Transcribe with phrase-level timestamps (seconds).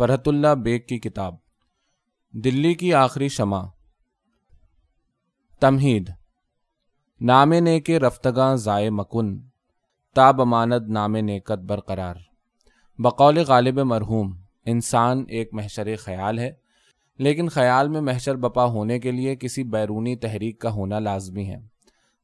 [0.00, 1.34] فرحت اللہ bag کی کتاب۔
[2.32, 3.62] دلی کی آخری شمع۔
[5.60, 6.10] تمہید۔
[7.20, 9.40] نام نے کے رفتگاں ضائع مکن۔
[10.14, 12.14] تاب امانت نام نیکت برقرار۔
[12.98, 14.32] بقول غالب مرحوم۔
[14.66, 16.52] انسان ایک محشر خیال ہے۔
[17.18, 21.58] لیکن خیال میں محشر بپا ہونے کے لیے کسی بیرونی تحریک کا ہونا لازمی ہے۔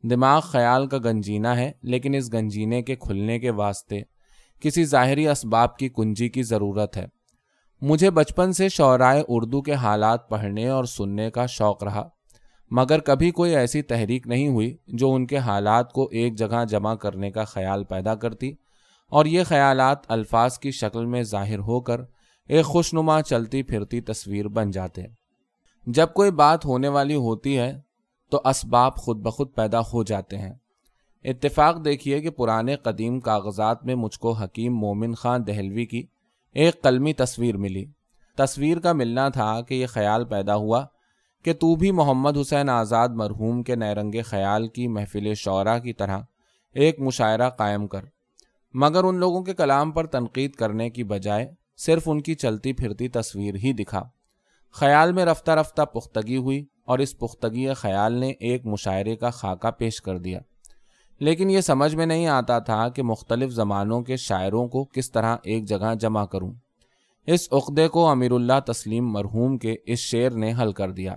[0.02, 4.00] دماغ خیال کا گنجینا ہے، لیکن اس گنجینے کے کھلنے کے واسطے
[4.60, 7.15] کسی ظاہری اسباب کی کنجی کی ضرورت ہے۔
[7.82, 12.08] مجھے بچپن سے شعرائے اردو کے حالات پڑھنے اور سننے کا شوق رہا،
[12.70, 16.94] مگر کبھی کوئی ایسی تحریک نہیں ہوئی جو ان کے حالات کو ایک جگہ جمع
[16.94, 18.52] کرنے کا خیال پیدا کرتی
[19.08, 22.00] اور یہ خیالات الفاظ کی شکل میں ظاہر ہو کر
[22.48, 25.02] ایک خوش نما چلتی پھرتی تصویر بن جاتے
[25.86, 27.80] جب کوئی بات ہونے والی ہوتی ہے
[28.30, 30.54] تو اسباب خود بخود پیدا ہو جاتے ہیں۔
[31.24, 36.02] اتفاق دیکھیے کہ پرانے قدیم کاغذات میں مجھ کو حکیم مومن خان دہلوی کی
[36.56, 37.84] ایک قلمی تصویر ملی۔
[38.36, 40.84] تصویر کا ملنا تھا کہ یہ خیال پیدا ہوا
[41.44, 46.18] کہ تو بھی محمد حسین آزاد مرحوم کے نیرنگ خیال کی محفل شعرا کی طرح
[46.74, 48.00] ایک مشاعرہ قائم کر۔
[48.74, 53.08] مگر ان لوگوں کے کلام پر تنقید کرنے کی بجائے صرف ان کی چلتی پھرتی
[53.08, 54.02] تصویر ہی دکھا۔
[54.72, 59.70] خیال میں رفتہ رفتہ پختگی ہوئی اور اس پختگی خیال نے ایک مشاعرے کا خاکہ
[59.70, 60.40] پیش کر دیا۔
[61.18, 65.36] لیکن یہ سمجھ میں نہیں آتا تھا کہ مختلف زمانوں کے شاعروں کو کس طرح
[65.42, 66.52] ایک جگہ جمع کروں۔
[67.26, 71.14] اس عقدے کو امیر اللہ تسلیم مرحوم کے اس شعر نے حل کر دیا۔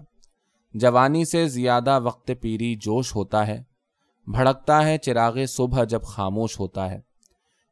[0.74, 3.64] جوانی سے زیادہ وقت پیری جوش ہوتا ہے،
[4.28, 7.00] بھڑکتا ہے چراغ صبح جب خاموش ہوتا ہے۔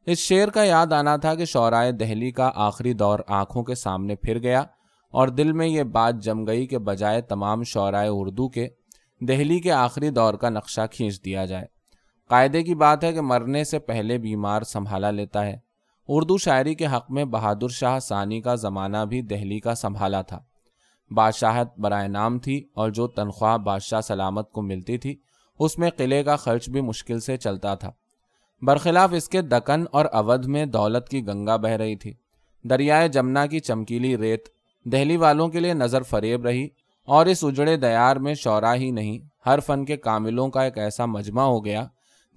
[0.06, 4.16] اس شعر کا یاد آنا تھا کہ شعرائے دہلی کا آخری دور آنکھوں کے سامنے
[4.16, 4.60] پھر گیا
[5.10, 8.68] اور دل میں یہ بات جم گئی کہ بجائے تمام شعرائے اردو کے،
[9.20, 11.77] دہلی کے آخری دور کا نقشہ کھینچ دیا جائے۔
[12.28, 15.58] قاعدے کی بات ہے کہ مرنے سے پہلے بیمار سنبھالا لیتا ہے۔
[16.08, 20.40] اردو شاعری کے حق میں بہادر شاہ ثانی کا زمانہ بھی دہلی کا سنبھالا تھا۔
[21.10, 25.16] بادشاہت برائے نام تھی اور جو تنخواہ بادشاہ سلامت کو ملتی تھی،
[25.58, 27.92] اس میں قلعے کا خرچ بھی مشکل سے چلتا تھا۔
[28.62, 32.14] برخلاف اس کے دکن اور اودھ میں دولت کی گنگا بہ رہی تھی۔
[32.64, 34.48] دریائے جمنا کی چمکیلی ریت
[34.84, 36.68] دہلی والوں کے لیے نظر فریب رہی
[37.04, 41.06] اور اس اجڑے دیار میں شعرا ہی نہیں، ہر فن کے کاملوں کا ایک ایسا
[41.06, 41.86] مجمع ہو گیا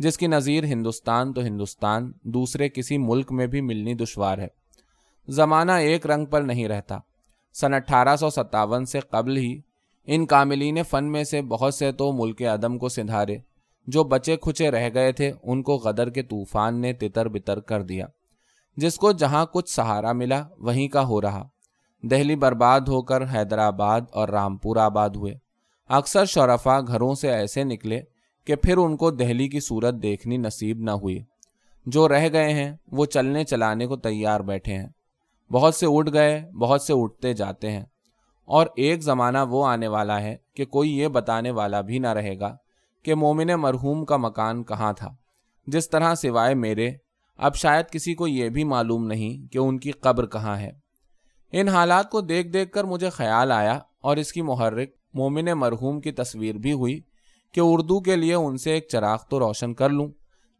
[0.02, 4.48] جس کی نظیر ہندوستان تو ہندوستان، دوسرے کسی ملک میں بھی ملنی دشوار ہے۔
[5.28, 6.98] زمانہ ایک رنگ پر نہیں رہتا۔
[7.54, 9.60] سن اٹھارہ سو ستاون سے قبل ہی
[10.06, 13.38] ان کاملین فن میں سے بہت سے تو ملک عدم کو سدھارے
[13.88, 17.82] جو بچے کھچے رہ گئے تھے، ان کو غدر کے طوفان نے تتر بتر کر
[17.82, 18.06] دیا۔
[18.78, 21.48] جس کو جہاں کچھ سہارا ملا، وہیں کا ہو رہا۔
[22.02, 25.34] دہلی برباد ہو کر حیدرآباد اور رامپور آباد ہوئے۔
[25.88, 28.02] اکثر شرفا گھروں سے ایسے نکلے
[28.46, 31.24] کہ پھر ان کو دہلی کی صورت دیکھنی نصیب نہ ہوئی۔
[31.86, 34.90] جو رہ گئے ہیں، وہ چلنے چلانے کو تیار بیٹھے ہیں۔
[35.52, 37.86] بہت سے اٹھ گئے، بہت سے اٹھتے جاتے ہیں۔
[38.46, 42.40] اور ایک زمانہ وہ آنے والا ہے کہ کوئی یہ بتانے والا بھی نہ رہے
[42.40, 42.56] گا
[43.04, 45.10] کہ مومن مرحوم کا مکان کہاں تھا۔
[45.68, 46.92] جس طرح سوائے میرے،
[47.38, 50.72] اب شاید کسی کو یہ بھی معلوم نہیں کہ ان کی قبر کہاں ہے۔
[51.52, 56.02] ان حالات کو دیکھ دیکھ کر مجھے خیال آیا اور اس کی محرک مومن مرحوم
[56.02, 57.00] کی تصویر بھی ہوئی
[57.54, 60.08] کہ اردو کے لیے ان سے ایک چراغ تو روشن کر لوں،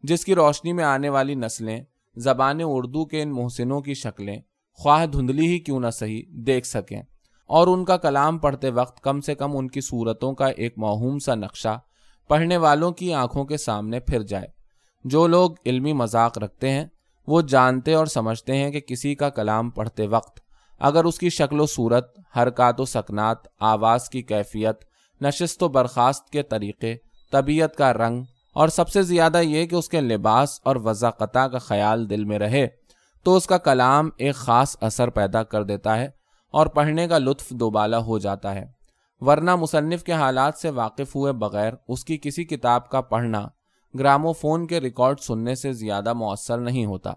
[0.02, 1.84] جس کی روشنی میں آنے والی نسلیں،
[2.16, 4.36] زبان اردو کے ان محسنوں کی شکلیں،
[4.72, 7.02] خواہ دھندلی ہی کیوں نہ صحیح دیکھ سکیں۔
[7.46, 11.18] اور ان کا کلام پڑھتے وقت کم سے کم ان کی صورتوں کا ایک موہوم
[11.18, 11.78] سا نقشہ
[12.28, 14.48] پڑھنے والوں کی آنکھوں کے سامنے پھر جائے۔
[15.04, 16.84] جو لوگ علمی مذاق رکھتے ہیں،
[17.26, 20.40] وہ جانتے اور سمجھتے ہیں کہ کسی کا کلام پڑھتے وقت
[20.78, 24.91] اگر اس کی شکل و صورت، حرکات و سکنات، آواز کی کیفیت
[25.22, 26.96] نشست و برخاست کے طریقے،
[27.32, 28.22] طبیعت کا رنگ،
[28.54, 32.38] اور سب سے زیادہ یہ کہ اس کے لباس اور وضاقتہ کا خیال دل میں
[32.38, 32.66] رہے،
[33.22, 36.08] تو اس کا کلام ایک خاص اثر پیدا کر دیتا ہے
[36.50, 38.64] اور پڑھنے کا لطف دوبالا ہو جاتا ہے۔
[39.20, 43.48] ورنہ مصنف کے حالات سے واقف ہوئے بغیر اس کی کسی کتاب کا پڑھنا
[43.98, 47.12] گرامو فون کے ریکارڈ سننے سے زیادہ مؤثر نہیں ہوتا۔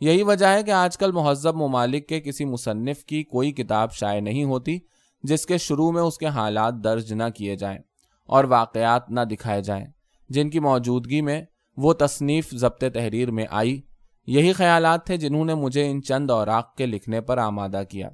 [0.00, 4.20] یہی وجہ ہے کہ آج کل مہذب ممالک کے کسی مصنف کی کوئی کتاب شائع
[4.20, 4.78] نہیں ہوتی
[5.22, 7.78] جس کے شروع میں اس کے حالات درج نہ کیے جائیں
[8.26, 9.86] اور واقعات نہ دکھائے جائیں،
[10.28, 11.42] جن کی موجودگی میں
[11.76, 13.80] وہ تصنیف ضبط تحریر میں آئی،
[14.26, 18.08] یہی خیالات تھے جنہوں نے مجھے ان چند اوراق کے لکھنے پر آمادہ کیا۔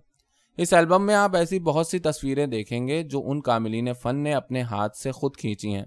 [0.57, 4.35] اس البم میں آپ ایسی بہت سی تصویریں دیکھیں گے جو ان کاملین فن نے
[4.35, 5.85] اپنے ہاتھ سے خود کھینچی ہیں۔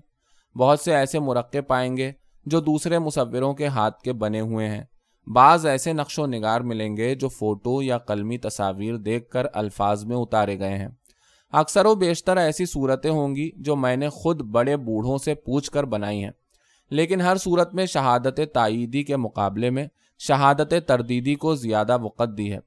[0.57, 2.11] بہت سے ایسے مرقع پائیں گے
[2.45, 4.83] جو دوسرے مصوروں کے ہاتھ کے بنے ہوئے ہیں۔
[5.33, 10.05] بعض ایسے نقش و نگار ملیں گے جو فوٹو یا قلمی تصاویر دیکھ کر الفاظ
[10.05, 10.89] میں اتارے گئے ہیں۔
[11.51, 15.71] اکثر و بیشتر ایسی صورتیں ہوں گی جو میں نے خود بڑے بوڑھوں سے پوچھ
[15.71, 16.31] کر بنائی ہیں۔
[16.89, 19.87] لیکن ہر صورت میں شہادت تائیدی کے مقابلے میں
[20.19, 22.59] شہادت تردیدی کو زیادہ وقت دی ہے۔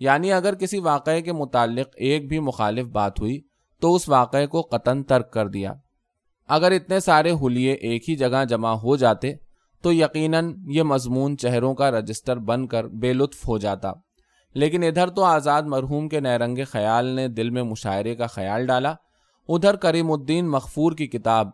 [0.00, 3.40] یعنی اگر کسی واقعے کے متعلق ایک بھی مخالف بات ہوئی
[3.80, 5.72] تو اس واقعے کو قطن ترک کر دیا۔
[6.48, 9.32] اگر اتنے سارے حلیے ایک ہی جگہ جمع ہو جاتے
[9.82, 13.92] تو یقیناً یہ مضمون چہروں کا رجسٹر بن کر بے لطف ہو جاتا۔
[14.54, 18.94] لیکن ادھر تو آزاد مرحوم کے نیرنگ خیال نے دل میں مشاعرے کا خیال ڈالا۔
[19.48, 21.48] ادھر کریم الدین مغفور کی کتاب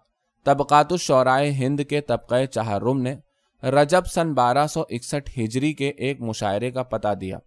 [0.45, 3.17] طبقات الشعرائے ہند کے طبقہ چہارم نے
[3.63, 7.39] رجب سن بارہ سو اکسٹھ ہجری کے ایک مشاعرے کا پتہ دیا۔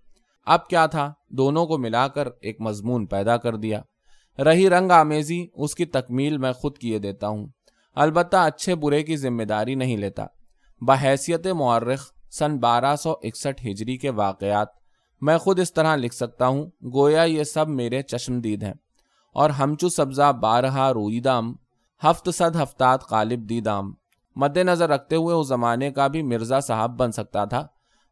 [0.45, 3.81] اب کیا تھا؟ دونوں کو ملا کر ایک مضمون پیدا کر دیا۔
[4.39, 7.47] رہی رنگ آمیزی، اس کی تکمیل میں خود کیے دیتا ہوں۔
[7.95, 10.25] البتہ اچھے برے کی ذمہ داری نہیں لیتا۔
[10.81, 14.82] بحیثیت معرخ سن بارہ سو اکسٹھ ہجری کے واقعات
[15.25, 18.73] میں خود اس طرح لکھ سکتا ہوں، گویا یہ سب میرے چشمدید ہیں۔
[19.33, 21.53] اور ہمچو سبزہ بارہا روئیدام
[22.01, 23.93] ہفت صد ہفتات قالب دیدام
[24.35, 27.67] مد نظر رکھتے ہوئے اس زمانے کا بھی مرزا صاحب بن سکتا تھا،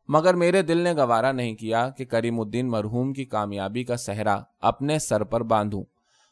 [0.10, 4.40] مگر میرے دل نے گوارا نہیں کیا کہ کریم الدین مرحوم کی کامیابی کا صحرا
[4.62, 5.84] اپنے سر پر باندھوں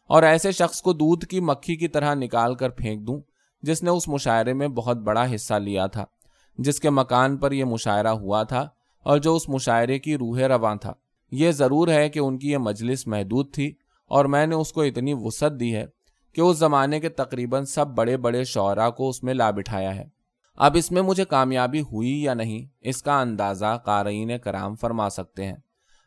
[0.07, 3.21] اور ایسے شخص کو دودھ کی مکھی کی طرح نکال کر پھینک دوں
[3.61, 6.05] جس نے اس مشاعرے میں بہت بڑا حصہ لیا تھا،
[6.57, 8.67] جس کے مکان پر یہ مشاعرہ ہوا تھا۔
[8.99, 10.93] اور جو اس مشاعرے کی روح رواں تھا۔
[11.31, 13.73] یہ ضرور ہے کہ ان کی یہ مجلس محدود تھی
[14.07, 15.85] اور میں نے اس کو اتنی وسعت دی ہے
[16.33, 20.05] کہ اس زمانے کے تقریباً سب بڑے بڑے شعراء کو اس میں لا بٹھایا ہے۔
[20.55, 25.45] اب اس میں مجھے کامیابی ہوئی یا نہیں، اس کا اندازہ قارئین کرام فرما سکتے
[25.45, 25.57] ہیں۔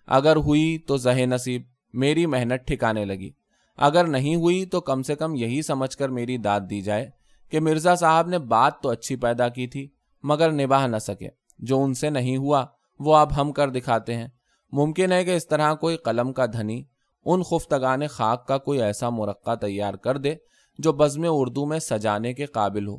[0.07, 1.63] اگر ہوئی تو زہ نصیب
[1.93, 3.31] میری محنت ٹھکانے لگی۔
[3.77, 7.11] اگر نہیں ہوئی تو کم سے کم یہی سمجھ کر میری داد دی جائے
[7.51, 9.89] کہ مرزا صاحب نے بات تو اچھی پیدا کی تھی،
[10.23, 11.29] مگر نباہ نہ سکے۔
[11.59, 12.67] جو ان سے نہیں ہوا
[13.05, 14.29] وہ اب ہم کر دکھاتے ہیں۔
[14.73, 16.85] ممکن ہے کہ اس طرح کوئی قلم کا دھنی
[17.25, 20.35] ان خفتگان خاک کا کوئی ایسا مرقع تیار کر دے
[20.79, 22.97] جو بزم اردو میں سجانے کے قابل ہو۔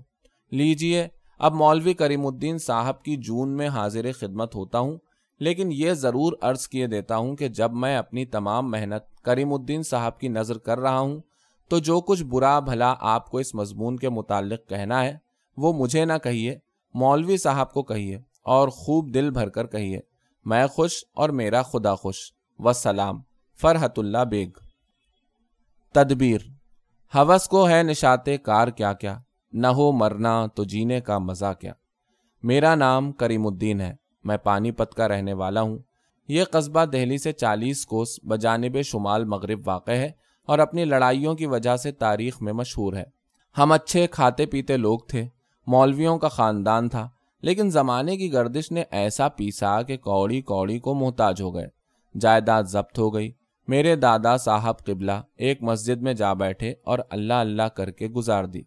[0.52, 1.08] لیجیے،
[1.40, 4.98] اب مولوی کریم الدین صاحب کی جون میں حاضر خدمت ہوتا ہوں،
[5.40, 9.84] لیکن یہ ضرور عرض کیے دیتا ہوں کہ جب میں اپنی تمام محنت کریم الدین
[9.84, 11.22] صاحب کی نظر کر رہا ہوں،
[11.70, 15.18] تو جو کچھ برا بھلا آپ کو اس مضمون کے متعلق کہنا ہے،
[15.58, 16.58] وہ مجھے نہ کہیے،
[16.94, 20.00] مولوی صاحب کو کہیے۔ اور خوب دل بھر کر کہیے،
[20.46, 22.18] میں خوش اور میرا خدا خوش۔
[22.60, 23.22] وسلام۔
[23.62, 24.50] فرحت اللہ بیگ۔
[25.94, 26.42] تدبیر۔
[27.16, 29.20] حوث کو ہے نشات کار کیا کیا،
[29.52, 31.74] نہ ہو مرنا تو جینے کا مزہ کیا۔
[32.44, 35.78] میرا نام کریم الدین ہے، میں پانی پت کا رہنے والا ہوں۔
[36.28, 40.12] یہ قصبہ دہلی سے چالیس کوس بجانب شمال مغرب واقع ہے
[40.46, 43.04] اور اپنی لڑائیوں کی وجہ سے تاریخ میں مشہور ہے۔
[43.58, 45.28] ہم اچھے کھاتے پیتے لوگ تھے،
[45.68, 47.10] مولویوں کا خاندان تھا۔
[47.44, 51.68] لیکن زمانے کی گردش نے ایسا پیسا کہ کوڑی کوڑی کو محتاج ہو گئے۔
[52.20, 53.32] جائیداد ضبط ہو گئی۔
[53.68, 58.44] میرے دادا صاحب قبلہ ایک مسجد میں جا بیٹھے اور اللہ اللہ کر کے گزار
[58.44, 58.62] دی۔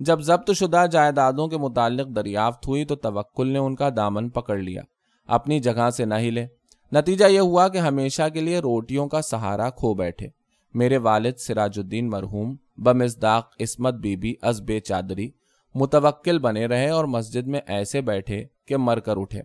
[0.00, 4.56] جب ضبط شدہ جائیدادوں کے متعلق دریافت ہوئی تو توکل نے ان کا دامن پکڑ
[4.56, 4.82] لیا۔
[5.26, 6.46] اپنی جگہ سے نہ ہلے۔
[6.92, 10.28] نتیجہ یہ ہوا کہ ہمیشہ کے لیے روٹیوں کا سہارا کھو بیٹھے۔
[10.74, 15.30] میرے والد سراج الدین مرحوم، بمزداق عصمت بی بی از بے چادری
[15.74, 19.42] متوکل بنے رہے اور مسجد میں ایسے بیٹھے کہ مر کر اٹھے۔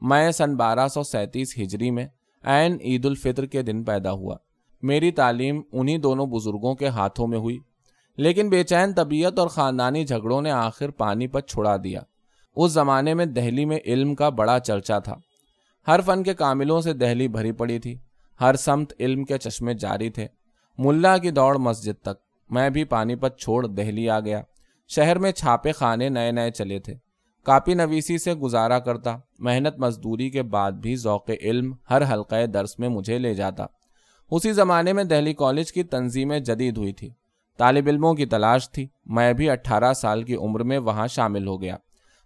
[0.00, 2.06] میں سن بارہ سو سینتیس ہجری میں
[2.44, 4.36] عین عید الفطر کے دن پیدا ہوا۔
[4.82, 7.58] میری تعلیم انہی دونوں بزرگوں کے ہاتھوں میں ہوئی،
[8.16, 12.00] لیکن بے چین طبیعت اور خاندانی جھگڑوں نے آخر پانی پر چھڑا دیا۔
[12.56, 15.14] اس زمانے میں دہلی میں علم کا بڑا چرچا تھا۔
[15.88, 17.98] ہر فن کے کاملوں سے دہلی بھری پڑی تھی۔
[18.40, 20.26] ہر سمت علم کے چشمے جاری تھے۔
[20.78, 22.20] ملا کی دوڑ مسجد تک۔
[22.50, 24.42] میں بھی پانی پت چھوڑ دہلی آ گیا۔
[24.88, 26.94] شہر میں چھاپے خانے نئے نئے چلے تھے۔
[27.44, 32.78] کاپی نویسی سے گزارا کرتا، محنت مزدوری کے بعد بھی ذوق علم ہر حلقہ درس
[32.78, 33.66] میں مجھے لے جاتا۔
[34.30, 37.10] اسی زمانے میں دہلی کالج کی تنظیمیں جدید ہوئی تھی۔
[37.58, 41.62] طالب علموں کی تلاش تھی۔ میں بھی اٹھارہ سال کی عمر میں وہاں شامل ہو
[41.62, 41.76] گیا۔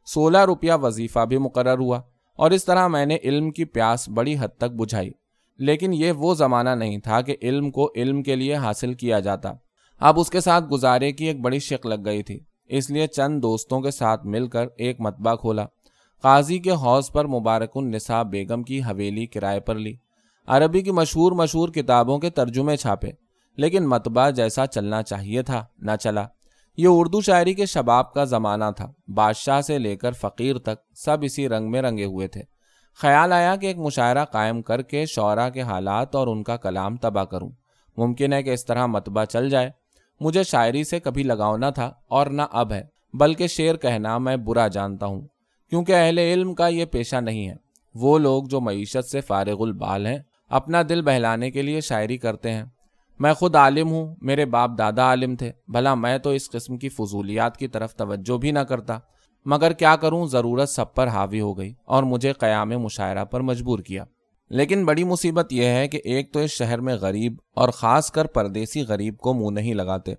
[0.07, 2.01] سولہ روپیہ وظیفہ بھی مقرر ہوا
[2.37, 5.11] اور اس طرح میں نے علم کی پیاس بڑی حد تک بجھائی۔
[5.59, 9.53] لیکن یہ وہ زمانہ نہیں تھا کہ علم کو علم کے لیے حاصل کیا جاتا۔
[10.01, 12.41] اب اس کے ساتھ گزارے کی ایک بڑی شک لگ گئی تھی۔
[12.71, 15.65] اس لیے چند دوستوں کے ساتھ مل کر ایک متبہ کھولا۔
[16.23, 19.95] قاضی کے حوض پر مبارک النساء بیگم کی حویلی کرائے پر لی۔
[20.47, 23.09] عربی کی مشہور مشہور کتابوں کے ترجمے چھاپے۔
[23.57, 26.27] لیکن متبہ جیسا چلنا چاہیے تھا، نہ چلا۔
[26.77, 31.19] یہ اردو شاعری کے شباب کا زمانہ تھا۔ بادشاہ سے لے کر فقیر تک سب
[31.23, 32.43] اسی رنگ میں رنگے ہوئے تھے۔
[32.97, 36.97] خیال آیا کہ ایک مشاعرہ قائم کر کے شعرا کے حالات اور ان کا کلام
[36.97, 37.51] تباہ کروں۔
[37.97, 39.71] ممکن ہے کہ اس طرح متبہ چل جائے۔
[40.21, 42.83] مجھے شاعری سے کبھی لگاؤ نہ تھا اور نہ اب ہے،
[43.15, 45.21] بلکہ شعر کہنا میں برا جانتا ہوں۔
[45.71, 47.55] کیونکہ اہل علم کا یہ پیشہ نہیں ہے۔
[47.95, 52.53] وہ لوگ جو معیشت سے فارغ البال ہیں، اپنا دل بہلانے کے لیے شاعری کرتے
[52.53, 52.65] ہیں۔
[53.19, 56.89] میں خود عالم ہوں، میرے باپ دادا عالم تھے۔ بھلا میں تو اس قسم کی
[56.89, 58.99] فضولیات کی طرف توجہ بھی نہ کرتا۔
[59.45, 63.79] مگر کیا کروں؟ ضرورت سب پر حاوی ہو گئی اور مجھے قیام مشاعرہ پر مجبور
[63.79, 64.05] کیا۔
[64.51, 68.25] لیکن بڑی مصیبت یہ ہے کہ ایک تو اس شہر میں غریب اور خاص کر
[68.25, 70.15] پردیسی غریب کو منہ نہیں لگاتے۔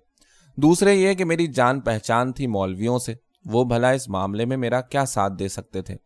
[0.56, 4.80] دوسرے یہ کہ میری جان پہچان تھی مولویوں سے، وہ بھلا اس معاملے میں میرا
[4.80, 5.96] کیا ساتھ دے سکتے تھے۔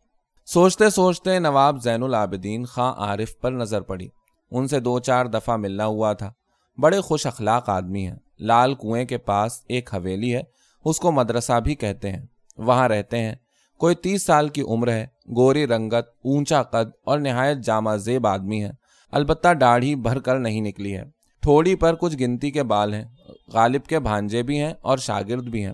[0.45, 4.07] سوچتے سوچتے نواب زین العابدین خاں عارف پر نظر پڑی۔
[4.51, 6.33] ان سے دو چار دفعہ ملنا ہوا تھا۔
[6.81, 10.41] بڑے خوش اخلاق آدمی ہیں۔ لال کنویں کے پاس ایک حویلی ہے،
[10.85, 12.25] اس کو مدرسہ بھی کہتے ہیں۔
[12.57, 13.35] وہاں رہتے ہیں۔
[13.79, 18.63] کوئی تیس سال کی عمر ہے گوری رنگت، اونچا قد اور نہایت جامع زیب آدمی
[18.63, 18.71] ہے۔
[19.11, 21.03] البتہ داڑھی بھر کر نہیں نکلی ہے۔
[21.41, 23.05] تھوڑی پر کچھ گنتی کے بال ہیں،
[23.53, 25.73] غالب کے بھانجے بھی ہیں اور شاگرد بھی ہیں۔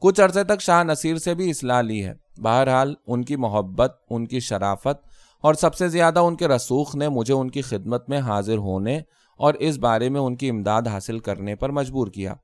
[0.00, 4.26] کچھ عرصے تک شاہ نصیر سے بھی اصلاح لی ہے۔ بہرحال، ان کی محبت، ان
[4.26, 5.08] کی شرافت
[5.42, 9.00] اور سب سے زیادہ ان کے رسوخ نے مجھے ان کی خدمت میں حاضر ہونے
[9.38, 12.34] اور اس بارے میں ان کی امداد حاصل کرنے پر مجبور کیا۔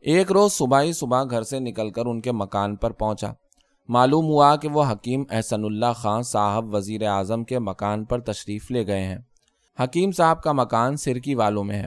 [0.00, 3.32] ایک روز صبح ہی صبح گھر سے نکل کر ان کے مکان پر پہنچا۔
[3.88, 8.70] معلوم ہوا کہ وہ حکیم احسن اللہ خان صاحب وزیر اعظم کے مکان پر تشریف
[8.70, 9.18] لے گئے ہیں۔
[9.80, 11.86] حکیم صاحب کا مکان سرکی والوں میں ہے۔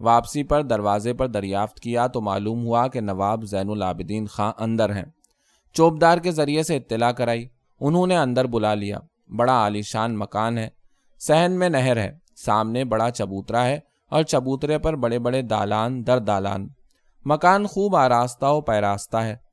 [0.00, 4.96] واپسی پر دروازے پر دریافت کیا تو معلوم ہوا کہ نواب زین العابدین خان اندر
[4.96, 5.04] ہیں۔
[5.72, 7.48] چوبدار کے ذریعے سے اطلاع کرائی۔
[7.80, 8.98] انہوں نے اندر بلا لیا۔
[9.36, 10.68] بڑا عالیشان مکان ہے۔
[11.20, 13.80] سہن میں نہر ہے۔ سامنے بڑا چبوترا ہے
[14.10, 16.68] اور چبوترے پر بڑے بڑے دالان در دالان۔
[17.24, 19.51] مکان خوب آراستہ و پیراستہ ہے۔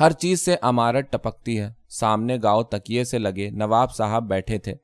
[0.00, 4.74] ہر چیز سے عمارت ٹپکتی ہے۔ سامنے گاؤں تکیے سے لگے نواب صاحب بیٹھے تھے۔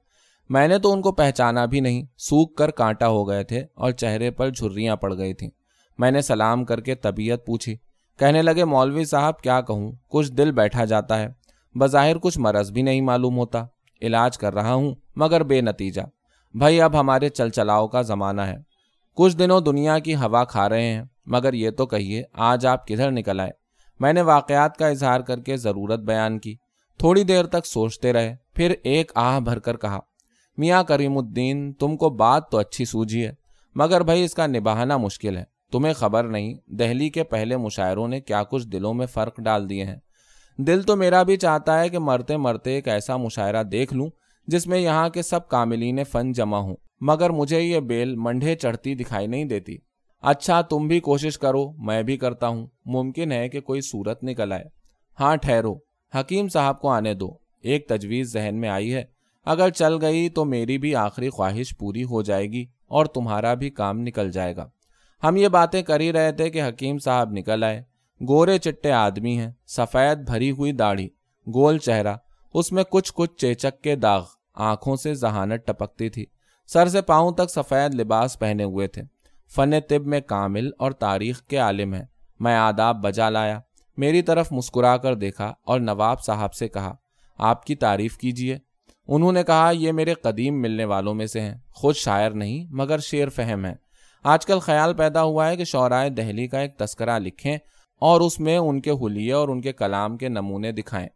[0.49, 3.91] میں نے تو ان کو پہچانا بھی نہیں، سوکھ کر کانٹا ہو گئے تھے اور
[3.91, 5.51] چہرے پر جھریاں پڑ گئی تھیں۔
[5.99, 7.77] میں نے سلام کر کے طبیعت پوچھی۔
[8.19, 11.29] کہنے لگے، مولوی صاحب، کیا کہوں؟ کچھ دل بیٹھا جاتا ہے۔
[11.79, 13.65] بظاہر کچھ مرض بھی نہیں معلوم ہوتا۔
[14.03, 16.01] علاج کر رہا ہوں، مگر بے نتیجہ۔
[16.55, 18.57] بھائی، اب ہمارے چل چلاؤ کا زمانہ ہے۔
[19.15, 23.11] کچھ دنوں دنیا کی ہوا کھا رہے ہیں، مگر یہ تو کہیے، آج آپ کدھر
[23.11, 23.51] نکل آئے؟
[24.01, 26.57] میں نے واقعات کا اظہار کر کے ضرورت بیان کی۔
[26.99, 29.99] تھوڑی دیر تک سوچتے رہے، پھر ایک آہ بھر کر کہا،
[30.57, 33.33] میاں کریم الدین، تم کو بات تو اچھی سوجھی ہے،
[33.75, 38.21] مگر بھائی اس کا نباہنا مشکل ہے۔ تمہیں خبر نہیں، دہلی کے پہلے مشاعروں نے
[38.21, 39.97] کیا کچھ دلوں میں فرق ڈال دیے ہیں۔
[40.57, 44.11] دل تو میرا بھی چاہتا ہے کہ مرتے مرتے ایک ایسا مشاعرہ دیکھ لوں،
[44.47, 48.95] جس میں یہاں کے سب کاملین فن جمع ہوں، مگر مجھے یہ بیل منڈے چڑھتی
[48.95, 49.77] دکھائی نہیں دیتی۔
[50.21, 54.53] اچھا تم بھی کوشش کرو، میں بھی کرتا ہوں۔ ممکن ہے کہ کوئی صورت نکل
[54.53, 54.65] آئے۔
[55.21, 55.75] ہاں ٹھہرو۔
[56.15, 59.05] حکیم صاحب کو آنے دو۔ ایک تجویز ذہن میں آئی ہے۔
[59.45, 63.71] اگر چل گئی تو میری بھی آخری خواہش پوری ہو جائے گی اور تمہارا بھی
[63.71, 64.69] کام نکل جائے گا۔
[65.25, 67.83] ہم یہ باتیں کر ہی رہے تھے کہ حکیم صاحب نکل آئے۔
[68.29, 71.09] گورے چٹے آدمی ہیں۔ سفید بھری ہوئی داڑھی،
[71.55, 72.15] گول چہرہ،
[72.55, 74.25] اس میں کچھ کچھ چیچک کے داغ۔
[74.55, 76.27] آنکھوں سے ذہانت ٹپکتی تھی۔
[76.67, 79.03] سر سے پاؤں تک سفید لباس پہنے ہوئے تھے۔
[79.57, 82.05] فن طب میں کامل اور تاریخ کے عالم ہیں۔
[82.41, 83.61] میں آداب بجا لایا۔
[83.97, 86.95] میری طرف مسکرا کر دیکھا اور نواب صاحب سے کہا،
[87.39, 88.59] آپ کی تعریف کیجیے
[89.09, 92.99] انہوں نے کہا، یہ میرے قدیم ملنے والوں میں سے ہیں۔ خود شاعر نہیں، مگر
[92.99, 93.75] شعر فہم ہے
[94.25, 97.59] آج کل خیال پیدا ہوا ہے کہ شعرائے دہلی کا ایک تذکرہ لکھیں
[98.01, 101.09] اور اس میں ان کے حلیے اور ان کے کلام کے نمونے دکھائیں۔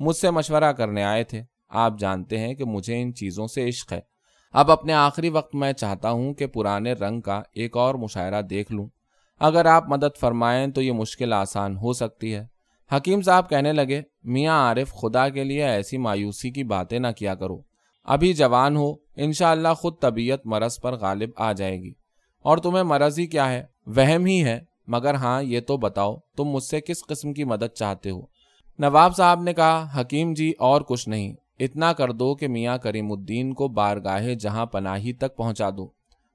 [0.00, 3.92] مجھ سے مشورہ کرنے آئے تھے۔ آپ جانتے ہیں کہ مجھے ان چیزوں سے عشق
[3.92, 4.11] ہے۔
[4.52, 8.72] اب اپنے آخری وقت میں چاہتا ہوں کہ پرانے رنگ کا ایک اور مشاعرہ دیکھ
[8.72, 8.86] لوں۔
[9.40, 12.46] اگر آپ مدد فرمائیں تو یہ مشکل آسان ہو سکتی ہے۔
[12.96, 17.34] حکیم صاحب کہنے لگے، میاں عارف، خدا کے لیے ایسی مایوسی کی باتیں نہ کیا
[17.34, 17.60] کرو۔
[18.04, 21.92] ابھی جوان ہو، انشاءاللہ اللہ خود طبیعت مرض پر غالب آ جائے گی۔
[22.42, 26.44] اور تمہیں مرض ہی کیا ہے؟ وہم ہی ہے۔ مگر ہاں یہ تو بتاؤ، تم
[26.44, 28.20] مجھ سے کس قسم کی مدد چاہتے ہو؟
[28.78, 33.12] نواب صاحب نے کہا، حکیم جی اور کچھ نہیں۔ اتنا کر دو کہ میاں کریم
[33.12, 35.86] الدین کو بارگاہ جہاں پناہی تک پہنچا دوں۔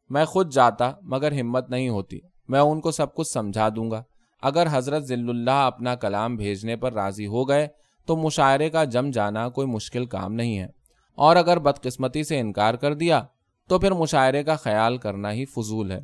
[0.09, 4.03] میں خود جاتا مگر ہمت نہیں ہوتی۔ میں ان کو سب کچھ سمجھا دوں گا۔
[4.41, 7.67] اگر حضرت ذل اللہ اپنا کلام بھیجنے پر راضی ہو گئے
[8.05, 10.67] تو مشاعرے کا جم جانا کوئی مشکل کام نہیں ہے۔
[11.15, 13.23] اور اگر بدقسمتی سے انکار کر دیا
[13.69, 15.99] تو پھر مشاعرے کا خیال کرنا ہی فضول ہے۔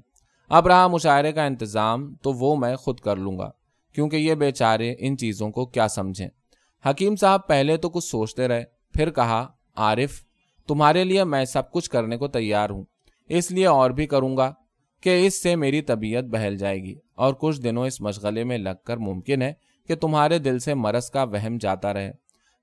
[0.50, 3.52] اب رہا مشاعرے کا انتظام تو وہ میں خود کر لوں گا،
[3.96, 6.28] کیونکہ یہ بیچارے ان چیزوں کو کیا سمجھیں۔
[6.90, 8.64] حکیم صاحب پہلے تو کچھ سوچتے رہے۔
[8.94, 10.12] پھر کہا، عارف،
[10.68, 12.84] تمہارے لیے میں سب کچھ کرنے کو تیار ہوں،
[13.30, 14.54] اس لیے اور بھی کروں گا
[15.02, 18.84] کہ اس سے میری طبیعت بہل جائے گی۔ اور کچھ دنوں اس مشغلے میں لگ
[18.86, 19.54] کر ممکن ہے
[19.88, 22.12] کہ تمہارے دل سے مرض کا وہم جاتا رہے۔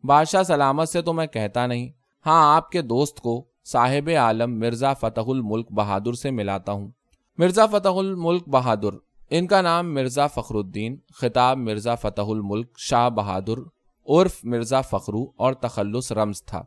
[0.04, 1.88] بادشاہ سلامت سے تو میں کہتا نہیں۔
[2.26, 6.90] ہاں آپ کے دوست کو صاحب عالم مرزا فتح الملک بہادر سے ملاتا ہوں۔
[7.38, 8.96] مرزا فتح الملک بہادر،
[9.30, 13.79] ان کا نام مرزا فخر الدین، خطاب مرزا فتح الملک شاہ بہادر
[14.10, 16.62] عرف مرزا فخرو اور تخلص رمز تھا۔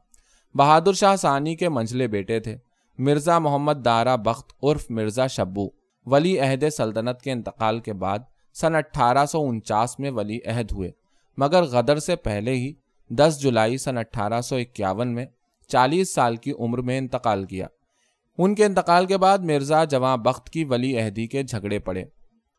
[0.55, 2.57] بہادر شاہ ثانی کے منجلے بیٹے تھے۔
[2.97, 5.67] مرزا محمد دارا بخت عرف مرزا شبو،
[6.05, 8.19] ولی عہد سلطنت کے انتقال کے بعد
[8.53, 10.91] سن اٹھارہ سو انچاس میں ولی عہد ہوئے۔
[11.37, 12.73] مگر غدر سے پہلے ہی
[13.09, 15.25] دس جولائی سن اٹھارہ سو اکیاون میں
[15.67, 17.67] چالیس سال کی عمر میں انتقال کیا۔
[18.37, 22.03] ان کے انتقال کے بعد مرزا جواں بخت کی ولی عہدی کے جھگڑے پڑے۔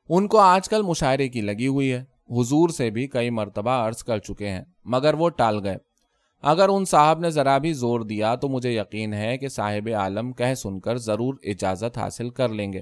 [0.09, 3.97] ان کو آج کل مشاعرے کی لگی ہوئی ہے۔ حضور سے بھی کئی مرتبہ عرض
[3.97, 5.77] کر چکے ہیں، مگر وہ ٹال گئے۔
[6.43, 10.33] اگر ان صاحب نے ذرا بھی زور دیا تو مجھے یقین ہے کہ صاحب عالم
[10.33, 12.81] کہہ سن کر ضرور اجازت حاصل کر لیں گے۔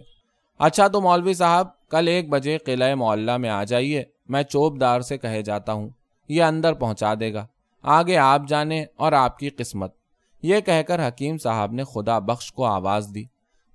[0.58, 5.00] اچھا تو مولوی صاحب، کل ایک بجے قلعہ معلّہ میں آ جائیے، میں چوب دار
[5.00, 5.88] سے کہے جاتا ہوں۔
[6.28, 7.46] یہ اندر پہنچا دے گا۔
[7.82, 9.94] آگے آپ جانے اور آپ کی قسمت۔
[10.42, 13.24] یہ کہہ کر حکیم صاحب نے خدا بخش کو آواز دی۔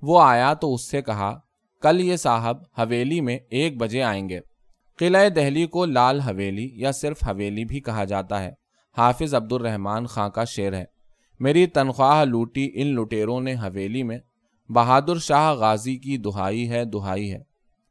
[0.02, 1.40] وہ آیا تو اس سے کہا،
[1.82, 4.40] کل یہ صاحب حویلی میں ایک بجے آئیں گے۔
[4.98, 8.52] قلعہ دہلی کو لال حویلی یا صرف حویلی بھی کہا جاتا ہے۔
[8.98, 10.86] حافظ عبد الرحمان خاں کا شعر ہے۔
[11.40, 14.18] میری تنخواہ لوٹی ان لٹیروں نے حویلی میں۔
[14.70, 17.40] بہادر شاہ غازی کی دہائی ہے دہائی ہے۔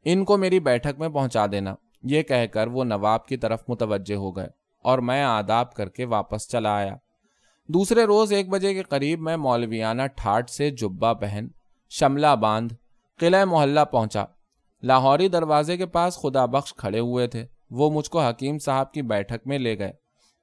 [0.05, 4.15] ان کو میری بیٹھک میں پہنچا دینا۔ یہ کہہ کر وہ نواب کی طرف متوجہ
[4.15, 4.47] ہو گئے
[4.83, 6.95] اور میں آداب کر کے واپس چلا آیا۔
[7.67, 11.47] دوسرے روز ایک بجے کے قریب میں مولویانہ ٹھاٹ سے جبا پہن
[11.89, 12.73] شملہ باندھ
[13.19, 14.25] قلعہ محلہ پہنچا۔
[14.83, 19.01] لاہوری دروازے کے پاس خدا بخش کھڑے ہوئے تھے۔ وہ مجھ کو حکیم صاحب کی
[19.01, 19.91] بیٹھک میں لے گئے۔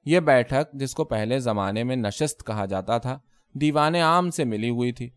[0.05, 3.19] یہ بیٹھک جس کو پہلے زمانے میں نشست کہا جاتا تھا،
[3.53, 5.09] دیوان عام سے ملی ہوئی تھی۔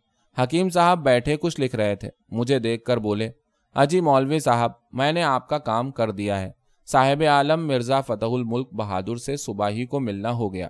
[0.42, 3.30] حکیم صاحب بیٹھے کچھ لکھ رہے تھے۔ مجھے دیکھ کر بولے،
[3.74, 6.50] اجی مولوی صاحب، میں نے آپ کا کام کر دیا ہے۔
[6.86, 10.68] صاحب عالم مرزا فتح الملک بہادر سے صبح ہی کو ملنا ہو گیا۔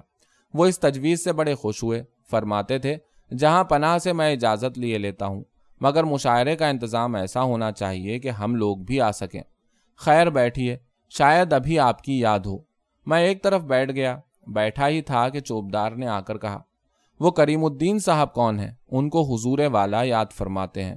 [0.55, 2.97] وہ اس تجویز سے بڑے خوش ہوئے، فرماتے تھے،
[3.39, 5.45] جہاں پناہ سے میں اجازت لیے لیتا ہوں۔
[5.81, 9.43] مگر مشاعرے کا انتظام ایسا ہونا چاہیے کہ ہم لوگ بھی آ سکیں۔
[9.97, 10.79] خیر، بیٹھیے،
[11.11, 12.59] شاید ابھی آپ کی یاد ہو۔
[13.07, 16.59] میں ایک طرف بیٹھ گیا، بیٹھا ہی تھا کہ چوبدار نے آ کر کہا،
[17.21, 20.97] وہ کریم الدین صاحب کون ہیں؟ ان کو حضور والا یاد فرماتے ہیں۔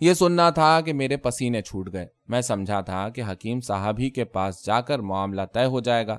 [0.00, 4.10] یہ سننا تھا کہ میرے پسینے چھوٹ گئے۔ میں سمجھا تھا کہ حکیم صاحب ہی
[4.10, 6.18] کے پاس جا کر معاملہ طے ہو جائے گا۔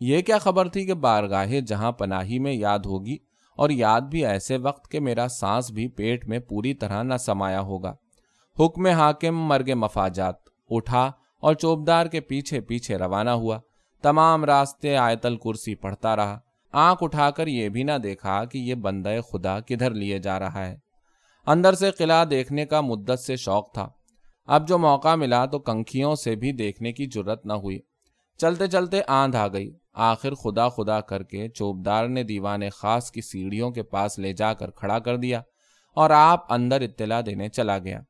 [0.00, 3.16] یہ کیا خبر تھی کہ بارگاہ جہاں پناہی میں یاد ہوگی؟
[3.58, 7.60] اور یاد بھی ایسے وقت کہ میرا سانس بھی پیٹ میں پوری طرح نہ سمایا
[7.60, 7.94] ہوگا۔
[8.58, 10.34] حکم حاکم مرگ مفاجات۔
[10.70, 13.58] اٹھا اور چوبدار کے پیچھے پیچھے روانہ ہوا۔
[14.02, 16.38] تمام راستے آیت الکرسی پڑھتا رہا۔
[16.72, 20.66] آنکھ اٹھا کر یہ بھی نہ دیکھا کہ یہ بندہ خدا کدھر لیے جا رہا
[20.66, 20.76] ہے۔
[21.46, 23.88] اندر سے قلعہ دیکھنے کا مدت سے شوق تھا۔
[24.46, 27.78] اب جو موقع ملا تو کنکھیوں سے بھی دیکھنے کی جرت نہ ہوئی۔
[28.36, 33.20] چلتے چلتے آندھ آ گئی۔ آخر خدا خدا کر کے چوبدار نے دیوان خاص کی
[33.20, 35.42] سیڑھیوں کے پاس لے جا کر کھڑا کر دیا
[35.94, 38.00] اور آپ اندر اطلاع دینے چلا گیا۔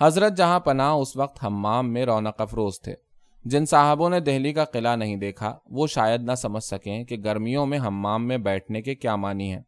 [0.00, 2.94] حضرت جہاں پناہ اس وقت ہمام میں رونق افروز تھے۔
[3.44, 7.66] جن صاحبوں نے دہلی کا قلعہ نہیں دیکھا، وہ شاید نہ سمجھ سکیں کہ گرمیوں
[7.66, 9.62] میں ہمام میں بیٹھنے کے کیا معنی ہیں۔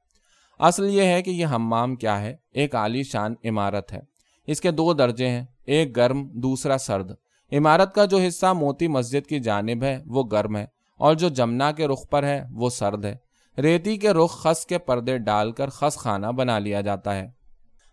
[0.59, 4.01] اصل یہ ہے کہ یہ ہمام کیا ہے؟ ایک عالی شان عمارت ہے۔
[4.47, 7.11] اس کے دو درجے ہیں، ایک گرم، دوسرا سرد۔
[7.53, 11.73] عمارت کا جو حصہ موتی مسجد کی جانب ہے، وہ گرم ہے۔ اور جو جمنا
[11.73, 13.17] کے رخ پر ہے، وہ سرد ہے۔
[13.63, 17.31] ریتی کے رخ خس کے پردے ڈال کر خس خانہ بنا لیا جاتا ہے۔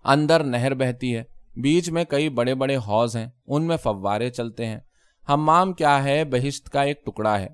[0.03, 1.23] اندر نہر بہتی ہے۔
[1.55, 4.79] بیچ میں کئی بڑے بڑے حوض ہیں۔ ان میں فوارے چلتے ہیں۔
[5.29, 7.47] ہمام کیا ہے؟ بہشت کا ایک ٹکڑا ہے۔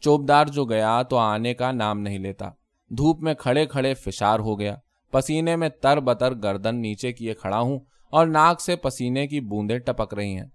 [0.00, 2.50] چوبدار جو گیا تو آنے کا نام نہیں لیتا۔
[2.90, 4.76] دھوپ میں کھڑے کھڑے فشار ہو گیا۔
[5.12, 7.78] پسینے میں تر بتر گردن نیچے کیے کھڑا ہوں
[8.10, 10.46] اور ناک سے پسینے کی بوندیں ٹپک رہی ہیں۔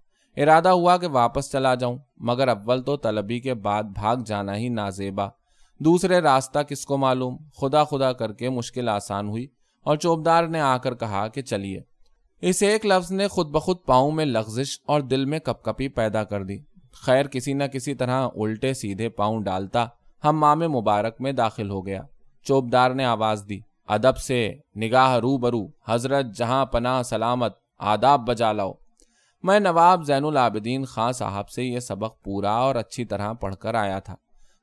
[0.42, 4.68] ارادہ ہوا کہ واپس چلا جاؤں، مگر اول تو طلبی کے بعد بھاگ جانا ہی
[4.68, 5.26] نازیبا۔
[5.78, 9.46] دوسرے راستہ کس کو معلوم؟ خدا خدا کر کے مشکل آسان ہوئی
[9.82, 11.80] اور چوبدار نے آ کر کہا کہ چلیے۔
[12.40, 16.24] اس ایک لفظ نے خود بخود پاؤں میں لغزش اور دل میں کپ کپی پیدا
[16.24, 16.58] کر دی۔
[16.92, 19.86] خیر، کسی نہ کسی طرح الٹے سیدھے پاؤں ڈالتا
[20.24, 22.02] ہم مام مبارک میں داخل ہو گیا۔
[22.42, 28.52] چوبدار نے آواز دی۔ ادب سے نگاہ رو برو حضرت جہاں پناہ سلامت، آداب بجا
[28.52, 28.72] لاؤ۔
[29.42, 33.74] میں نواب زین العابدین خان صاحب سے یہ سبق پورا اور اچھی طرح پڑھ کر
[33.74, 34.14] آیا تھا۔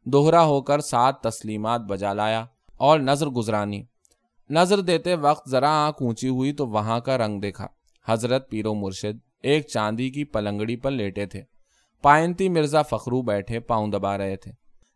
[0.05, 2.45] دوہرا ہو کر سات تسلیمات بجا لایا
[2.77, 3.83] اور نظر گزرانی۔
[4.49, 7.67] نظر دیتے وقت ذرا آنکھ اونچی ہوئی تو وہاں کا رنگ دیکھا۔
[8.07, 11.41] حضرت پیرو مرشد ایک چاندی کی پلنگڑی پر لیٹے تھے۔
[12.01, 14.51] پائنتی مرزا فخرو بیٹھے پاؤں دبا رہے تھے۔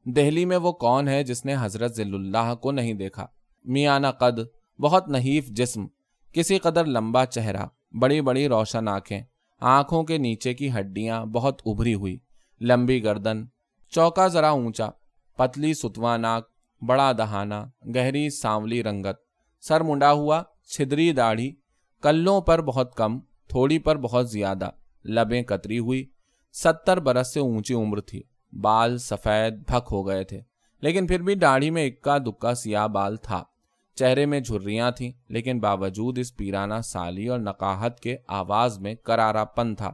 [0.06, 3.28] دہلی میں وہ کون ہے جس نے حضرت ذل اللہ کو نہیں دیکھا؟
[3.66, 4.40] میانہ قد،
[4.82, 5.86] بہت نحیف جسم،
[6.34, 7.66] کسی قدر لمبا چہرہ،
[8.00, 9.22] بڑی بڑی روشن آنکھیں۔
[9.62, 12.18] آنکھوں کے نیچے کی ہڈیاں بہت ابھری ہوئی۔
[12.62, 13.44] لمبی گردن،
[13.90, 14.90] چوکا ذرا اونچا،
[15.38, 16.50] پتلی ستوا ناک،
[16.88, 19.16] بڑا دہانا گہری سانولی رنگت۔
[19.62, 21.56] سر منڈا ہوا، چھدری داڑھی۔
[22.02, 24.70] کلوں پر بہت کم، تھوڑی پر بہت زیادہ۔
[25.06, 26.06] لبیں کتری ہوئی۔
[26.54, 28.24] ستر برس سے اونچی عمر تھی۔
[28.62, 30.42] بال سفید پھک ہو گئے تھے۔
[30.82, 33.44] لیکن پھر بھی داڑھی میں اکا دکا سیاہ بال تھا۔
[34.02, 39.46] چہرے میں جھریاں تھیں، لیکن باوجود اس پیرانہ سالی اور نقاہت کے آواز میں کرارا
[39.46, 39.92] پن تھا۔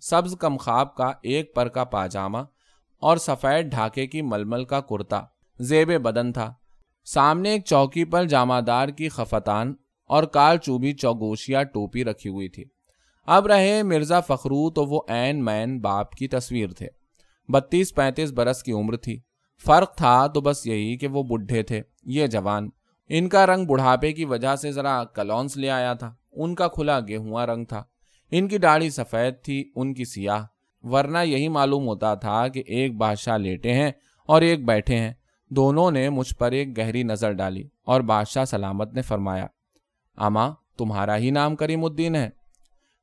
[0.00, 2.38] سبز کم خواب کا ایک پر کا پاجامہ
[2.98, 5.20] اور سفید ڈھاکے کی ململ کا کرتا
[5.58, 6.54] زیب بدن تھا۔
[7.04, 9.74] سامنے ایک چوکی پر جامہ دار کی خفتان
[10.06, 12.64] اور کال چوبی چوگوشیا ٹوپی رکھی ہوئی تھی۔
[13.26, 16.88] اب رہے مرزا فخرو تو وہ این مین باپ کی تصویر تھے۔
[17.48, 19.20] بتیس پینتیس برس کی عمر تھی۔
[19.66, 22.70] فرق تھا تو بس یہی کہ وہ بڈھے تھے۔ یہ جوان
[23.08, 27.00] ان کا رنگ بڑھاپے کی وجہ سے ذرا کلونس لے آیا تھا۔ ان کا کھلا
[27.00, 27.84] گیہواں رنگ تھا۔
[28.30, 30.44] ان کی داڑھی سفید تھی، ان کی سیاہ۔
[30.82, 33.92] ورنہ یہی معلوم ہوتا تھا کہ ایک بادشاہ لیٹے ہیں
[34.26, 35.12] اور ایک بیٹھے ہیں۔
[35.50, 39.46] دونوں نے مجھ پر ایک گہری نظر ڈالی اور بادشاہ سلامت نے فرمایا
[40.16, 42.30] اما تمہارا ہی نام کریم الدین ہے۔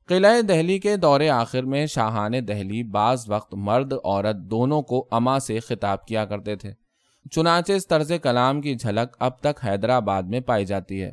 [0.06, 5.38] قلعہ دہلی کے دور آخر میں شاہان دہلی بعض وقت مرد، عورت دونوں کو اما
[5.38, 6.72] سے خطاب کیا کرتے تھے۔
[7.30, 11.10] چنانچہ اس طرز کلام کی جھلک اب تک حیدرآباد میں پائی جاتی ہے۔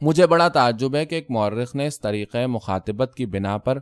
[0.00, 3.78] مجھے بڑا تعجب ہے کہ ایک مورخ نے اس طریقۂ مخاطبت کی بنا پر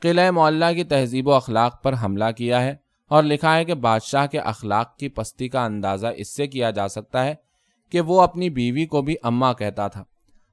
[0.00, 2.74] قلعہ معلّہ کی تہذیب و اخلاق پر حملہ کیا ہے
[3.08, 6.88] اور لکھا ہے کہ بادشاہ کے اخلاق کی پستی کا اندازہ اس سے کیا جا
[6.88, 7.34] سکتا ہے
[7.90, 10.04] کہ وہ اپنی بیوی کو بھی اماں کہتا تھا۔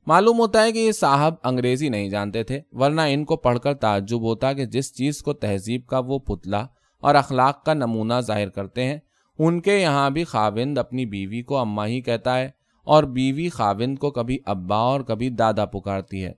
[0.07, 3.73] معلوم ہوتا ہے کہ یہ صاحب انگریزی نہیں جانتے تھے، ورنہ ان کو پڑھ کر
[3.73, 6.65] تعجب ہوتا کہ جس چیز کو تہذیب کا وہ پتلا
[6.99, 8.99] اور اخلاق کا نمونہ ظاہر کرتے ہیں
[9.39, 12.49] ان کے یہاں بھی خاوند اپنی بیوی کو اماں ہی کہتا ہے
[12.83, 16.33] اور بیوی خاوند کو کبھی ابا اور کبھی دادا پکارتی ہے۔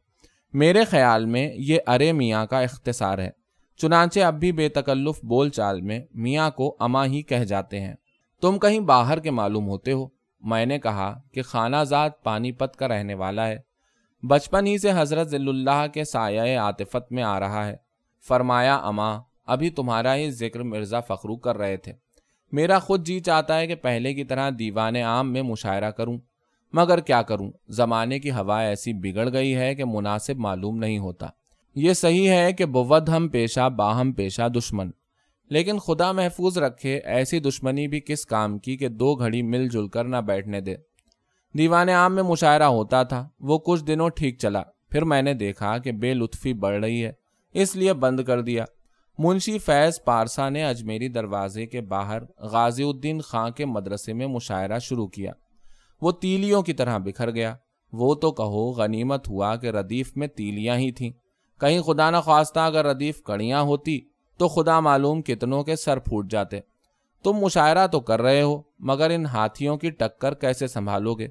[0.53, 3.29] میرے خیال میں یہ ارے میاں کا اختصار ہے۔
[3.77, 7.95] چنانچہ اب بھی بے تکلف بول چال میں میاں کو اما ہی کہہ جاتے ہیں۔
[8.41, 10.07] تم کہیں باہر کے معلوم ہوتے ہو۔
[10.41, 13.57] میں نے کہا کہ خانہ زاد پانی پت کا رہنے والا ہے۔
[14.23, 17.75] بچپن ہی سے حضرت ذل اللہ کے سایہ عاطفت میں آ رہا ہے۔
[18.27, 22.06] فرمایا اما ابھی تمہارا ہی ذکر مرزا فخرو کر رہے تھے۔
[22.51, 26.17] میرا خود جی چاہتا ہے کہ پہلے کی طرح دیوان عام میں مشاعرہ کروں۔
[26.73, 31.27] مگر کیا کروں؟ زمانے کی ہوا ایسی بگڑ گئی ہے کہ مناسب معلوم نہیں ہوتا۔
[31.75, 34.91] یہ صحیح ہے کہ بود ہم پیشہ باہم پیشہ دشمن۔
[35.49, 39.87] لیکن خدا محفوظ رکھے، ایسی دشمنی بھی کس کام کی کہ دو گھڑی مل جل
[39.87, 40.75] کر نہ بیٹھنے دے۔
[41.57, 45.77] دیوان عام میں مشاعرہ ہوتا تھا، وہ کچھ دنوں ٹھیک چلا۔ پھر میں نے دیکھا
[45.77, 47.11] کہ بے لطفی بڑھ رہی ہے،
[47.53, 48.65] اس لیے بند کر دیا۔
[49.17, 54.79] منشی فیض پارسا نے اجمیری دروازے کے باہر غازی الدین خان کے مدرسے میں مشاعرہ
[54.79, 55.31] شروع کیا۔
[56.01, 57.55] وہ تیلیوں کی طرح بکھر گیا۔
[57.93, 61.11] وہ تو کہو غنیمت ہوا کہ ردیف میں تیلیاں ہی تھیں۔
[61.59, 64.01] کہیں خدا نہ خواستہ اگر ردیف کڑیاں ہوتی
[64.37, 66.59] تو خدا معلوم کتنوں کے سر پھوٹ جاتے۔
[67.23, 71.27] تم مشاعرہ تو کر رہے ہو، مگر ان ہاتھیوں کی ٹکر کیسے سنبھالو گے؟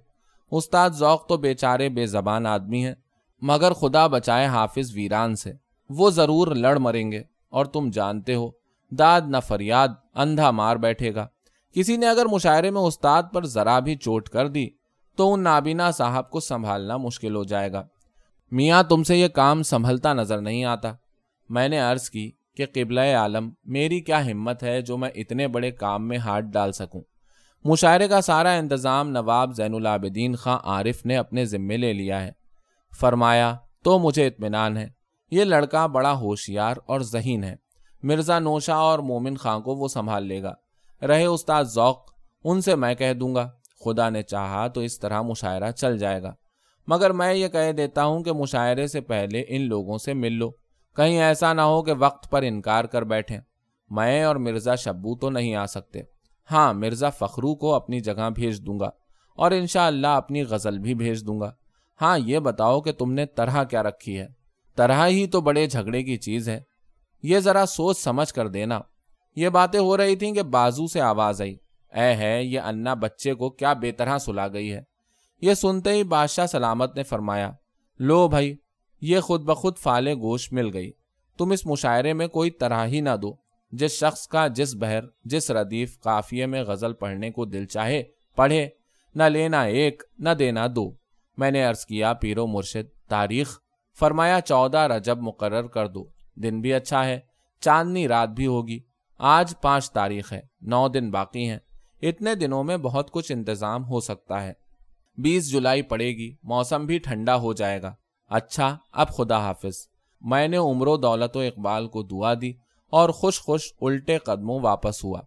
[0.51, 2.95] استاد ذوق تو بیچارے بے زبان آدمی ہیں،
[3.43, 5.53] مگر خدا بچائے حافظ ویران سے۔
[5.91, 8.51] وہ ضرور لڑ مریں گے۔ اور تم جانتے ہو،
[8.91, 11.27] داد نہ فریاد، اندھا مار بیٹھے گا۔
[11.75, 14.69] کسی نے اگر مشاعرے میں استاد پر ذرا بھی چوٹ کر دی،
[15.17, 17.83] تو ان نابینا صاحب کو سنبھالنا مشکل ہو جائے گا۔
[18.51, 20.93] میاں، تم سے یہ کام سنبھلتا نظر نہیں آتا۔
[21.49, 25.71] میں نے عرض کی کہ قبلہ عالم میری کیا ہمت ہے جو میں اتنے بڑے
[25.71, 27.01] کام میں ہاتھ ڈال سکوں۔
[27.65, 32.33] مشاعرے کا سارا انتظام نواب زین العابدین خاں عارف نے اپنے ذمے لے لیا ہے۔
[33.01, 34.96] فرمایا، تو مجھے اطمینان ہے۔
[35.31, 37.57] یہ لڑکا بڑا ہوشیار اور ذہین ہے۔
[38.03, 40.55] مرزا نوشا اور مومن خاں کو وہ سنبھال لے گا۔
[41.07, 42.13] رہے استاد ذوق،
[42.45, 43.51] ان سے میں کہہ دوں گا،
[43.85, 46.35] خدا نے چاہا تو اس طرح مشاعرہ چل جائے گا۔
[46.87, 50.51] مگر میں یہ کہہ دیتا ہوں کہ مشاعرے سے پہلے ان لوگوں سے مل لو۔
[50.97, 53.41] کہیں ایسا نہ ہو کہ وقت پر انکار کر بیٹھیں۔
[53.91, 56.01] میں اور مرزا شبو تو نہیں آ سکتے۔
[56.51, 58.91] ہاں مرزا فخرو کو اپنی جگہ بھیج دوں گا
[59.37, 61.53] اور انشاءاللہ اللہ اپنی غزل بھی بھیج دوں گا۔
[62.01, 64.36] ہاں یہ بتاؤ کہ تم نے طرح کیا رکھی ہے۔
[64.77, 66.61] طرح ہی تو بڑے جھگڑے کی چیز ہے۔
[67.23, 68.81] یہ ذرا سوچ سمجھ کر دینا۔
[69.37, 71.57] یہ باتیں ہو رہی تھیں کہ بازو سے آواز آئی۔
[71.93, 74.83] اے ہے، یہ انا بچے کو کیا بے طرح سلا گئی ہے۔
[75.41, 77.53] یہ سنتے ہی بادشاہ سلامت نے فرمایا،
[77.99, 78.57] لو بھائی،
[79.01, 80.93] یہ خود بخود فالے گوشت مل گئی۔
[81.39, 83.35] تم اس مشاعرے میں کوئی طرح ہی نہ دو۔
[83.73, 88.03] جس شخص کا جس بہر، جس ردیف قافیے میں غزل پڑھنے کو دل چاہے،
[88.37, 88.69] پڑھے۔
[89.15, 90.95] نہ لینا ایک، نہ دینا دو۔
[91.37, 93.59] میں نے عرض کیا پیرو مرشد، تاریخ
[93.99, 96.05] فرمایا چودہ رجب مقرر کر دو،
[96.35, 97.21] دن بھی اچھا ہے،
[97.61, 98.81] چاندنی رات بھی ہوگی۔
[99.19, 101.59] آج پانچ تاریخ ہے، نو دن باقی ہیں۔
[102.03, 104.53] اتنے دنوں میں بہت کچھ انتظام ہو سکتا ہے۔
[105.19, 107.95] بیس جولائی پڑے گی، موسم بھی ٹھنڈا ہو جائے گا۔
[108.29, 109.89] اچھا اب خدا حافظ۔
[110.21, 112.53] میں نے عمر و دولت و اقبال کو دعا دی
[112.91, 115.21] اور خوش خوش الٹے قدموں واپس ہوا۔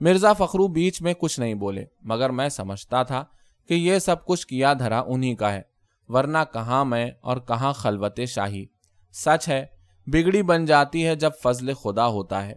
[0.00, 3.24] مرزا فخرو بیچ میں کچھ نہیں بولے، مگر میں سمجھتا تھا
[3.68, 5.71] کہ یہ سب کچھ کیا دھرا انہی کا ہے۔
[6.08, 8.66] ورنہ کہاں میں اور کہاں خلوت شاہی۔
[9.12, 9.66] سچ ہے،
[10.06, 12.54] بگڑی بن جاتی ہے جب فضل خدا ہوتا ہے۔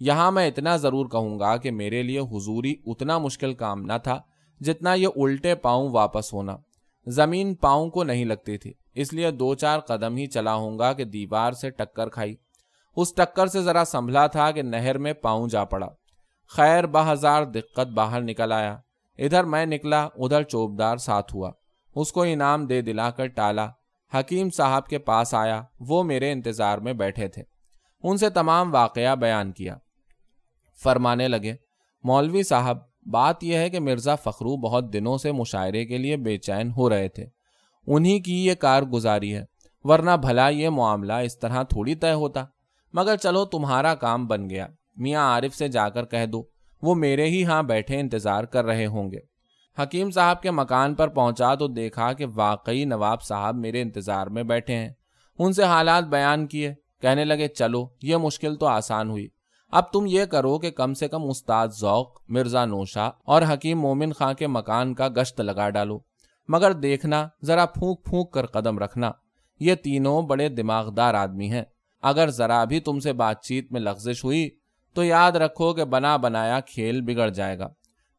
[0.00, 4.20] یہاں میں اتنا ضرور کہوں گا کہ میرے لیے حضوری اتنا مشکل کام نہ تھا
[4.60, 6.56] جتنا یہ الٹے پاؤں واپس ہونا۔
[7.06, 10.92] زمین پاؤں کو نہیں لگتی تھی، اس لیے دو چار قدم ہی چلا ہوں گا
[10.92, 12.36] کہ دیوار سے ٹکر کھائی۔
[12.96, 15.88] اس ٹکر سے ذرا سنبھلا تھا کہ نہر میں پاؤں جا پڑا۔
[16.48, 18.78] خیر، بہزار دقت باہر نکل آیا۔
[19.18, 21.50] ادھر میں نکلا، ادھر چوبدار ساتھ ہوا۔
[21.94, 23.68] اس کو انعام دے دلا کر ٹالا۔
[24.14, 27.42] حکیم صاحب کے پاس آیا، وہ میرے انتظار میں بیٹھے تھے۔
[28.02, 29.76] ان سے تمام واقعہ بیان کیا۔
[30.82, 31.54] فرمانے لگے،
[32.04, 36.38] مولوی صاحب، بات یہ ہے کہ مرزا فخرو بہت دنوں سے مشاعرے کے لیے بے
[36.38, 37.26] چین ہو رہے تھے۔
[37.86, 39.44] انہی کی یہ کارگزاری ہے،
[39.82, 42.44] ورنہ بھلا یہ معاملہ اس طرح تھوڑی طے ہوتا۔
[42.92, 46.44] مگر چلو، تمہارا کام بن گیا۔ میاں عارف سے جا کر کہہ دو،
[46.82, 49.37] وہ میرے ہی ہاں بیٹھے انتظار کر رہے ہوں گے۔
[49.82, 54.42] حکیم صاحب کے مکان پر پہنچا تو دیکھا کہ واقعی نواب صاحب میرے انتظار میں
[54.42, 54.88] بیٹھے ہیں۔
[55.38, 59.28] ان سے حالات بیان کیے، کہنے لگے، چلو، یہ مشکل تو آسان ہوئی۔
[59.72, 64.12] اب تم یہ کرو کہ کم سے کم استاد ذوق، مرزا نوشا اور حکیم مومن
[64.12, 65.98] خان کے مکان کا گشت لگا ڈالو۔
[66.48, 69.12] مگر دیکھنا، ذرا پھونک پھونک کر قدم رکھنا۔
[69.60, 71.64] یہ تینوں بڑے دماغدار آدمی ہیں۔
[72.02, 74.50] اگر ذرا بھی تم سے بات چیت میں لغزش ہوئی
[74.94, 77.68] تو یاد رکھو کہ بنا بنایا کھیل بگڑ جائے گا۔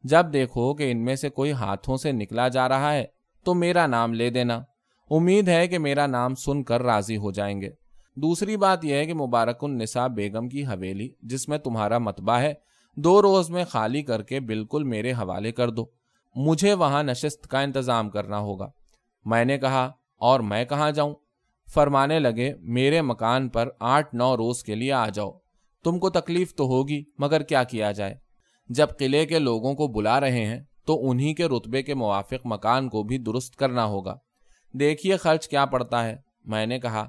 [0.02, 3.04] جب دیکھو کہ ان میں سے کوئی ہاتھوں سے نکلا جا رہا ہے،
[3.44, 4.62] تو میرا نام لے دینا۔
[5.10, 7.70] امید ہے کہ میرا نام سن کر راضی ہو جائیں گے۔
[8.16, 12.54] دوسری بات یہ ہے کہ مبارک النساء بیگم کی حویلی، جس میں تمہارا متبہ ہے،
[12.96, 15.86] دو روز میں خالی کر کے بالکل میرے حوالے کر دو۔
[16.36, 18.70] مجھے وہاں نشست کا انتظام کرنا ہوگا۔
[19.24, 21.14] میں نے کہا، اور میں کہاں جاؤں؟
[21.74, 25.30] فرمانے لگے، میرے مکان پر آٹھ نو روز کے لیے آ جاؤ۔
[25.84, 28.29] تم کو تکلیف تو ہوگی، مگر کیا کیا جائے؟
[28.70, 32.88] جب قلعے کے لوگوں کو بلا رہے ہیں، تو انہی کے رتبے کے موافق مکان
[32.88, 34.18] کو بھی درست کرنا ہوگا۔
[34.72, 37.08] دیکھیے خرچ کیا پڑتا ہے۔ میں نے کہا،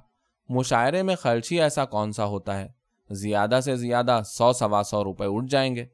[0.49, 2.67] مشاعرے میں خرچ ہی ایسا کون سا ہوتا ہے؟
[3.09, 5.85] زیادہ سے زیادہ سو سوا سو روپے اٹھ جائیں گے۔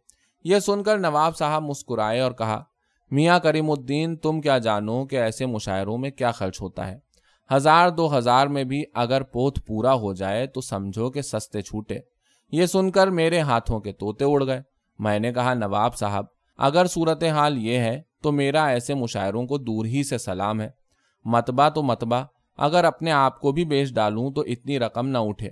[0.43, 2.63] یہ سن کر نواب صاحب مسکرائے اور کہا،
[3.11, 6.99] میاں کریم الدین، تم کیا جانو کہ ایسے مشاعروں میں کیا خرچ ہوتا ہے؟
[7.55, 11.97] ہزار دو ہزار میں بھی اگر پوت پورا ہو جائے تو سمجھو کہ سستے چھوٹے۔
[12.51, 14.61] یہ سن کر میرے ہاتھوں کے توتے اڑ گئے۔
[14.99, 16.25] میں نے کہا، نواب صاحب،
[16.57, 20.69] اگر صورت حال یہ ہے تو میرا ایسے مشاعروں کو دور ہی سے سلام ہے۔
[21.25, 22.25] متبہ تو متبہ
[22.57, 25.49] اگر اپنے آپ کو بھی بیچ ڈالوں تو اتنی رقم نہ اٹھے۔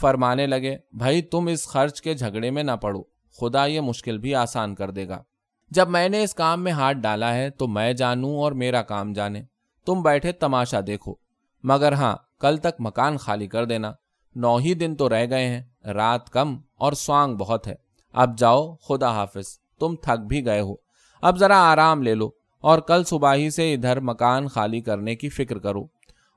[0.00, 3.02] فرمانے لگے، بھائی، تم اس خرچ کے جھگڑے میں نہ پڑو،
[3.40, 5.22] خدا یہ مشکل بھی آسان کر دے گا۔
[5.70, 9.12] جب میں نے اس کام میں ہاتھ ڈالا ہے تو میں جانوں اور میرا کام
[9.12, 9.42] جانے۔
[9.86, 11.14] تم بیٹھے تماشا دیکھو۔
[11.62, 13.92] مگر ہاں کل تک مکان خالی کر دینا۔
[14.36, 17.74] نو ہی دن تو رہ گئے ہیں، رات کم اور سوانگ بہت ہے۔
[18.12, 20.74] اب جاؤ، خدا حافظ، تم تھک بھی گئے ہو۔
[21.22, 25.28] اب ذرا آرام لے لو اور کل صبح ہی سے ادھر مکان خالی کرنے کی
[25.28, 25.86] فکر کرو۔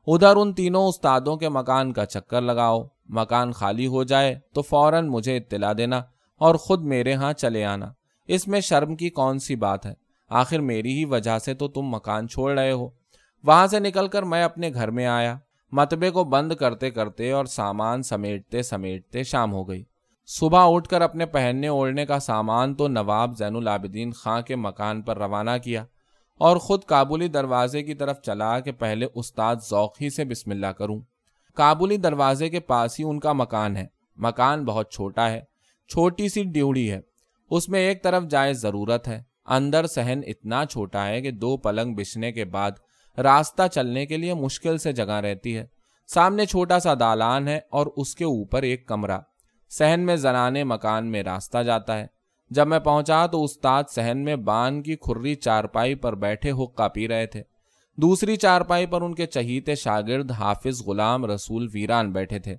[0.07, 5.07] ادھر ان تینوں استادوں کے مکان کا چکر لگاؤ۔ مکان خالی ہو جائے تو فوراً
[5.07, 6.01] مجھے اطلاع دینا
[6.37, 7.91] اور خود میرے ہاں چلے آنا۔
[8.27, 9.93] اس میں شرم کی کون سی بات ہے؟
[10.29, 12.89] آخر میری ہی وجہ سے تو تم مکان چھوڑ رہے ہو۔
[13.43, 15.37] وہاں سے نکل کر میں اپنے گھر میں آیا۔
[15.71, 19.83] متبے کو بند کرتے کرتے اور سامان سمیٹتے سمیٹتے شام ہو گئی۔
[20.27, 25.01] صبح اٹھ کر اپنے پہننے اوڑھنے کا سامان تو نواب زین العابدین خاں کے مکان
[25.01, 25.85] پر روانہ کیا
[26.37, 30.67] اور خود کابلی دروازے کی طرف چلا کہ پہلے استاد ذوق ہی سے بسم اللہ
[30.67, 30.99] کروں۔
[31.55, 33.85] کابلی دروازے کے پاس ہی ان کا مکان ہے۔
[34.15, 35.41] مکان بہت چھوٹا ہے۔
[35.87, 37.01] چھوٹی سی ڈیوڑی ہے۔
[37.49, 41.95] اس میں ایک طرف جائے ضرورت ہے۔ اندر سہن اتنا چھوٹا ہے کہ دو پلنگ
[41.95, 42.71] بچھنے کے بعد
[43.17, 45.65] راستہ چلنے کے لیے مشکل سے جگہ رہتی ہے۔
[46.07, 49.19] سامنے چھوٹا سا دالان ہے اور اس کے اوپر ایک کمرہ۔
[49.77, 52.07] سہن میں زنانے مکان میں راستہ جاتا ہے۔
[52.49, 57.07] جب میں پہنچا تو استاد سہن میں بان کی کھری چارپائی پر بیٹھے حقہ پی
[57.07, 57.43] رہے تھے۔
[57.97, 62.55] دوسری چارپائی پر ان کے چہیتے شاگرد حافظ غلام رسول ویران بیٹھے تھے۔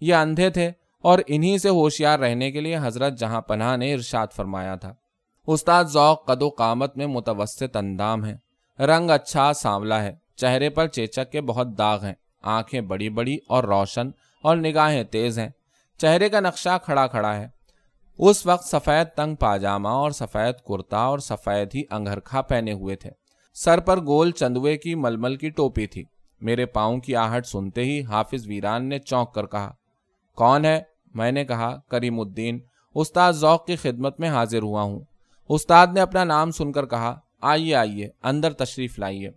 [0.00, 0.70] یہ اندھے تھے
[1.02, 4.94] اور انہی سے ہوشیار رہنے کے لیے حضرت جہاں پناہ نے ارشاد فرمایا تھا۔
[5.46, 8.36] استاد ذوق قد و قامت میں متوسط اندام ہے
[8.82, 13.64] رنگ اچھا سانولا ہے۔ چہرے پر چیچک کے بہت داغ ہیں۔ آنکھیں بڑی بڑی اور
[13.64, 14.10] روشن
[14.42, 15.48] اور نگاہیں تیز ہیں۔
[16.02, 17.48] چہرے کا نقشہ کھڑا کھڑا ہے۔
[18.18, 23.10] اس وقت سفید تنگ پاجامہ اور سفید کرتا اور سفید ہی انگرکھا پہنے ہوئے تھے۔
[23.54, 26.04] سر پر گول چندوے کی ململ کی ٹوپی تھی۔
[26.40, 29.72] میرے پاؤں کی آہٹ سنتے ہی حافظ ویران نے چونک کر کہا،
[30.36, 30.82] کون ہے؟
[31.14, 32.58] میں نے کہا، کریم الدین،
[32.94, 35.00] استاد ذوق کی خدمت میں حاضر ہوا ہوں۔
[35.48, 39.30] استاد نے اپنا نام سن کر کہا، آئیے آئیے، اندر تشریف لائیے۔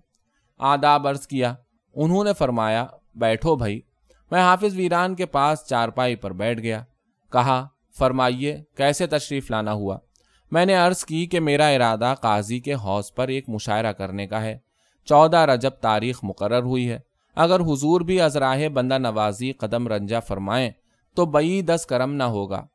[0.58, 1.54] آداب عرض کیا۔
[1.93, 3.82] انہوں نے فرمایا، بیٹھو بھائی
[4.32, 6.84] میں حافظ ویران کے پاس چارپائی پر بیٹھ گیا۔
[7.32, 9.98] کہا، فرمائیے، کیسے تشریف لانا ہوا؟
[10.52, 14.42] میں نے عرض کی کہ میرا ارادہ قاضی کے حوض پر ایک مشاعرہ کرنے کا
[14.42, 14.58] ہے۔
[15.06, 17.00] چودہ رجب تاریخ مقرر ہوئی ہے۔
[17.36, 20.72] اگر حضور بھی ازراہ بندہ نوازی قدم رنجا فرمائیں،
[21.16, 22.66] تو بئی دس کرم نہ ہوگا۔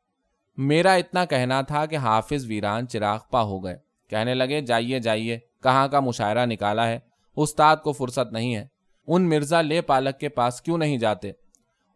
[0.57, 3.77] میرا اتنا کہنا تھا کہ حافظ ویران چراغ پا ہو گئے۔
[4.09, 6.99] کہنے لگے، جائیے جائیے، کہاں کا مشاعرہ نکالا ہے؟
[7.35, 8.67] استاد کو فرصت نہیں ہے۔
[9.13, 11.31] ان مرزا لے پالک کے پاس کیوں نہیں جاتے؟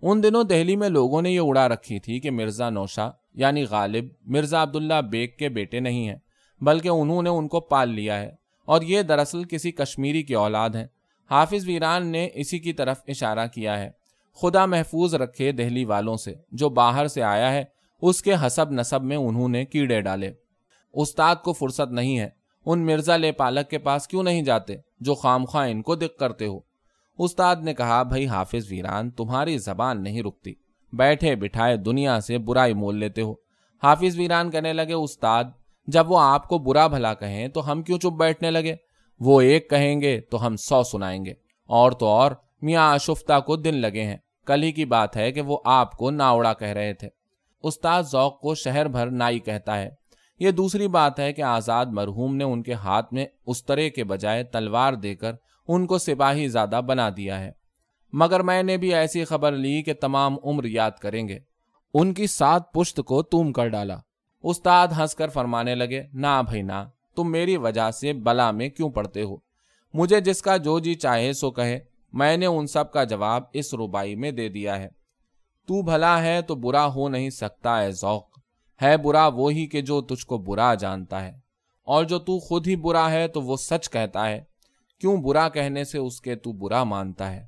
[0.02, 4.06] ان دنوں دہلی میں لوگوں نے یہ اڑا رکھی تھی کہ مرزا نوشا یعنی غالب
[4.26, 6.16] مرزا عبداللہ بیگ کے بیٹے نہیں ہیں،
[6.62, 8.32] بلکہ انہوں نے ان کو پال لیا ہے۔
[8.66, 10.88] اور یہ دراصل کسی کشمیری کی اولاد ہیں۔
[11.30, 13.92] حافظ ویران نے اسی کی طرف اشارہ کیا ہے۔
[14.42, 17.64] خدا محفوظ رکھے دہلی والوں سے، جو باہر سے آیا ہے،
[18.02, 20.32] اس کے حسب نصب میں انہوں نے کیڑے ڈالے۔
[20.94, 22.30] استاد کو فرصت نہیں ہے۔
[22.66, 26.18] ان مرزا لے پالک کے پاس کیوں نہیں جاتے، جو خام خواہ ان کو دکھ
[26.18, 26.75] کرتے ہو؟
[27.18, 30.54] استاد نے کہا، بھائی حافظ ویران، تمہاری زبان نہیں رکتی۔
[30.94, 33.34] بیٹھے بٹھائے دنیا سے برائی مول لیتے ہو۔
[33.84, 35.44] حافظ ویران کہنے لگے، استاد،
[35.88, 38.76] جب وہ آپ کو برا بھلا کہیں تو ہم کیوں چپ بیٹھنے لگے؟
[39.20, 41.34] وہ ایک کہیں گے تو ہم سو سنائیں گے۔
[41.68, 45.42] اور تو اور، میاں آشفتہ کو دن لگے ہیں۔ کل ہی کی بات ہے کہ
[45.42, 47.10] وہ آپ کو ناوڑا کہہ رہے تھے۔
[47.64, 49.90] استاد ذوق کو شہر بھر نائی کہتا ہے۔
[50.40, 54.04] یہ دوسری بات ہے کہ آزاد مرحوم نے ان کے ہاتھ میں اس طرح کے
[54.04, 55.32] بجائے تلوار دے کر
[55.68, 57.52] ان کو سپاہی زیادہ بنا دیا ہے۔
[58.14, 61.40] مگر میں نے بھی ایسی خبر لی کہ تمام عمر یاد کریں گے۔
[61.94, 63.98] ان کی سات پشت کو تم کر ڈالا۔
[64.44, 68.90] استاد ہنس کر فرمانے لگے، نہ بھائی، نہ، تم میری وجہ سے بلا میں کیوں
[68.90, 69.38] پڑتے ہو؟
[69.94, 71.80] مجھے جس کا جو جی چاہے سو کہے۔
[72.14, 74.88] میں نے ان سب کا جواب اس ربائی میں دے دیا ہے۔
[75.68, 78.40] تو بھلا ہے تو برا ہو نہیں سکتا ہے ذوق۔
[78.82, 81.40] ہے برا وہی کہ جو تجھ کو برا جانتا ہے۔
[81.84, 84.44] اور جو تو خود ہی برا ہے تو وہ سچ کہتا ہے۔
[85.00, 87.46] کیوں برا کہنے سے اس کے تو برا مانتا ہے؟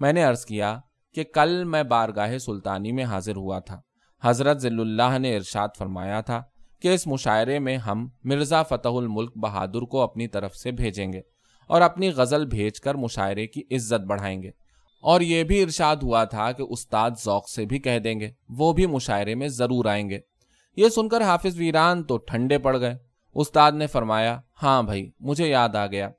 [0.00, 0.80] میں نے عرض کیا
[1.14, 3.80] کہ کل میں بارگاہ سلطانی میں حاضر ہوا تھا۔
[4.22, 6.42] حضرت ضل اللہ نے ارشاد فرمایا تھا
[6.82, 11.20] کہ اس مشاعرے میں ہم مرزا فتح الملک بہادر کو اپنی طرف سے بھیجیں گے
[11.66, 14.50] اور اپنی غزل بھیج کر مشاعرے کی عزت بڑھائیں گے۔
[15.02, 18.72] اور یہ بھی ارشاد ہوا تھا کہ استاد ذوق سے بھی کہہ دیں گے، وہ
[18.72, 20.18] بھی مشاعرے میں ضرور آئیں گے۔
[20.76, 22.98] یہ سن کر حافظ ویران تو ٹھنڈے پڑ گئے۔
[23.34, 26.10] استاد نے فرمایا ہاں بھائی، مجھے یاد آ گیا۔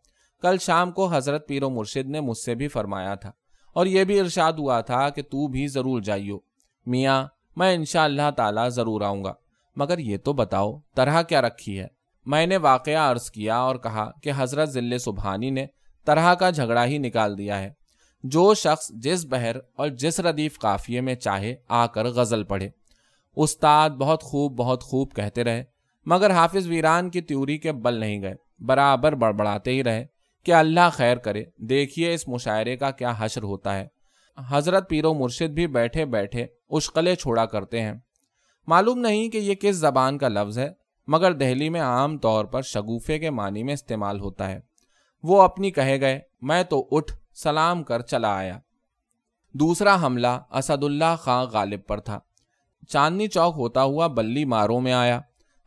[0.44, 3.32] کل شام کو حضرت پیر و مرشد نے مجھ سے بھی فرمایا تھا
[3.74, 6.38] اور یہ بھی ارشاد ہوا تھا کہ تو بھی ضرور جائیو۔
[6.86, 9.34] میاں، میں انشاء اللہ تعالی ضرور آؤں گا۔
[9.76, 11.88] مگر یہ تو بتاؤ، طرح کیا رکھی ہے؟
[12.26, 15.66] میں نے واقعہ عرض کیا اور کہا کہ حضرت ضلع سبحانی نے
[16.06, 17.74] طرح کا جھگڑا ہی نکال دیا ہے۔
[18.24, 22.70] جو شخص جس بہر اور جس ردیف قافیے میں چاہے آ کر غزل پڑھے۔
[23.36, 25.64] استاد بہت خوب بہت خوب کہتے رہے،
[26.06, 30.13] مگر حافظ ویران کی تیوری کے بل نہیں گئے۔ برابر بڑبڑاتے ہی رہے۔
[30.44, 33.88] کہ اللہ خیر کرے۔ دیکھیے اس مشاعرے کا کیا حشر ہوتا ہے۔
[34.50, 37.94] حضرت پیرو مرشد بھی بیٹھے بیٹھے اشقلے چھوڑا کرتے ہیں۔
[38.68, 40.70] معلوم نہیں کہ یہ کس زبان کا لفظ ہے،
[41.08, 44.60] مگر دہلی میں عام طور پر شگوفے کے معنی میں استعمال ہوتا ہے۔
[45.24, 48.60] وہ اپنی کہے گئے، میں تو اٹھ، سلام کر، چلا آیا۔
[49.54, 52.20] دوسرا حملہ اسد اللہ خان غالب پر تھا۔
[52.88, 55.22] چاندنی چوک ہوتا ہوا بلی ماروں میں آیا۔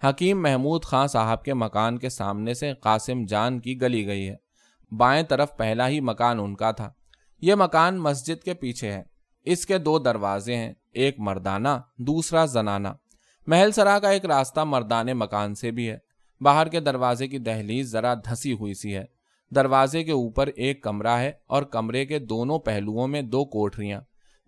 [0.04, 4.45] حکیم محمود خان صاحب کے مکان کے سامنے سے قاسم جان کی گلی گئی ہے۔
[4.90, 6.92] بائیں طرف پہلا ہی مکان ان کا تھا۔
[7.40, 9.02] یہ مکان مسجد کے پیچھے ہے۔
[9.44, 11.68] اس کے دو دروازے ہیں، ایک مردانہ،
[11.98, 12.88] دوسرا زنانہ۔
[13.46, 15.98] محل سرا کا ایک راستہ مردانے مکان سے بھی ہے۔
[16.40, 19.04] باہر کے دروازے کی دہلیز ذرا دھسی ہوئی سی ہے۔
[19.54, 24.00] دروازے کے اوپر ایک کمرہ ہے اور کمرے کے دونوں پہلوؤں میں دو کوٹریاں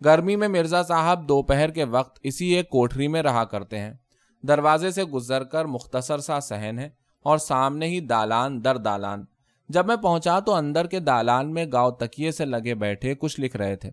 [0.05, 3.94] گرمی میں مرزا صاحب دوپہر کے وقت اسی ایک کوٹری میں رہا کرتے ہیں۔
[4.42, 6.88] دروازے سے گزر کر مختصر سا سہن ہے
[7.22, 9.24] اور سامنے ہی دالان در دالان۔
[9.68, 13.57] جب میں پہنچا تو اندر کے دالان میں گاؤں تکیے سے لگے بیٹھے کچھ لکھ
[13.57, 13.90] رہے تھے۔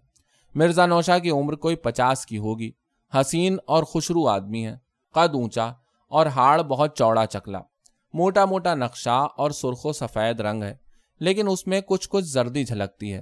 [0.56, 2.72] مرزا نوشا کی عمر کوئی پچاس کی ہوگی۔
[3.14, 4.76] حسین اور خوشرو آدمی ہے
[5.14, 5.72] قد اونچا
[6.08, 7.60] اور ہاڑ بہت چوڑا چکلا۔
[8.14, 10.76] موٹا موٹا نقشہ اور سرخ و سفید رنگ ہے،
[11.20, 13.22] لیکن اس میں کچھ کچھ زردی جھلکتی ہے۔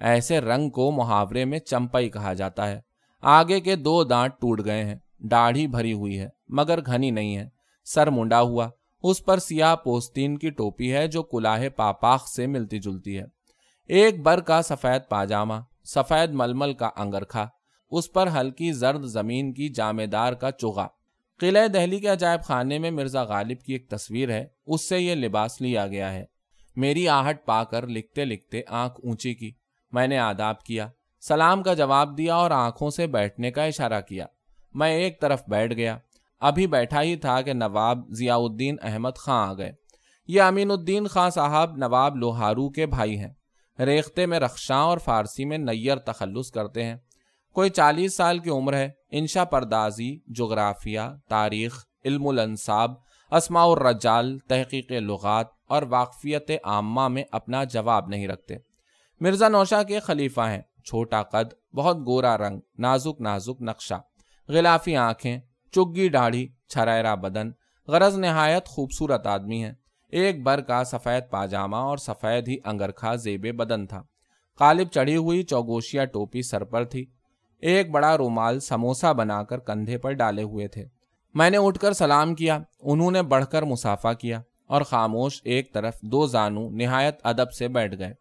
[0.00, 2.80] ایسے رنگ کو محاورے میں چمپئی کہا جاتا ہے۔
[3.20, 7.48] آگے کے دو دانت ٹوٹ گئے ہیں۔ داڑھی بھری ہوئی ہے، مگر گھنی نہیں ہے۔
[7.84, 8.68] سر منڈا ہوا۔
[9.04, 13.24] اس پر سیاہ پوستین کی ٹوپی ہے جو کلاہ پاپاخ سے ملتی جلتی ہے۔
[13.88, 17.48] ایک بر کا سفید پاجامہ، سفید ململ کا انگرکھا،
[17.90, 20.86] اس پر ہلکی زرد زمین کی جامے دار کا چوغا
[21.38, 25.14] قلعہ دہلی کے عجائب خانے میں مرزا غالب کی ایک تصویر ہے، اس سے یہ
[25.14, 26.24] لباس لیا گیا ہے۔
[26.76, 29.52] میری آہٹ پا کر لکھتے لکھتے آنکھ اونچی کی۔
[29.92, 30.88] میں نے آداب کیا،
[31.20, 34.26] سلام کا جواب دیا اور آنکھوں سے بیٹھنے کا اشارہ کیا۔
[34.74, 35.98] میں ایک طرف بیٹھ گیا۔
[36.44, 39.72] ابھی بیٹھا ہی تھا کہ نواب ضیاء الدین احمد خاں آ گئے۔
[40.28, 43.34] یہ امین الدین خاں صاحب نواب لوہارو کے بھائی ہیں۔
[43.78, 46.96] ریختے میں رخشاں اور فارسی میں نیر تخلص کرتے ہیں۔
[47.54, 52.90] کوئی چالیس سال کی عمر ہے۔ انشا پردازی، جغرافیہ، تاریخ، علم الانصاب،
[53.30, 58.56] اسماء الرجال، تحقیق لغات اور واقفیت عامہ میں اپنا جواب نہیں رکھتے۔
[59.20, 63.94] مرزا نوشا کے خلیفہ ہیں۔ چھوٹا قد، بہت گورا رنگ، نازک نازک نقشہ۔
[64.48, 65.40] غلافی آنکھیں
[65.74, 67.50] چگی ڈاڑھی چھرائرا بدن،
[67.88, 69.72] غرض نہایت خوبصورت آدمی ہے
[70.08, 74.02] ایک بر کا سفید پاجامہ اور سفید ہی انگرکھا زیب بدن تھا۔
[74.58, 77.06] قالب چڑھی ہوئی چوگوشیا ٹوپی سر پر تھی۔
[77.60, 80.86] ایک بڑا رومال سموسا بنا کر کندھے پر ڈالے ہوئے تھے۔
[81.34, 85.72] میں نے اٹھ کر سلام کیا، انہوں نے بڑھ کر مسافہ کیا اور خاموش ایک
[85.72, 88.14] طرف دو زانو نہایت ادب سے بیٹھ گئے۔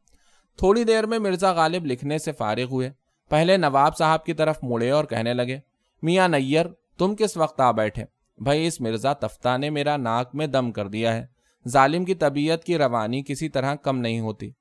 [0.58, 2.92] تھوڑی دیر میں مرزا غالب لکھنے سے فارغ ہوئے۔
[3.30, 5.60] پہلے نواب صاحب کی طرف مڑے اور کہنے لگے،
[6.02, 6.66] میاں نیر
[6.98, 8.06] تم کس وقت آ بیٹھے؟
[8.38, 11.26] بھائی، اس مرزا تفتہ نے میرا ناک میں دم کر دیا ہے۔
[11.68, 14.52] ظالم کی طبیعت کی روانی کسی طرح کم نہیں ہوتی۔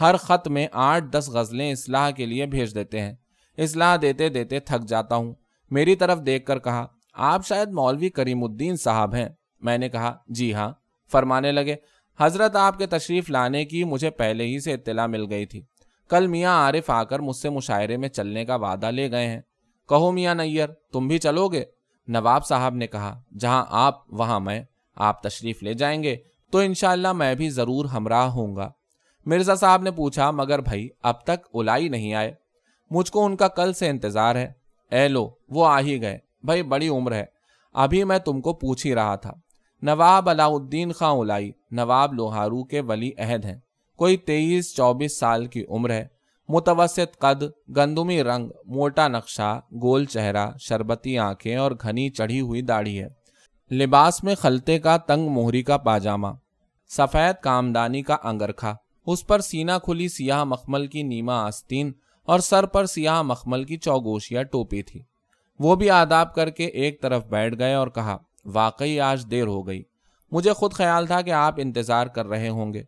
[0.00, 3.12] ہر خط میں آٹھ دس غزلیں اصلاح کے لیے بھیج دیتے ہیں۔
[3.58, 5.34] اصلاح دیتے دیتے تھک جاتا ہوں۔
[5.70, 9.28] میری طرف دیکھ کر کہا، آپ شاید مولوی کریم الدین صاحب ہیں۔
[9.60, 10.72] میں نے کہا جی ہاں۔
[11.12, 11.74] فرمانے لگے،
[12.18, 15.62] حضرت آپ کے تشریف لانے کی مجھے پہلے ہی سے اطلاع مل گئی تھی۔
[16.08, 19.40] کل میاں عارف آ کر مجھ سے مشاعرے میں چلنے کا وعدہ لے گئے ہیں۔
[19.88, 21.64] کہو میاں نیر، تم بھی چلو گے؟
[22.06, 24.62] نواب صاحب نے کہا، جہاں آپ، وہاں میں،
[24.96, 26.16] آپ تشریف لے جائیں گے،
[26.52, 28.70] تو انشاءاللہ میں بھی ضرور ہمراہ ہوں گا۔
[29.26, 32.34] مرزا صاحب نے پوچھا، مگر بھائی، اب تک الائی نہیں آئے۔
[32.90, 34.52] مجھ کو ان کا کل سے انتظار ہے۔
[34.90, 37.24] اے لو، وہ آ ہی گئے۔ بھائی، بڑی عمر ہے۔
[37.72, 39.32] ابھی میں تم کو پوچھ ہی رہا تھا۔
[39.82, 43.60] نواب علاء الدین خان الائی نواب لوہارو کے ولی عہد ہیں۔
[43.96, 46.06] کوئی تیئیس، چوبیس سال کی عمر ہے۔
[46.48, 47.42] متوسط قد،
[47.76, 53.08] گندمی رنگ، موٹا نقشہ، گول چہرہ، شربتی آنکھیں اور گھنی چڑھی ہوئی داڑھی ہے۔
[53.74, 56.28] لباس میں خلتے کا تنگ موہری کا پاجامہ۔
[56.88, 58.76] سفید کامدانی کا انگرکھا۔
[59.06, 61.92] اس پر سینا کھلی سیاہ مخمل کی نیما آستین
[62.24, 65.02] اور سر پر سیاہ مخمل کی چوگوشیا ٹوپی تھی۔
[65.58, 69.66] وہ بھی آداب کر کے ایک طرف بیٹھ گئے اور کہا، واقعی آج دیر ہو
[69.66, 69.82] گئی۔
[70.32, 72.82] مجھے خود خیال تھا کہ آپ انتظار کر رہے ہوں گے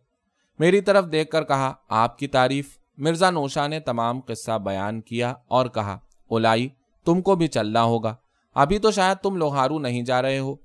[0.59, 5.33] میری طرف دیکھ کر کہا، آپ کی تعریف مرزا نوشا نے تمام قصہ بیان کیا
[5.47, 6.69] اور کہا، اولائی،
[7.05, 8.15] تم کو بھی چلنا ہوگا۔
[8.55, 10.55] ابھی تو شاید تم لوہارو نہیں جا رہے ہو۔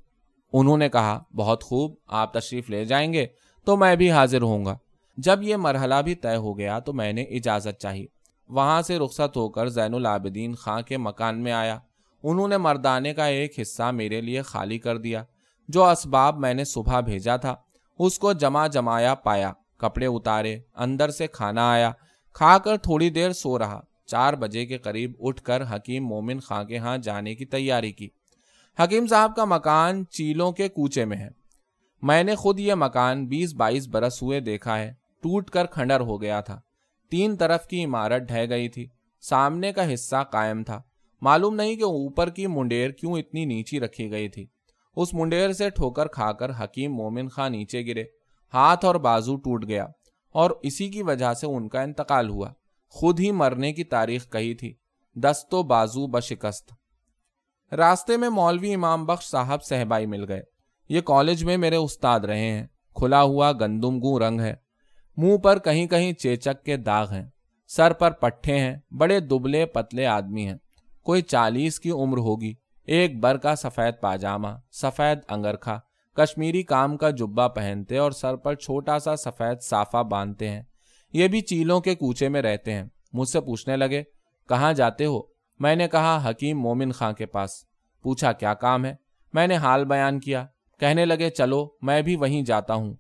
[0.53, 3.27] انہوں نے کہا، بہت خوب، آپ تشریف لے جائیں گے
[3.65, 4.79] تو میں بھی حاضر ہوں گا۔
[5.17, 8.07] جب یہ مرحلہ بھی طے ہو گیا تو میں نے اجازت چاہی۔
[8.49, 11.79] وہاں سے رخصت ہو کر زین العابدین خاں کے مکان میں آیا۔
[12.23, 15.25] انہوں نے مردانے کا ایک حصہ میرے لیے خالی کر دیا۔
[15.69, 17.55] جو اسباب میں نے صبح بھیجا تھا،
[17.99, 21.93] اس کو جمع جمایا پایا، کپڑے اتارے، اندر سے کھانا آیا۔
[22.33, 26.65] کھا کر تھوڑی دیر سو رہا۔ چار بجے کے قریب اٹھ کر حکیم مومن خاں
[26.65, 28.09] کے ہاں جانے کی تیاری کی۔
[28.79, 31.29] حکیم صاحب کا مکان چیلوں کے کوچے میں ہے۔
[32.03, 36.23] میں نے خود یہ مکان بیس بائیس برس ہوئے دیکھا ہے۔ ٹوٹ کر کھنڈر ہو
[36.23, 36.61] گیا تھا۔
[37.11, 38.87] تین طرف کی عمارت ڈھہ گئی تھی۔
[39.21, 40.83] سامنے کا حصہ قائم تھا۔
[41.21, 44.47] معلوم نہیں کہ اوپر کی منڈیر کیوں اتنی نیچی رکھی گئی تھی۔
[44.97, 48.05] اس منڈیر سے ٹھوکر کھا کر حکیم مومن خاں نیچے گرے۔
[48.55, 49.87] ہاتھ اور بازو ٹوٹ گیا۔
[50.31, 52.49] اور اسی کی وجہ سے ان کا انتقال ہوا۔
[52.89, 54.75] خود ہی مرنے کی تاریخ کہی تھی۔
[55.15, 56.73] دستو بازو بشکست۔
[57.75, 60.43] راستے میں مولوی امام بخش صاحب صحبائی مل گئے۔
[60.89, 64.55] یہ کالج میں میرے استاد رہے ہیں۔ کھلا ہوا گندم گو رنگ ہے۔
[65.17, 67.27] منہ پر کہیں کہیں چیچک کے داغ ہیں۔
[67.69, 70.59] سر پر پٹھے ہیں۔ بڑے دبلے پتلے آدمی ہیں۔
[71.03, 72.55] کوئی چالیس کی عمر ہوگی۔
[72.85, 75.81] ایک بر کا سفید پاجامہ، سفید انگرکھا۔
[76.17, 80.63] کشمیری کام کا جبا پہنتے اور سر پر چھوٹا سا سفید صافہ باندھتے ہیں۔
[81.13, 84.03] یہ بھی چیلوں کے کوچے میں رہتے ہیں۔ مجھ سے پوچھنے لگے،
[84.49, 85.21] کہاں جاتے ہو؟
[85.59, 87.51] میں نے کہا، حکیم مومن خاں کے پاس۔
[88.03, 88.95] پوچھا، کیا کام ہے؟
[89.33, 90.47] میں نے حال بیان کیا۔
[90.81, 92.95] کہنے لگے، چلو، میں بھی وہیں جاتا ہوں۔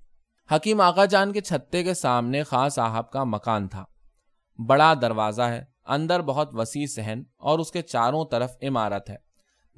[0.54, 3.84] حکیم آقا جان کے چھتے کے سامنے خاں صاحب کا مکان تھا۔
[4.66, 9.29] بڑا دروازہ ہے۔ اندر بہت وسیع صحن اور اس کے چاروں طرف عمارت ہے۔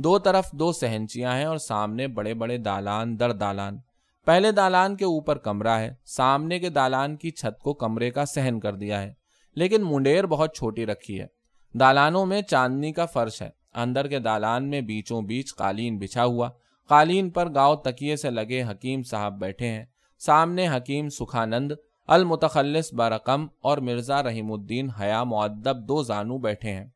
[0.04, 3.78] دو طرف دو سہنچیاں ہیں اور سامنے بڑے بڑے دالان، در دالان۔
[4.26, 8.60] پہلے دالان کے اوپر کمرہ ہے، سامنے کے دالان کی چھت کو کمرے کا سہن
[8.60, 9.12] کر دیا ہے۔
[9.54, 11.26] لیکن منڈیر بہت چھوٹی رکھی ہے۔
[11.74, 16.50] دالانوں میں چاندنی کا فرش ہے۔ اندر کے دالان میں بیچوں بیچ قالین بچھا ہوا۔
[16.88, 19.84] قالین پر گاؤ تکیے سے لگے حکیم صاحب بیٹھے ہیں۔
[20.18, 21.72] سامنے حکیم سکھانند،
[22.06, 26.86] المتخلص برقم اور مرزا رحیم الدین حیا معدب دو زانو بیٹھے ہیں۔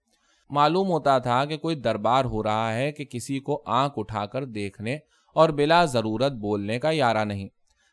[0.51, 4.45] معلوم ہوتا تھا کہ کوئی دربار ہو رہا ہے کہ کسی کو آنکھ اٹھا کر
[4.45, 4.99] دیکھنے
[5.35, 7.49] اور بلا ضرورت بولنے کا یارہ نہیں۔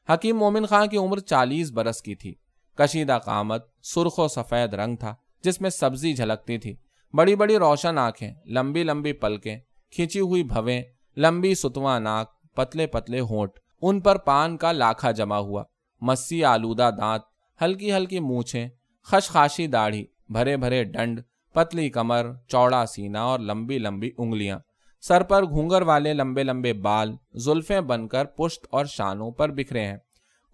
[0.10, 2.36] حکیم مومن خان کی عمر چالیس برس کی تھی۔
[2.76, 6.76] کشیدہ قامت سرخ و سفید رنگ تھا، جس میں سبزی جھلکتی تھی۔
[7.14, 9.58] بڑی بڑی روشن آنکھیں، لمبی لمبی پلکیں،
[9.91, 10.82] کھینچی ہوئی بھویں،
[11.18, 13.51] لمبی ستواں ناک، پتلے پتلے ہونٹ،
[13.82, 15.64] ان پر پان کا لاکھا جما ہوا۔
[16.01, 17.24] مسی آلودہ دانت،
[17.62, 18.70] ہلکی ہلکی مونچھیں،
[19.04, 21.22] خشخاشی داڑھی، بھرے بھرے ڈنڈ
[21.54, 24.60] پتلی کمر، چوڑا سینا اور لمبی لمبی انگلیاں۔
[25.04, 29.86] سر پر گھونگر والے لمبے لمبے بال زلفیں بن کر پشت اور شانوں پر بکھرے
[29.86, 29.97] ہیں۔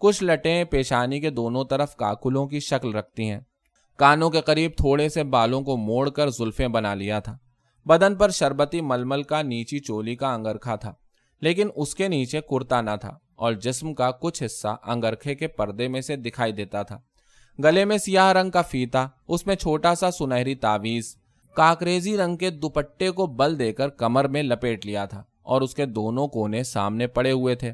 [0.02, 3.40] کچھ لٹیں پیشانی کے دونوں طرف کاکلوں کی شکل رکھتی ہیں۔
[3.98, 7.38] کانوں کے قریب تھوڑے سے بالوں کو موڑ کر زلفیں بنا لیا تھا۔
[7.86, 10.94] بدن پر شربتی ململ کا نیچی چولی کا انگرکھا تھا،
[11.42, 15.88] لیکن اس کے نیچے کرتا نہ تھا اور جسم کا کچھ حصہ انگرکھے کے پردے
[15.88, 17.00] میں سے دکھائی دیتا تھا۔
[17.64, 21.18] گلے میں سیاہ رنگ کا فیتا، اس میں چھوٹا سا سنہری تعویز
[21.54, 25.76] کاکریزی رنگ کے دوپٹے کو بل دے کر کمر میں لپیٹ لیا تھا اور اس
[25.76, 27.74] کے دونوں کونے سامنے پڑے ہوئے تھے۔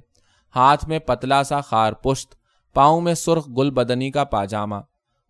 [0.56, 2.36] ہاتھ میں پتلا سا خار پشت،
[2.74, 4.76] پاؤں میں سرخ گل بدنی کا پاجامہ۔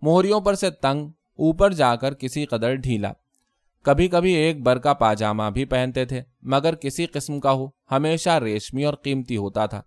[0.02, 3.12] موہریوں پر سے تنگ، اوپر جا کر کسی قدر ڈھیلا۔
[3.84, 8.30] کبھی کبھی ایک بر کا پاجامہ بھی پہنتے تھے، مگر کسی قسم کا ہو، ہمیشہ
[8.30, 9.82] ریشمی اور قیمتی ہوتا تھا۔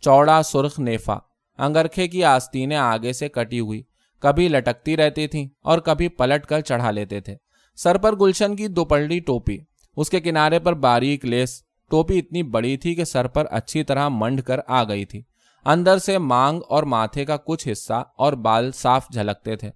[0.00, 1.18] چوڑا سرخ نیفا،
[1.58, 3.82] انگرکھے کی آستینیں آگے سے کٹی ہوئی۔
[4.22, 7.36] کبھی لٹکتی رہتی تھیں اور کبھی پلٹ کر چڑھا لیتے تھے۔
[7.76, 9.58] سر پر گلشن کی دوپلڈی ٹوپی،
[9.96, 14.08] اس کے کنارے پر باریک لیس، ٹوپی اتنی بڑی تھی کہ سر پر اچھی طرح
[14.08, 15.22] منڈ کر آ گئی تھی۔
[15.64, 19.70] اندر سے مانگ اور ماتھے کا کچھ حصہ اور بال صاف جھلکتے تھے۔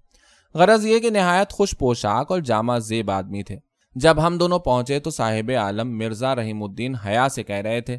[0.55, 3.59] غرض یہ کہ نہایت خوش پوشاک اور جامع زیب آدمی تھے۔
[3.95, 7.99] جب ہم دونوں پہنچے تو صاحب عالم مرزا رحیم الدین حیا سے کہہ رہے تھے،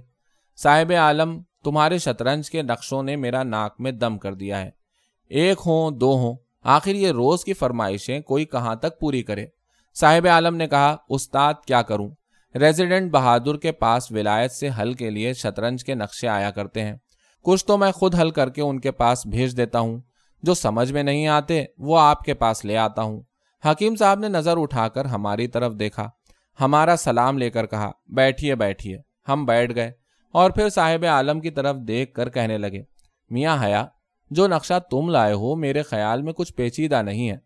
[0.58, 4.77] صاحب عالم، تمہارے شطرنج کے نقشوں نے میرا ناک میں دم کر دیا ہے۔
[5.30, 9.46] ایک ہوں، دو ہوں۔ آخر یہ روز کی فرمائشیں کوئی کہاں تک پوری کرے؟
[9.96, 12.10] صاحب عالم نے کہا، استاد کیا کروں؟
[12.56, 16.96] ریزیڈنٹ بہادر کے پاس ولایت سے حل کے لیے شطرنج کے نقشے آیا کرتے ہیں۔
[17.44, 20.02] کچھ تو میں خود حل کر کے ان کے پاس بھیج دیتا ہوں۔
[20.44, 23.22] جو سمجھ میں نہیں آتے، وہ آپ کے پاس لے آتا ہوں۔
[23.66, 26.10] حکیم صاحب نے نظر اٹھا کر ہماری طرف دیکھا۔
[26.62, 28.98] ہمارا سلام لے کر کہا، بیٹھیے بیٹھیے۔
[29.28, 29.92] ہم بیٹھ گئے۔
[30.32, 32.84] اور پھر صاحب عالم کی طرف دیکھ کر کہنے لگے،
[33.30, 33.86] میاں حیا
[34.32, 37.38] جو نقشہ تم لائے ہو میرے خیال میں کچھ پیچیدہ نہیں ہے۔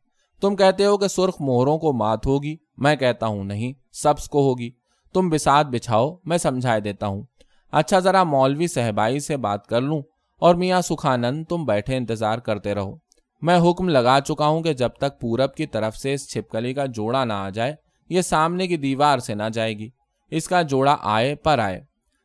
[0.41, 4.49] تم کہتے ہو کہ سرخ موہروں کو مات ہوگی۔ میں کہتا ہوں نہیں، سبز کو
[4.49, 4.71] ہوگی۔
[5.13, 7.23] تم بسات بچھاؤ، میں سمجھائے دیتا ہوں۔
[7.71, 10.01] اچھا ذرا مولوی صحبائی سے بات کر لوں
[10.39, 12.97] اور میاں سکھانند تم بیٹھے انتظار کرتے رہو۔
[13.41, 16.86] میں حکم لگا چکا ہوں کہ جب تک پورب کی طرف سے اس چھپکلی کا
[16.86, 17.75] جوڑا نہ آ جائے،
[18.09, 19.89] یہ سامنے کی دیوار سے نہ جائے گی۔
[20.32, 21.82] اس کا جوڑا آئے، پر آئے۔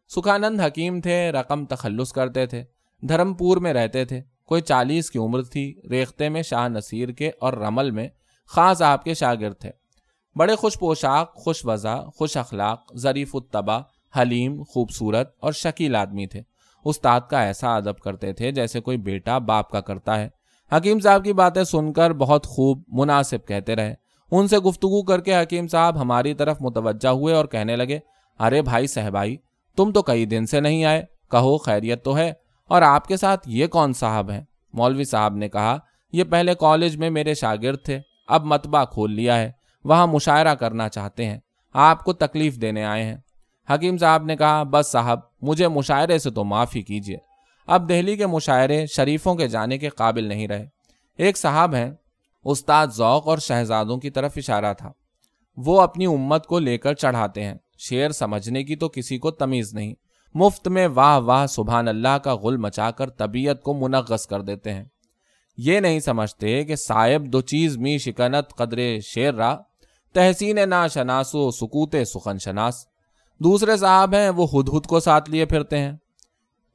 [0.09, 2.64] سکھانند حکیم تھے، رقم تخلص کرتے تھے
[3.09, 7.30] دھرم پور میں رہتے تھے۔ کوئی چالیس کی عمر تھی ریختے میں شاہ نصیر کے
[7.40, 8.09] اور رمل میں
[8.49, 9.70] خاص آپ کے شاگرد تھے۔
[10.36, 13.78] بڑے خوش پوشاک، خوش وضع، خوش اخلاق، ظریف الطبع،
[14.20, 16.42] حلیم، خوبصورت اور شکیل آدمی تھے۔
[16.84, 20.28] استاد کا ایسا ادب کرتے تھے جیسے کوئی بیٹا باپ کا کرتا ہے۔
[20.72, 23.94] حکیم صاحب کی باتیں سن کر بہت خوب مناسب کہتے رہے۔
[24.30, 27.99] ان سے گفتگو کر کے حکیم صاحب ہماری طرف متوجہ ہوئے اور کہنے لگے،
[28.38, 29.36] ارے بھائی صاحبائی
[29.76, 32.32] تم تو کئی دن سے نہیں آئے، کہو خیریت تو ہے۔
[32.68, 35.78] اور آپ کے ساتھ یہ کون صاحب ہیں؟ مولوی صاحب نے کہا،
[36.12, 39.52] یہ پہلے کالج میں میرے شاگرد تھے، اب متبہ کھول لیا ہے،
[39.84, 41.38] وہاں مشاعرہ کرنا چاہتے ہیں،
[41.72, 43.16] آپ کو تکلیف دینے آئے ہیں۔
[43.74, 47.16] حکیم صاحب نے کہا، بس صاحب، مجھے مشاعرے سے تو معافی کیجیے
[47.66, 50.66] اب دہلی کے مشاعرے شریفوں کے جانے کے قابل نہیں رہے۔
[51.16, 51.90] ایک صاحب ہیں،
[52.44, 54.92] استاد ذوق اور شہزادوں کی طرف اشارہ تھا۔
[55.56, 59.74] وہ اپنی امت کو لے کر چڑھاتے ہیں، شعر سمجھنے کی تو کسی کو تمیز
[59.74, 59.94] نہیں۔
[60.39, 64.74] مفت میں واہ واہ سبحان اللہ کا غل مچا کر طبیعت کو منغص کر دیتے
[64.74, 64.84] ہیں۔
[65.57, 69.57] یہ نہیں سمجھتے کہ صاحب دو چیز می شکنت قدرے شیر را،
[70.12, 72.87] تحسین نا شناس و سکوت سخن شناس۔
[73.39, 75.93] دوسرے صاحب ہیں، وہ خود خود کو ساتھ لیے پھرتے ہیں۔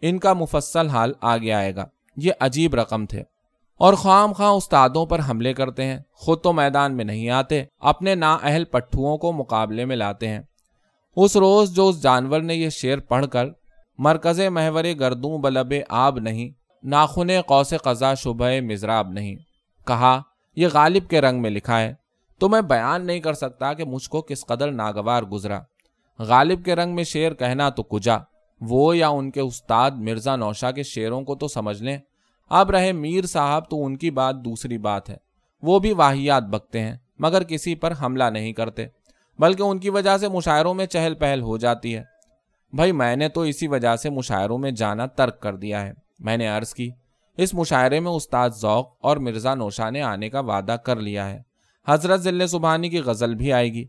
[0.02, 1.86] ان کا مفصل حال آگے آئے گا۔
[2.18, 3.24] یہ عجیب رقم تھے۔
[3.78, 8.16] اور خام خواہ استادوں پر حملے کرتے ہیں، خود تو میدان میں نہیں آتے، اپنے
[8.16, 10.40] نا اہل پٹھوؤں کو مقابلے میں لاتے ہیں۔
[11.16, 13.46] اس روز جو اس جانور نے یہ شعر پڑھ کر،
[13.98, 16.50] مرکز محور گردوں بلب آب نہیں،
[16.84, 19.36] ناخن قوس قضا شبہ مزراب نہیں،
[19.88, 20.22] کہا،
[20.56, 21.94] یہ غالب کے رنگ میں لکھا ہے،
[22.40, 25.60] تو میں بیان نہیں کر سکتا کہ مجھ کو کس قدر ناگوار گزرا۔
[26.20, 28.18] غالب کے رنگ میں شعر کہنا تو کجا،
[28.62, 31.98] وہ یا ان کے استاد مرزا نوشا کے شعروں کو تو سمجھ لیں۔
[32.50, 35.18] اب رہے میر صاحب تو ان کی بات دوسری بات ہے،
[35.62, 38.86] وہ بھی واحیات بکتے ہیں، مگر کسی پر حملہ نہیں کرتے۔
[39.40, 42.04] بلکہ ان کی وجہ سے مشاعروں میں چہل پہل ہو جاتی ہے۔
[42.74, 46.38] بھائی، میں نے تو اسی وجہ سے مشاعروں میں جانا ترک کر دیا ہے۔ میں
[46.38, 46.90] نے عرض کی،
[47.38, 51.42] اس مشاعرے میں استاد ذوق اور مرزا نوشا نے آنے کا وعدہ کر لیا ہے۔
[51.88, 53.86] حضرت ذل سبحانی کی غزل بھی آئے گی۔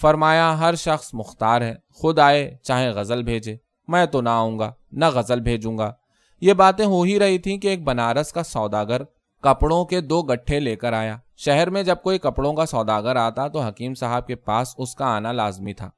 [0.00, 3.56] فرمایا، ہر شخص مختار ہے۔ خود آئے، چاہے غزل بھیجے۔
[3.88, 5.92] میں تو نہ آؤں گا، نہ غزل بھیجوں گا۔
[6.40, 9.00] یہ باتیں ہو ہی رہی تھیں کہ ایک بنارس کا سوداگر
[9.46, 13.48] کپڑوں کے دو گٹھے لے کر آیا۔ شہر میں جب کوئی کپڑوں کا سوداگر آتا
[13.48, 15.90] تو حکیم صاحب کے پاس اس کا آنا لازمی تھا۔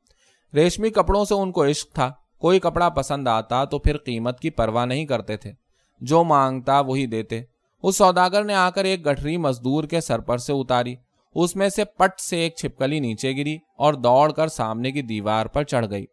[0.55, 4.51] ریشمی کپڑوں سے ان کو عشق تھا۔ کوئی کپڑا پسند آتا تو پھر قیمت کی
[4.51, 5.53] پرواہ نہیں کرتے تھے۔
[6.01, 7.43] جو مانگتا وہی دیتے۔
[7.83, 10.95] اس سوداگر نے آ کر ایک گٹھری مزدور کے سر پر سے اتاری۔
[11.35, 15.47] اس میں سے پٹ سے ایک چھپکلی نیچے گری اور دوڑ کر سامنے کی دیوار
[15.47, 16.07] پر چڑھ گئی۔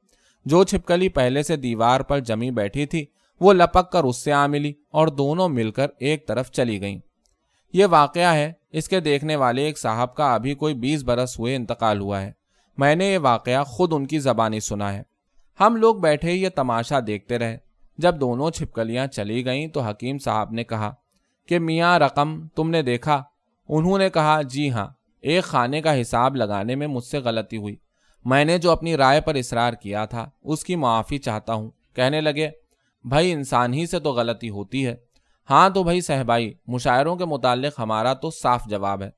[0.45, 3.05] جو چھپکلی پہلے سے دیوار پر جمی بیٹھی تھی،
[3.39, 6.99] وہ لپک کر اس سے آ ملی اور دونوں مل کر ایک طرف چلی گئیں۔
[7.75, 11.55] یہ واقعہ ہے، اس کے دیکھنے والے ایک صاحب کا ابھی کوئی بیس برس ہوئے
[11.55, 12.31] انتقال ہوا ہے۔
[12.77, 15.03] میں نے یہ واقعہ خود ان کی زبانی سنا ہے۔
[15.59, 17.57] ہم لوگ بیٹھے یہ تماشا دیکھتے رہے۔
[17.97, 20.93] جب دونوں چھپکلیاں چلی گئیں تو حکیم صاحب نے کہا
[21.47, 23.23] کہ میاں رقم، تم نے دیکھا؟
[23.69, 24.87] انہوں نے کہا جی ہاں
[25.21, 27.75] ایک خانے کا حساب لگانے میں مجھ سے غلطی ہوئی۔
[28.25, 32.21] میں نے جو اپنی رائے پر اصرار کیا تھا، اس کی معافی چاہتا ہوں۔ کہنے
[32.21, 32.49] لگے،
[33.03, 34.95] بھائی انسان ہی سے تو غلطی ہوتی ہے۔
[35.49, 39.09] ہاں تو بھائی صحبائی مشاعروں کے متعلق ہمارا تو صاف جواب ہے۔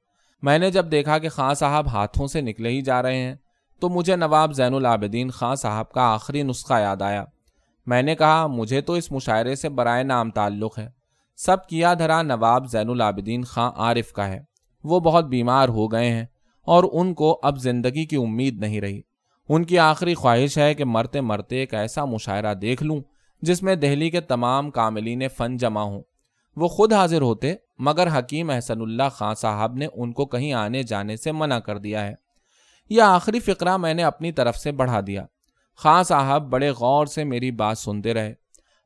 [0.41, 3.36] میں نے جب دیکھا کہ خان صاحب ہاتھوں سے نکلے ہی جا رہے ہیں،
[3.80, 7.25] تو مجھے نواب زین العابدین خان صاحب کا آخری نسخہ یاد آیا۔
[7.86, 10.89] میں نے کہا، مجھے تو اس مشاعرے سے برائے نام تعلق ہے۔
[11.38, 14.39] سب کیا دھرا نواب زین العابدین خان عارف کا ہے۔
[14.84, 16.25] وہ بہت بیمار ہو گئے ہیں
[16.65, 19.01] اور ان کو اب زندگی کی امید نہیں رہی۔
[19.49, 22.97] ان کی آخری خواہش ہے کہ مرتے مرتے ایک ایسا مشاعرہ دیکھ لوں،
[23.41, 26.01] جس میں دہلی کے تمام کاملین فن جمع ہوں۔
[26.58, 30.84] وہ خود حاضر ہوتے، مگر حکیم احسن اللہ خان صاحب نے ان کو کہیں آنے
[30.84, 32.14] جانے سے منع کر دیا ہے۔
[32.89, 35.26] یہ آخری فقرہ میں نے اپنی طرف سے بڑھا دیا۔
[35.76, 38.34] خان صاحب بڑے غور سے میری بات سنتے رہے۔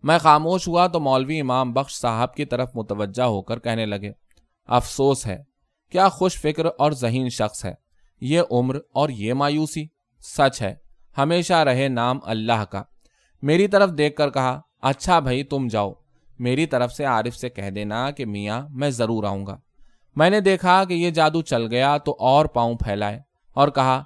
[0.04, 4.12] میں خاموش ہوا تو مولوی امام بخش صاحب کی طرف متوجہ ہو کر کہنے لگے،
[4.66, 5.44] افسوس ہے،
[5.92, 7.74] کیا خوش فکر اور ذہین شخص ہے۔
[8.22, 9.88] یہ عمر اور یہ مایوسی۔
[10.20, 10.76] سچ ہے،
[11.18, 12.84] ہمیشہ رہے نام اللہ کا۔
[13.42, 15.94] میری طرف دیکھ کر کہا اچھا بھائی تم جاؤ۔
[16.42, 19.58] میری طرف سے عارف سے کہہ دینا کہ میاں، میں ضرور آؤں گا۔
[20.16, 23.20] میں نے دیکھا کہ یہ جادو چل گیا تو اور پاؤں پھیلائے
[23.54, 24.04] اور کہا،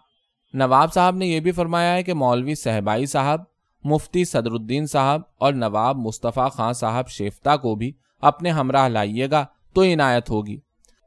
[0.54, 3.42] نواب صاحب نے یہ بھی فرمایا ہے کہ مولوی صحبائی صاحب،
[3.84, 9.32] مفتی صدر الدین صاحب اور نواب مصطفیٰ خان صاحب شیفتہ کو بھی اپنے ہمراہ لائیے
[9.32, 10.60] گا تو عنایت ہوگی۔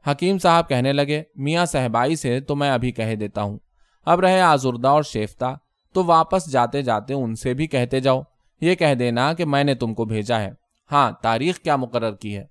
[0.07, 3.57] حکیم صاحب کہنے لگے، میاں صحبائی سے تو میں ابھی کہہ دیتا ہوں۔
[4.05, 5.55] اب رہے آزردہ اور شیفتہ،
[5.93, 8.21] تو واپس جاتے جاتے ان سے بھی کہتے جاؤ۔
[8.61, 10.58] یہ کہہ دینا کہ میں نے تم کو بھیجا ہے۔
[10.91, 12.45] ہاں تاریخ کیا مقرر کی ہے؟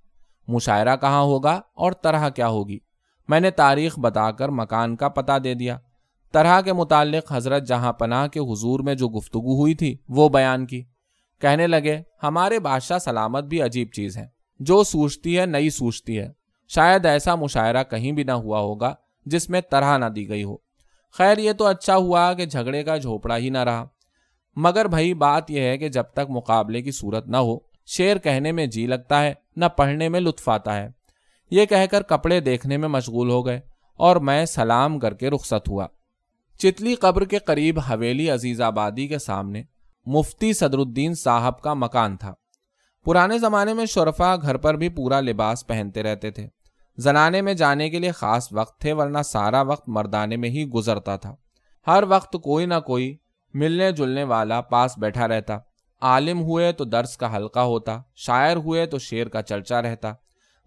[0.48, 2.78] مشاعرہ کہاں ہوگا اور طرح کیا ہوگی؟
[3.28, 5.78] میں نے تاریخ بتا کر مکان کا پتہ دے دیا۔
[6.32, 10.66] طرح کے متعلق حضرت جہاں پناہ کے حضور میں جو گفتگو ہوئی تھی، وہ بیان
[10.66, 10.84] کی۔
[11.40, 14.26] کہنے لگے، ہمارے بادشاہ سلامت بھی عجیب چیز ہے
[14.60, 16.32] جو سوچتی ہے، نئی سوچتی ہے۔
[16.68, 18.94] شاید ایسا مشاعرہ کہیں بھی نہ ہوا ہوگا
[19.26, 20.56] جس میں طرح نہ دی گئی ہو۔
[21.12, 23.84] خیر، یہ تو اچھا ہوا کہ جھگڑے کا جھوپڑا ہی نہ رہا۔
[24.56, 28.52] مگر بھائی، بات یہ ہے کہ جب تک مقابلے کی صورت نہ ہو شیر کہنے
[28.52, 30.88] میں جی لگتا ہے، نہ پڑھنے میں لطف آتا ہے۔
[31.50, 33.60] یہ کہہ کر کپڑے دیکھنے میں مشغول ہو گئے
[33.94, 35.86] اور میں سلام کر کے رخصت ہوا۔
[36.58, 39.62] چتلی قبر کے قریب حویلی عزیز آبادی کے سامنے
[40.06, 42.34] مفتی صدر الدین صاحب کا مکان تھا۔
[43.04, 46.48] پرانے زمانے میں شرفا گھر پر بھی پورا لباس پہنتے رہتے تھے۔
[46.96, 51.16] زنانے میں جانے کے لیے خاص وقت تھے، ورنہ سارا وقت مردانے میں ہی گزرتا
[51.16, 51.36] تھا۔
[51.86, 53.16] ہر وقت کوئی نہ کوئی
[53.54, 55.58] ملنے جلنے والا پاس بیٹھا رہتا۔
[56.00, 60.12] عالم ہوئے تو درس کا حلقہ ہوتا، شاعر ہوئے تو شیر کا چرچا رہتا۔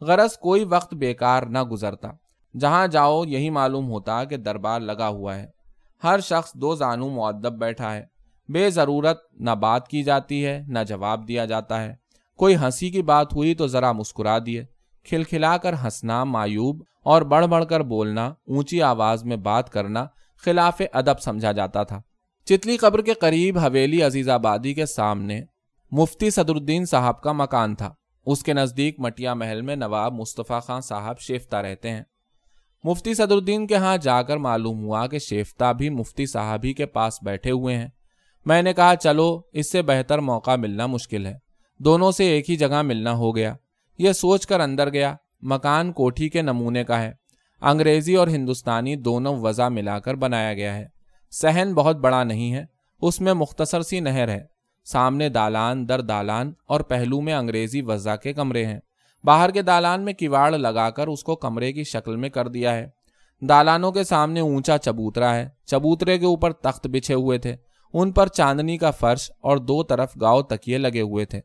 [0.01, 2.09] غرض کوئی وقت بیکار نہ گزرتا۔
[2.59, 5.47] جہاں جاؤ، یہی معلوم ہوتا کہ دربار لگا ہوا ہے۔
[6.03, 8.05] ہر شخص دو زانو معدب بیٹھا ہے۔
[8.49, 11.95] بے ضرورت نہ بات کی جاتی ہے، نہ جواب دیا جاتا ہے۔
[12.37, 14.65] کوئی ہنسی کی بات ہوئی تو ذرا مسکرا دیے۔
[15.03, 20.05] کھلکھلا کر ہنسنا معیوب اور بڑھ بڑھ کر بولنا، اونچی آواز میں بات کرنا
[20.45, 22.01] خلاف ادب سمجھا جاتا تھا۔
[22.45, 25.41] چتلی قبر کے قریب حویلی عزیز آبادی کے سامنے
[25.91, 27.93] مفتی صدر الدین صاحب کا مکان تھا۔
[28.25, 32.03] اس کے نزدیک مٹیا محل میں نواب مصطفیٰ خان صاحب شیفتہ رہتے ہیں۔
[32.83, 36.73] مفتی صدر الدین کے ہاں جا کر معلوم ہوا کہ شیفتہ بھی مفتی صاحب ہی
[36.73, 37.87] کے پاس بیٹھے ہوئے ہیں۔
[38.45, 41.33] میں نے کہا، چلو، اس سے بہتر موقع ملنا مشکل ہے۔
[41.79, 43.55] دونوں سے ایک ہی جگہ ملنا ہو گیا۔
[43.97, 47.11] یہ سوچ کر اندر گیا، مکان کوٹھی کے نمونے کا ہے۔
[47.61, 51.00] انگریزی اور ہندوستانی دونوں وضع ملا کر بنایا گیا ہے۔
[51.31, 52.65] سہن بہت بڑا نہیں ہے،
[53.01, 54.45] اس میں مختصر سی نہر ہے۔
[54.85, 58.79] سامنے دالان، در دالان اور پہلو میں انگریزی وضع کے کمرے ہیں۔
[59.23, 62.73] باہر کے دالان میں کواڑ لگا کر اس کو کمرے کی شکل میں کر دیا
[62.73, 62.87] ہے۔
[63.41, 67.55] دالانوں کے سامنے اونچا چبوترا ہے۔ چبوترے کے اوپر تخت بچھے ہوئے تھے۔
[67.93, 71.41] ان پر چاندنی کا فرش اور دو طرف گاؤ تکیے لگے ہوئے تھے۔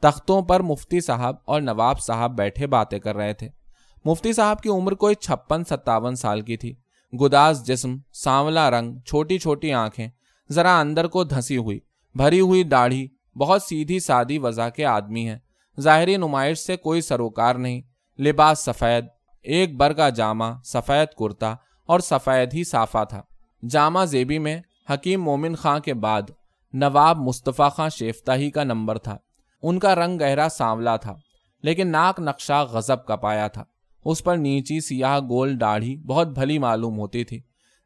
[0.00, 3.48] تختوں پر مفتی صاحب اور نواب صاحب بیٹھے باتیں کر رہے تھے۔
[4.04, 6.74] مفتی صاحب کی عمر کوئی چھپن ستاون سال کی تھی۔
[7.12, 10.08] گداس جسم، سانولا رنگ، چھوٹی چھوٹی آنکھیں،
[10.50, 11.78] ذرا اندر کو دھسی ہوئی،
[12.14, 15.38] بھری ہوئی داڑھی، بہت سیدھی سادی وضع کے آدمی ہیں۔
[15.80, 17.80] ظاہری نمائش سے کوئی سروکار نہیں،
[18.18, 19.04] لباس سفید،
[19.42, 21.54] ایک بر کا جامع سفید کرتا
[21.88, 23.22] اور سفید ہی صافہ تھا۔
[23.68, 24.60] جامع زیبی میں
[24.94, 26.30] حکیم مومن خان کے بعد
[26.72, 29.16] نواب مصطفیٰ خان شیفتہ ہی کا نمبر تھا۔
[29.62, 31.14] ان کا رنگ گہرا سانولا تھا،
[31.62, 33.64] لیکن ناک نقشہ غزب کا پایا تھا۔
[34.04, 37.40] اس پر نیچی سیاہ گول داڑھی بہت بھلی معلوم ہوتی تھی۔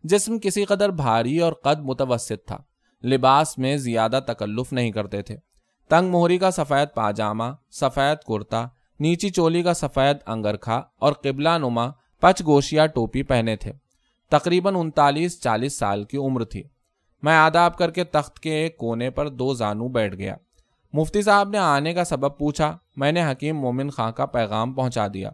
[0.05, 2.59] جسم کسی قدر بھاری اور قد متوسط تھا۔
[3.05, 5.37] لباس میں زیادہ تکلف نہیں کرتے تھے۔
[5.89, 8.67] تنگ موہری کا سفید پاجامہ، سفید کرتا،
[9.01, 11.87] نیچی چولی کا سفید انگرکھا اور قبلہ نما
[12.21, 13.73] پچ گوشیا ٹوپی پہنے تھے۔
[14.31, 16.63] تقریباً انتالیس چالیس سال کی عمر تھی۔
[17.23, 20.37] میں آداب کر کے تخت کے ایک کونے پر دو زانو بیٹھ گیا۔
[20.93, 25.07] مفتی صاحب نے آنے کا سبب پوچھا۔ میں نے حکیم مومن خان کا پیغام پہنچا
[25.15, 25.31] دیا۔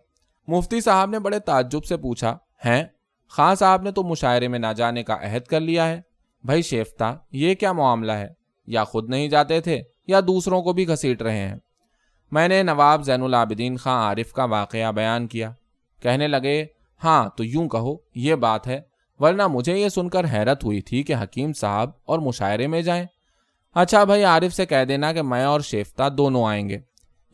[0.50, 2.84] مفتی صاحب نے بڑے تعجب سے پوچھا، ہیں؟
[3.28, 6.00] خان صاحب نے تو مشاعرے میں نہ جانے کا عہد کر لیا ہے۔
[6.44, 8.28] بھائی شیفتہ یہ کیا معاملہ ہے؟
[8.66, 11.54] یا خود نہیں جاتے تھے یا دوسروں کو بھی گھسیٹ رہے ہیں۔
[12.30, 15.52] میں نے نواب زین العابدین خان عارف کا واقعہ بیان کیا۔
[16.02, 16.64] کہنے لگے
[17.04, 18.80] ہاں تو یوں کہو، یہ بات ہے۔
[19.18, 23.06] ورنہ مجھے یہ سن کر حیرت ہوئی تھی کہ حکیم صاحب اور مشاعرے میں جائیں۔
[23.74, 26.78] اچھا بھائی، عارف سے کہہ دینا کہ میں اور شیفتہ دونوں آئیں گے۔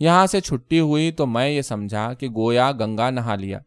[0.01, 3.59] یہاں سے چھٹی ہوئی تو میں یہ سمجھا کہ گویا گنگا نہا لیا۔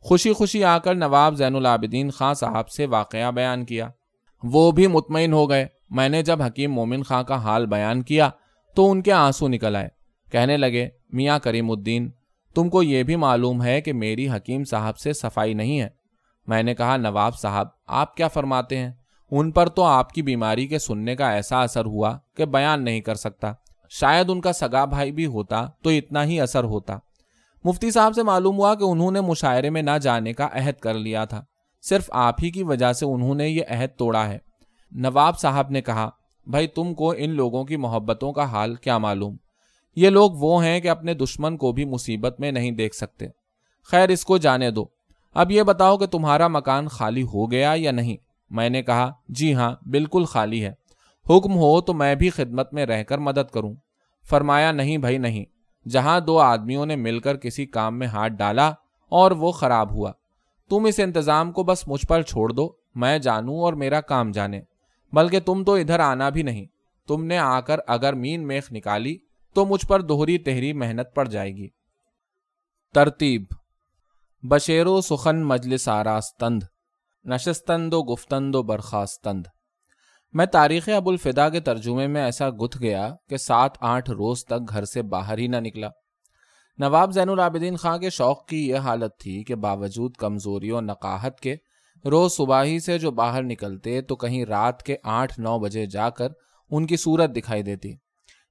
[0.00, 3.88] خوشی خوشی آ کر نواب زین العابدین خان صاحب سے واقعہ بیان کیا۔
[4.42, 8.30] وہ بھی مطمئن ہو گئے۔ میں نے جب حکیم مومن خان کا حال بیان کیا
[8.74, 9.88] تو ان کے آنسو نکل آئے۔
[10.32, 12.10] کہنے لگے، میاں کریم الدین،
[12.54, 15.88] تم کو یہ بھی معلوم ہے کہ میری حکیم صاحب سے صفائی نہیں ہے۔
[16.46, 18.92] میں نے کہا، نواب صاحب، آپ کیا فرماتے ہیں؟
[19.30, 23.00] ان پر تو آپ کی بیماری کے سننے کا ایسا اثر ہوا کہ بیان نہیں
[23.00, 23.52] کر سکتا۔
[23.90, 26.98] شاید ان کا سگا بھائی بھی ہوتا تو اتنا ہی اثر ہوتا۔
[27.64, 30.94] مفتی صاحب سے معلوم ہوا کہ انہوں نے مشاعرے میں نہ جانے کا عہد کر
[30.94, 31.44] لیا تھا۔
[31.82, 34.38] صرف آپ ہی کی وجہ سے انہوں نے یہ عہد توڑا ہے۔
[34.92, 36.10] نواب صاحب نے کہا،
[36.46, 39.36] بھائی، تم کو ان لوگوں کی محبتوں کا حال کیا معلوم؟
[39.96, 43.26] یہ لوگ وہ ہیں کہ اپنے دشمن کو بھی مصیبت میں نہیں دیکھ سکتے۔
[43.84, 44.84] خیر، اس کو جانے دو۔
[45.34, 48.16] اب یہ بتاؤ کہ تمہارا مکان خالی ہو گیا یا نہیں؟
[48.50, 50.72] میں نے کہا جی ہاں بالکل خالی ہے۔
[51.30, 53.74] حکم ہو تو میں بھی خدمت میں رہ کر مدد کروں۔
[54.28, 55.44] فرمایا، نہیں بھائی، نہیں۔
[55.88, 58.72] جہاں دو آدمیوں نے مل کر کسی کام میں ہاتھ ڈالا
[59.08, 60.12] اور وہ خراب ہوا۔
[60.70, 64.60] تم اس انتظام کو بس مجھ پر چھوڑ دو، میں جانوں اور میرا کام جانے۔
[65.12, 66.64] بلکہ تم تو ادھر آنا بھی نہیں۔
[67.08, 69.16] تم نے آ کر اگر مین میخ نکالی
[69.54, 71.68] تو مجھ پر دوہری تہری محنت پڑ جائے گی۔
[72.94, 73.44] ترتیب
[74.42, 76.62] بشیر و سخن مجلس آراستند،
[77.24, 79.46] نشستند و گفتند و برخاستند۔
[80.34, 84.68] میں تاریخ ابو الفدا کے ترجمے میں ایسا گتھ گیا کہ سات آٹھ روز تک
[84.68, 85.88] گھر سے باہر ہی نہ نکلا۔
[86.78, 91.40] نواب زین العابدین خان کے شوق کی یہ حالت تھی کہ باوجود کمزوری و نقاہت
[91.40, 91.56] کے
[92.10, 96.10] روز صبح ہی سے جو باہر نکلتے تو کہیں رات کے آٹھ نو بجے جا
[96.10, 96.28] کر
[96.70, 97.94] ان کی صورت دکھائی دیتی۔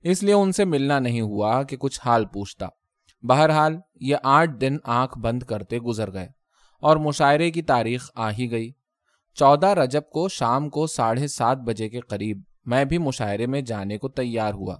[0.01, 2.67] اس لیے ان سے ملنا نہیں ہوا کہ کچھ حال پوچھتا۔
[3.23, 6.27] بہرحال یہ آٹھ دن آنکھ بند کرتے گزر گئے
[6.79, 8.71] اور مشاعرے کی تاریخ آ ہی گئی۔
[9.33, 13.97] چودہ رجب کو شام کو ساڑھے سات بجے کے قریب میں بھی مشاعرے میں جانے
[13.97, 14.75] کو تیار ہوا۔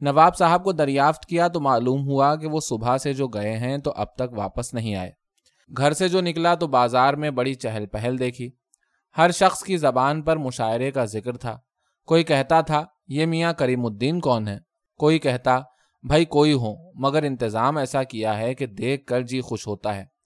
[0.00, 3.78] نواب صاحب کو دریافت کیا تو معلوم ہوا کہ وہ صبح سے جو گئے ہیں
[3.78, 5.10] تو اب تک واپس نہیں آئے۔
[5.76, 8.50] گھر سے جو نکلا تو بازار میں بڑی چہل پہل دیکھی۔
[9.18, 11.58] ہر شخص کی زبان پر مشاعرے کا ذکر تھا۔
[12.06, 14.58] کوئی کہتا تھا، یہ میاں کریم الدین کون ہے
[14.96, 15.60] کوئی کہتا،
[16.02, 20.17] بھائی کوئی ہو مگر انتظام ایسا کیا ہے کہ دیکھ کر جی خوش ہوتا ہے۔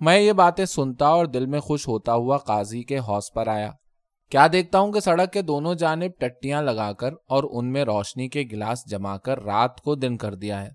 [0.00, 3.70] میں یہ باتیں سنتا اور دل میں خوش ہوتا ہوا قاضی کے حوص پر آیا۔
[4.30, 8.28] کیا دیکھتا ہوں کہ سڑک کے دونوں جانب ٹٹیاں لگا کر اور ان میں روشنی
[8.28, 10.68] کے گلاس جما کر رات کو دن کر دیا ہے۔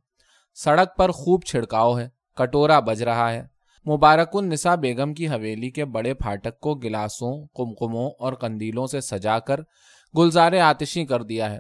[0.55, 3.43] سڑک پر خوب چھڑکاؤ ہے، کٹورا بج رہا ہے۔
[3.87, 9.39] مبارک النساء بیگم کی حویلی کے بڑے پھاٹک کو گلاسوں کمکموں اور قندیلوں سے سجا
[9.39, 9.59] کر
[10.17, 11.59] گلزار آتشی کر دیا ہے۔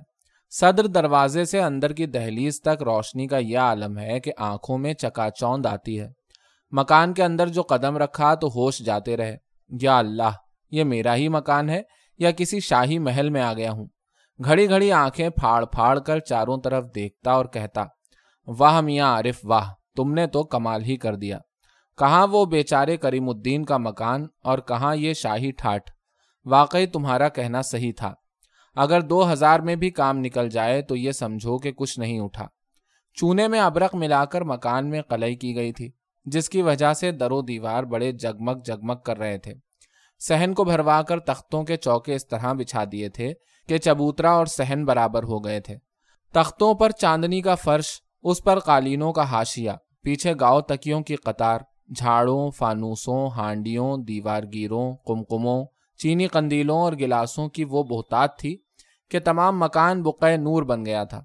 [0.49, 4.93] صدر دروازے سے اندر کی دہلیز تک روشنی کا یہ عالم ہے کہ آنکھوں میں
[4.93, 6.24] چکا چوند آتی ہے۔
[6.71, 9.37] مکان کے اندر جو قدم رکھا تو ہوش جاتے رہے۔
[9.81, 10.29] یا اللہ،
[10.71, 11.81] یہ میرا ہی مکان ہے
[12.17, 13.85] یا کسی شاہی محل میں آ گیا ہوں؟
[14.43, 17.83] گھڑی گھڑی آنکھیں پھاڑ پھاڑ کر چاروں طرف دیکھتا اور کہتا،
[18.47, 21.39] واہ میاں عارف، واہ، تم نے تو کمال ہی کر دیا۔
[21.97, 25.89] کہاں وہ بیچارے کریم الدین کا مکان اور کہاں یہ شاہی ٹھاٹ؟
[26.45, 28.13] واقعی تمہارا کہنا صحیح تھا۔
[28.75, 32.47] اگر دو ہزار میں بھی کام نکل جائے تو یہ سمجھو کہ کچھ نہیں اٹھا۔
[33.13, 35.91] چونے میں ابرق ملا کر مکان میں قلعی کی گئی تھی۔
[36.25, 39.53] جس کی وجہ سے درو دیوار بڑے جگمگ جگمگ کر رہے تھے۔
[40.19, 43.33] سہن کو بھروا کر تختوں کے چوکے اس طرح بچھا دیے تھے
[43.67, 45.77] کہ چبوترا اور سہن برابر ہو گئے تھے۔
[46.33, 47.85] تختوں پر چاندنی کا فرش،
[48.23, 51.59] اس پر قالینوں کا ہاشیا پیچھے گاؤں تکیوں کی قطار،
[51.95, 55.65] جھاڑوں، فانوسوں، ہانڈیوں دیوار گیروں کمکموں
[55.97, 58.57] چینی قندیلوں اور گلاسوں کی وہ بہتات تھی
[59.09, 61.23] کہ تمام مکان بقع نور بن گیا تھا۔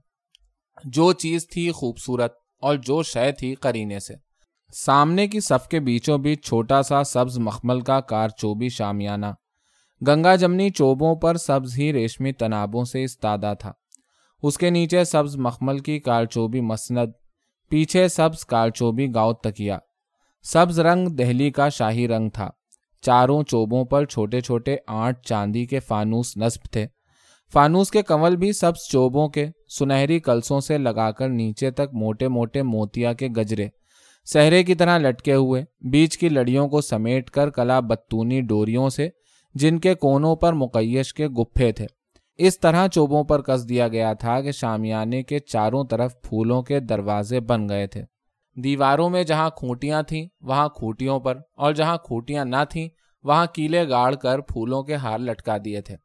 [0.84, 4.29] جو چیز تھی خوبصورت اور جو شے تھی کرینے سے۔
[4.72, 9.26] سامنے کی صف کے بیچوں بیچ چھوٹا سا سبز مخمل کا کار چوبی شامیانہ۔
[10.08, 13.72] گنگا جمنی چوبوں پر سبز ہی ریشمی تنابوں سے استادا تھا۔
[14.42, 17.10] اس کے نیچے سبز مخمل کی کارچوبی مسند،
[17.68, 19.78] پیچھے سبز کارچوبی گاؤ تکیا
[20.42, 22.50] سبز رنگ دہلی کا شاہی رنگ تھا۔
[23.02, 26.86] چاروں چوبوں پر چھوٹے چھوٹے آٹھ چاندی کے فانوس نصب تھے۔
[27.52, 29.46] فانوس کے کنول بھی سب چوبوں کے،
[29.78, 33.68] سنہری کلسوں سے لگا کر نیچے تک موٹے موٹے موتیا کے گجرے۔
[34.24, 39.08] سہرے کی طرح لٹکے ہوئے، بیچ کی لڑیوں کو سمیٹ کر کلا بتونی ڈوریوں سے،
[39.54, 41.86] جن کے کونوں پر مقیش کے گپھے تھے۔
[42.38, 46.80] اس طرح چوبوں پر کس دیا گیا تھا کہ شامیانے کے چاروں طرف پھولوں کے
[46.80, 48.04] دروازے بن گئے تھے۔
[48.56, 52.88] دیواروں میں جہاں کھوٹیاں تھیں، وہاں کھوٹیوں پر، اور جہاں کھوٹیاں نہ تھیں،
[53.22, 55.96] وہاں کیلے گاڑ کر پھولوں کے ہار لٹکا دیے تھے۔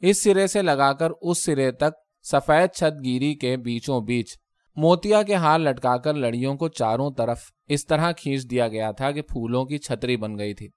[0.00, 2.00] اس سرے سے لگا کر اس سرے تک
[2.32, 4.36] سفید چھت گیری کے بیچوں بیچ
[4.76, 9.10] موتیا کے ہار لٹکا کر لڑیوں کو چاروں طرف اس طرح کھینچ دیا گیا تھا
[9.10, 10.68] کہ پھولوں کی چھتری بن گئی تھی۔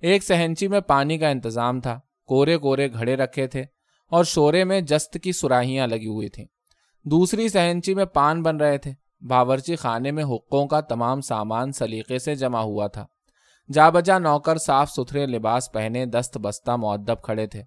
[0.00, 3.64] ایک سہنچی میں پانی کا انتظام تھا، کورے کورے گھڑے رکھے تھے
[4.10, 6.44] اور شورے میں جست کی سراہیاں لگی ہوئی تھیں۔
[7.04, 12.18] دوسری سہنچی میں پان بن رہے تھے۔ باورچی خانے میں حقوں کا تمام سامان سلیقے
[12.18, 13.06] سے جمع ہوا تھا۔
[13.72, 17.62] جا بجا نوکر صاف ستھرے لباس پہنے دست بستہ معدب کھڑے تھے۔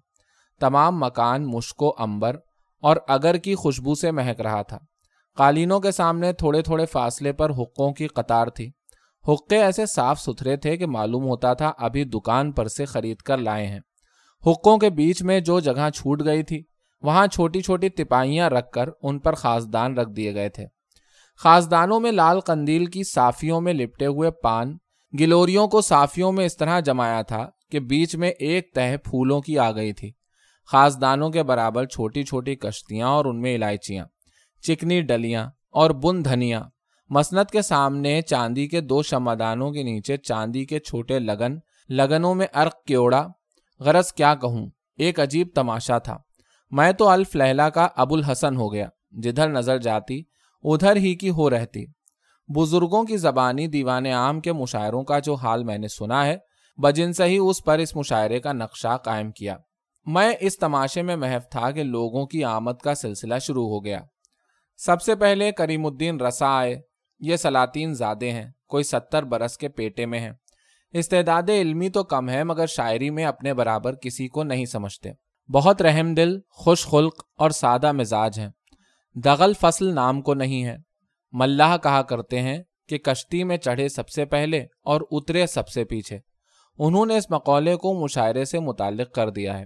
[0.60, 2.36] تمام مکان مشکو امبر
[2.80, 4.78] اور اگر کی خوشبو سے مہک رہا تھا۔
[5.38, 8.70] قالینوں کے سامنے تھوڑے تھوڑے فاصلے پر حقوں کی قطار تھی۔
[9.28, 13.38] حقے ایسے صاف ستھرے تھے کہ معلوم ہوتا تھا ابھی دکان پر سے خرید کر
[13.38, 13.80] لائے ہیں۔
[14.46, 16.62] حقوں کے بیچ میں جو جگہ چھوٹ گئی تھی،
[17.02, 20.66] وہاں چھوٹی چھوٹی تپاہیاں رکھ کر ان پر خاصدان رکھ دیے گئے تھے۔
[21.36, 24.76] خاصدانوں میں لال قندیل کی صافیوں میں لپٹے ہوئے پان،
[25.20, 29.58] گلوریوں کو صافیوں میں اس طرح جمایا تھا کہ بیچ میں ایک تہ پھولوں کی
[29.58, 30.12] آ گئی تھی۔
[30.72, 34.04] خاصدانوں کے برابر چھوٹی چھوٹی کشتیاں اور ان میں الائچیاں۔
[34.60, 36.62] چکنی ڈلیاں اور بن دھنیا
[37.08, 41.56] مسنت کے سامنے چاندی کے دو شمادانوں کے نیچے چاندی کے چھوٹے لگن،
[41.88, 43.28] لگنوں میں ارق کیوڑا۔
[43.80, 46.18] غرض کیا کہوں؟ ایک عجیب تماشا تھا۔
[46.70, 50.22] میں تو الف لہلا کا ابو الحسن ہو گیا۔ جدھر نظر جاتی،
[50.62, 51.84] ادھر ہی کی ہو رہتی۔
[52.48, 56.36] بزرگوں کی زبانی دیوان عام کے مشاعروں کا جو حال میں نے سنا ہے،
[56.76, 59.56] بجن سے ہی اس پر اس مشاعرے کا نقشہ قائم کیا۔
[60.06, 64.00] میں اس تماشے میں محف تھا کہ لوگوں کی آمد کا سلسلہ شروع ہو گیا۔
[64.78, 66.80] سب سے پہلے کریم الدین رسا آئے
[67.20, 70.30] یہ سلاطین زادے ہیں، کوئی ستر برس کے پیٹے میں ہیں۔
[70.92, 75.10] استعداد علمی تو کم ہے، مگر شاعری میں اپنے برابر کسی کو نہیں سمجھتے۔
[75.52, 78.48] بہت رحم دل، خوش خلق اور سادہ مزاج ہیں۔
[79.14, 80.76] دغل فصل نام کو نہیں ہے۔
[81.32, 85.84] ملاح کہا کرتے ہیں کہ کشتی میں چڑھے سب سے پہلے اور اترے سب سے
[85.84, 86.18] پیچھے۔
[86.78, 89.64] انہوں نے اس مقولے کو مشاعرے سے متعلق کر دیا ہے۔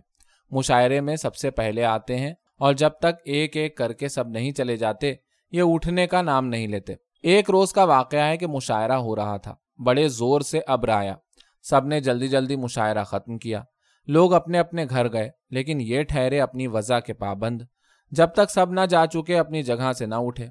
[0.50, 4.28] مشاعرے میں سب سے پہلے آتے ہیں اور جب تک ایک ایک کر کے سب
[4.28, 5.14] نہیں چلے جاتے،
[5.50, 9.36] یہ اٹھنے کا نام نہیں لیتے۔ ایک روز کا واقعہ ہے کہ مشاعرہ ہو رہا
[9.36, 9.54] تھا۔
[9.84, 11.14] بڑے زور سے ابر آیا۔
[11.62, 13.62] سب نے جلدی جلدی مشاعرہ ختم کیا۔
[14.06, 17.62] لوگ اپنے اپنے گھر گئے، لیکن یہ ٹھہرے اپنی وضع کے پابند۔
[18.10, 20.46] جب تک سب نہ جا چکے، اپنی جگہ سے نہ اٹھے۔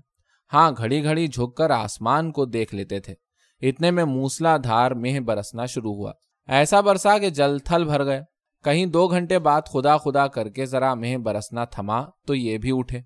[0.53, 3.13] ہاں گھڑی گھڑی جھک کر آسمان کو دیکھ لیتے تھے۔
[3.61, 6.11] اتنے میں موسلا دھار مہ برسنا شروع ہوا۔
[6.47, 8.30] ایسا برسا کہ جل تھل بھر گئے۔
[8.63, 12.71] کہیں دو گھنٹے بعد خدا خدا کر کے ذرا مہ برسنا تھما تو یہ بھی
[12.73, 13.01] اٹھے۔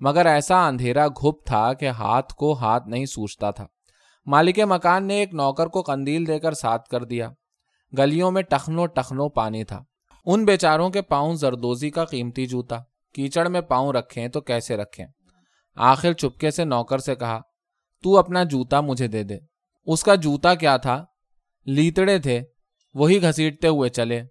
[0.00, 3.66] مگر ایسا اندھیرا گھپ تھا کہ ہاتھ کو ہاتھ نہیں سوچتا تھا۔
[4.26, 7.30] مالک مکان نے ایک نوکر کو قندیل دے کر ساتھ کر دیا۔
[7.98, 9.84] گلیوں میں ٹخنو ٹخنو پانی تھا۔
[10.26, 12.78] ان بیچاروں کے پاؤں زردوزی کا قیمتی جوتا۔
[13.14, 15.06] کیچڑ میں پاؤں رکھیں تو کیسے رکھیں؟
[15.76, 17.40] آخر چپکے سے نوکر سے کہا،
[18.02, 19.38] تو اپنا جوتا مجھے دے دے۔
[19.86, 21.04] اس کا جوتا کیا تھا؟
[21.66, 22.40] لیتڑے تھے۔
[22.94, 24.22] وہی گھسیٹتے ہوئے چلے۔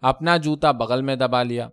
[0.00, 1.68] اپنا جوتا بغل میں دبا لیا۔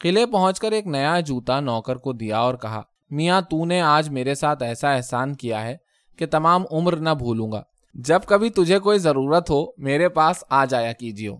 [0.00, 4.08] قلعے پہنچ کر ایک نیا جوتا نوکر کو دیا اور کہا، میاں، تو نے آج
[4.08, 5.76] میرے ساتھ ایسا احسان کیا ہے
[6.18, 7.62] کہ تمام عمر نہ بھولوں گا۔
[7.94, 11.30] جب کبھی تجھے کوئی ضرورت ہو، میرے پاس آ جایا کیجیے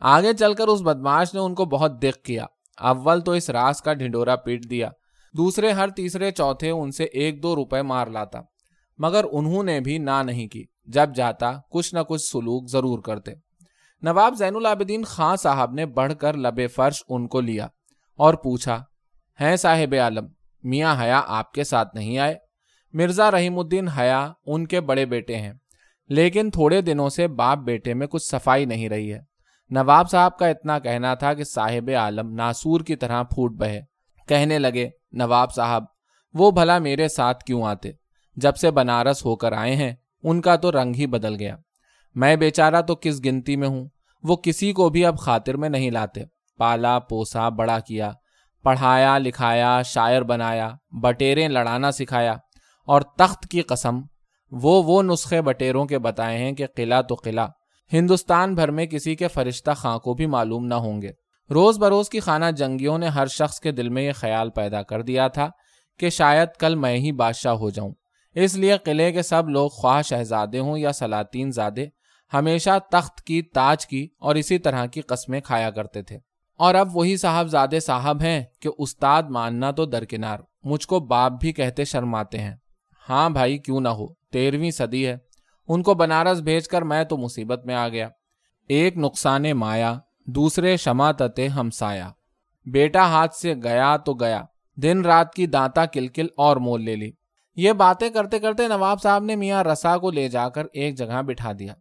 [0.00, 2.46] آگے چل کر اس بدماش نے ان کو بہت دکھ کیا۔
[2.78, 4.90] اول تو اس راس کا ڈھنڈورا پیٹ دیا،
[5.36, 8.40] دوسرے ہر تیسرے چوتھے ان سے ایک دو روپے مار لاتا۔
[8.98, 13.32] مگر انہوں نے بھی نہ نہیں کی۔ جب جاتا، کچھ نہ کچھ سلوک ضرور کرتے۔
[14.04, 17.66] نواب زین العابدین خان صاحب نے بڑھ کر لبے فرش ان کو لیا
[18.18, 18.82] اور پوچھا
[19.40, 20.26] ہے صاحب عالم،
[20.64, 22.34] میاں حیا آپ کے ساتھ نہیں آئے؟
[22.94, 25.52] مرزا رحیم الدین حیا ان کے بڑے بیٹے ہیں،
[26.10, 29.20] لیکن تھوڑے دنوں سے باپ بیٹے میں کچھ صفائی نہیں رہی ہے۔
[29.70, 33.80] نواب صاحب کا اتنا کہنا تھا کہ صاحب عالم ناسور کی طرح پھوٹ بہے۔
[34.28, 35.84] کہنے لگے، نواب صاحب،
[36.34, 37.90] وہ بھلا میرے ساتھ کیوں آتے؟
[38.36, 41.56] جب سے بنارس ہو کر آئے ہیں، ان کا تو رنگ ہی بدل گیا۔
[42.14, 43.88] میں بیچارہ تو کس گنتی میں ہوں؟
[44.24, 46.20] وہ کسی کو بھی اب خاطر میں نہیں لاتے۔
[46.58, 48.12] پالا، پوسا، بڑا کیا۔
[48.62, 52.36] پڑھایا، لکھایا، شاعر بنایا، بٹیریں لڑانا سکھایا۔
[52.86, 54.00] اور تخت کی قسم،
[54.50, 57.48] وہ وہ نسخے بٹیروں کے بتائے ہیں کہ قلعہ تو قلعہ۔
[57.92, 61.10] ہندوستان بھر میں کسی کے فرشتہ خاں کو بھی معلوم نہ ہوں گے۔
[61.50, 65.02] روز بروز کی خانہ جنگیوں نے ہر شخص کے دل میں یہ خیال پیدا کر
[65.02, 65.50] دیا تھا
[65.98, 67.90] کہ شاید کل میں ہی بادشاہ ہو جاؤں۔
[68.34, 71.86] اس لیے قلعے کے سب لوگ خواہ شہزادے ہوں یا سلاطین زادے
[72.32, 76.18] ہمیشہ تخت کی تاج کی اور اسی طرح کی قسمیں کھایا کرتے تھے۔
[76.56, 81.32] اور اب وہی صاحب زادے صاحب ہیں کہ استاد ماننا تو درکنار، مجھ کو باپ
[81.40, 82.56] بھی کہتے شرماتے ہیں۔
[83.08, 85.16] ہاں بھائی، کیوں نہ ہو تیرہویں صدی ہے۔
[85.68, 88.08] ان کو بنارس بھیج کر میں تو مصیبت میں آ گیا۔
[88.68, 92.10] ایک نقصان مایا، دوسرے شما تتے ہمسایا۔
[92.66, 94.42] بیٹا ہاتھ سے گیا تو گیا،
[94.76, 97.10] دن رات کی دانتا کلکل اور مول لے لی۔
[97.56, 101.22] یہ باتیں کرتے کرتے نواب صاحب نے میاں رسا کو لے جا کر ایک جگہ
[101.22, 101.74] بٹھا دیا۔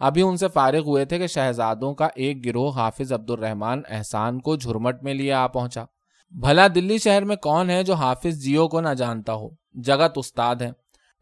[0.00, 4.40] ابھی ان سے فارغ ہوئے تھے کہ شہزادوں کا ایک گروہ حافظ عبد الرحمان احسان
[4.40, 5.84] کو جھرمٹ میں لیے آ پہنچا۔
[6.30, 10.56] بھلا دلی شہر میں کون ہے جو حافظ جیو کو نہ جانتا ہو؟ جگت استاد
[10.56, 10.70] ہیں۔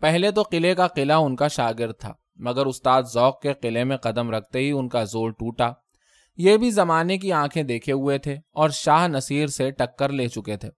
[0.01, 3.97] پہلے تو قلعے کا قلعہ ان کا شاگرد تھا، مگر استاد ذوق کے قلعے میں
[3.97, 5.70] قدم رکھتے ہی ان کا زور ٹوٹا۔
[6.37, 10.57] یہ بھی زمانے کی آنکھیں دیکھے ہوئے تھے اور شاہ نصیر سے ٹکر لے چکے
[10.57, 10.70] تھے۔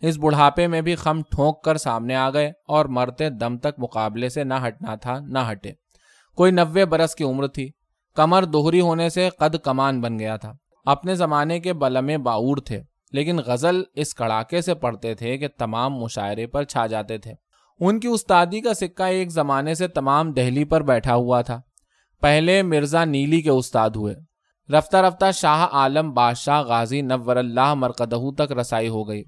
[0.00, 4.28] اس بڑھاپے میں بھی خم ٹھونک کر سامنے آ گئے اور مرتے دم تک مقابلے
[4.28, 5.83] سے نہ ہٹنا تھا، نہ ہٹے۔
[6.34, 7.70] کوئی نوے برس کی عمر تھی۔
[8.14, 10.52] کمر دوہری ہونے سے قد کمان بن گیا تھا۔
[10.84, 12.82] اپنے زمانے کے بلمے باور تھے،
[13.12, 17.32] لیکن غزل اس کڑاکے سے پڑھتے تھے کہ تمام مشاعرے پر چھا جاتے تھے۔
[17.80, 21.60] ان کی استادی کا سکہ ایک زمانے سے تمام دہلی پر بیٹھا ہوا تھا۔
[22.20, 24.14] پہلے مرزا نیلی کے استاد ہوئے۔
[24.72, 29.22] رفتہ رفتہ شاہ عالم بادشاہ غازی نور اللہ مرکدہ تک رسائی ہو گئی۔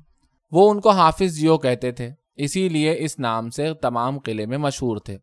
[0.50, 4.58] وہ ان کو حافظ جیو کہتے تھے، اسی لیے اس نام سے تمام قلعے میں
[4.58, 5.18] مشہور تھے۔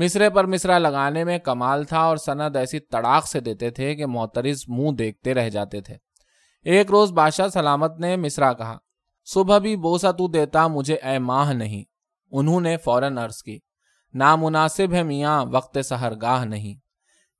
[0.00, 4.06] مصرے پر مصرا لگانے میں کمال تھا اور سند ایسی تڑاک سے دیتے تھے کہ
[4.06, 5.96] محترز منہ دیکھتے رہ جاتے تھے۔
[6.62, 8.78] ایک روز بادشاہ سلامت نے مصرا کہا،
[9.24, 11.84] صبح بھی بوسا تو دیتا، مجھے اے ماہ نہیں۔
[12.30, 13.58] انہوں نے فوراً عرض کی،
[14.14, 16.74] نامناسب ہے میاں، وقت سہر گاہ نہیں۔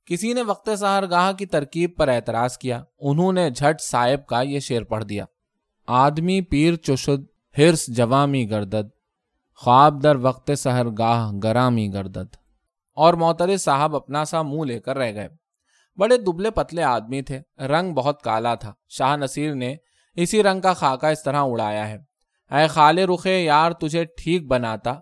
[0.06, 4.42] کسی نے وقت سہر گاہ کی ترکیب پر اعتراض کیا، انہوں نے جھٹ صاحب کا
[4.42, 5.24] یہ شعر پڑھ دیا۔
[5.86, 7.24] آدمی پیر چشد،
[7.58, 8.88] ہرس جوامی گردد،
[9.56, 12.39] خواب در وقت سہر گاہ گرامی گردد۔
[13.00, 15.28] اور موتر صاحب اپنا سا منہ لے کر رہ گئے۔
[15.96, 19.76] بڑے دبلے پتلے آدمی تھے۔ رنگ بہت کالا تھا۔ شاہ نصیر نے
[20.14, 21.98] اسی رنگ کا خاکہ اس طرح اڑایا ہے۔
[22.50, 24.94] اے خال رخے، یار تجھے ٹھیک بناتا،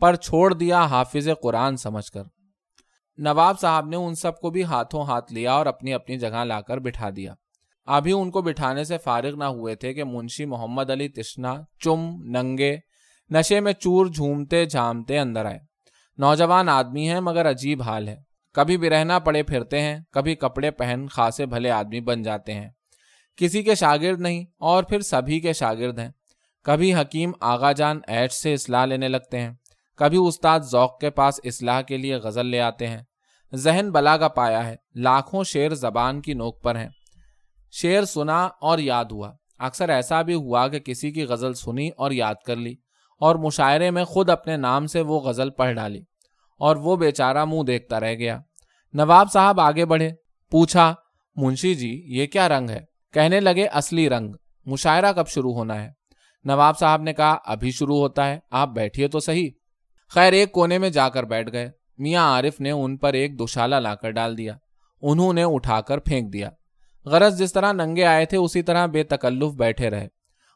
[0.00, 2.22] پر چھوڑ دیا حافظ قرآن سمجھ کر۔
[3.16, 6.60] نواب صاحب نے ان سب کو بھی ہاتھوں ہاتھ لیا اور اپنی اپنی جگہ لا
[6.60, 7.34] کر بٹھا دیا۔
[7.86, 12.00] ابھی ان کو بٹھانے سے فارغ نہ ہوئے تھے کہ منشی محمد علی تشنا چم،
[12.22, 12.76] ننگے،
[13.30, 15.73] نشے میں چور جھومتے جھامتے اندر آئے۔
[16.18, 18.16] نوجوان آدمی ہیں مگر عجیب حال ہے۔
[18.52, 22.68] کبھی بھی رہنا پڑے پھرتے ہیں، کبھی کپڑے پہن خاصے بھلے آدمی بن جاتے ہیں۔
[23.36, 26.10] کسی کے شاگرد نہیں اور پھر سبھی کے شاگرد ہیں۔
[26.62, 29.50] کبھی حکیم آغا جان ایٹ سے اصلاح لینے لگتے ہیں۔
[29.96, 33.02] کبھی استاد ذوق کے پاس اصلاح کے لیے غزل لے آتے ہیں۔
[33.54, 36.88] ذہن بلا کا پایا ہے۔ لاکھوں شعر زبان کی نوک پر ہیں۔
[37.72, 42.10] شعر سنا اور یاد ہوا۔ اکثر ایسا بھی ہوا کہ کسی کی غزل سنی اور
[42.10, 42.74] یاد کر لی۔
[43.18, 46.02] اور مشاعرے میں خود اپنے نام سے وہ غزل پڑھ ڈالی
[46.58, 48.40] اور وہ بیچارہ منہ دیکھتا رہ گیا۔
[48.92, 50.12] نواب صاحب آگے بڑھے،
[50.50, 50.94] پوچھا،
[51.36, 52.80] منشی جی یہ کیا رنگ ہے؟
[53.12, 54.34] کہنے لگے، اصلی رنگ۔
[54.66, 55.90] مشاعرہ کب شروع ہونا ہے؟
[56.44, 59.50] نواب صاحب نے کہا، ابھی شروع ہوتا ہے، آپ بیٹھیے تو صحیح۔
[60.08, 63.76] خیر، ایک کونے میں جا کر بیٹھ گئے۔ میاں عارف نے ان پر ایک دوشالہ
[63.76, 64.56] لا کر ڈال دیا۔
[65.02, 66.50] انہوں نے اٹھا کر پھینک دیا۔
[67.04, 70.08] غرض جس طرح ننگے آئے تھے، اسی طرح بے تکلف بیٹھے رہے۔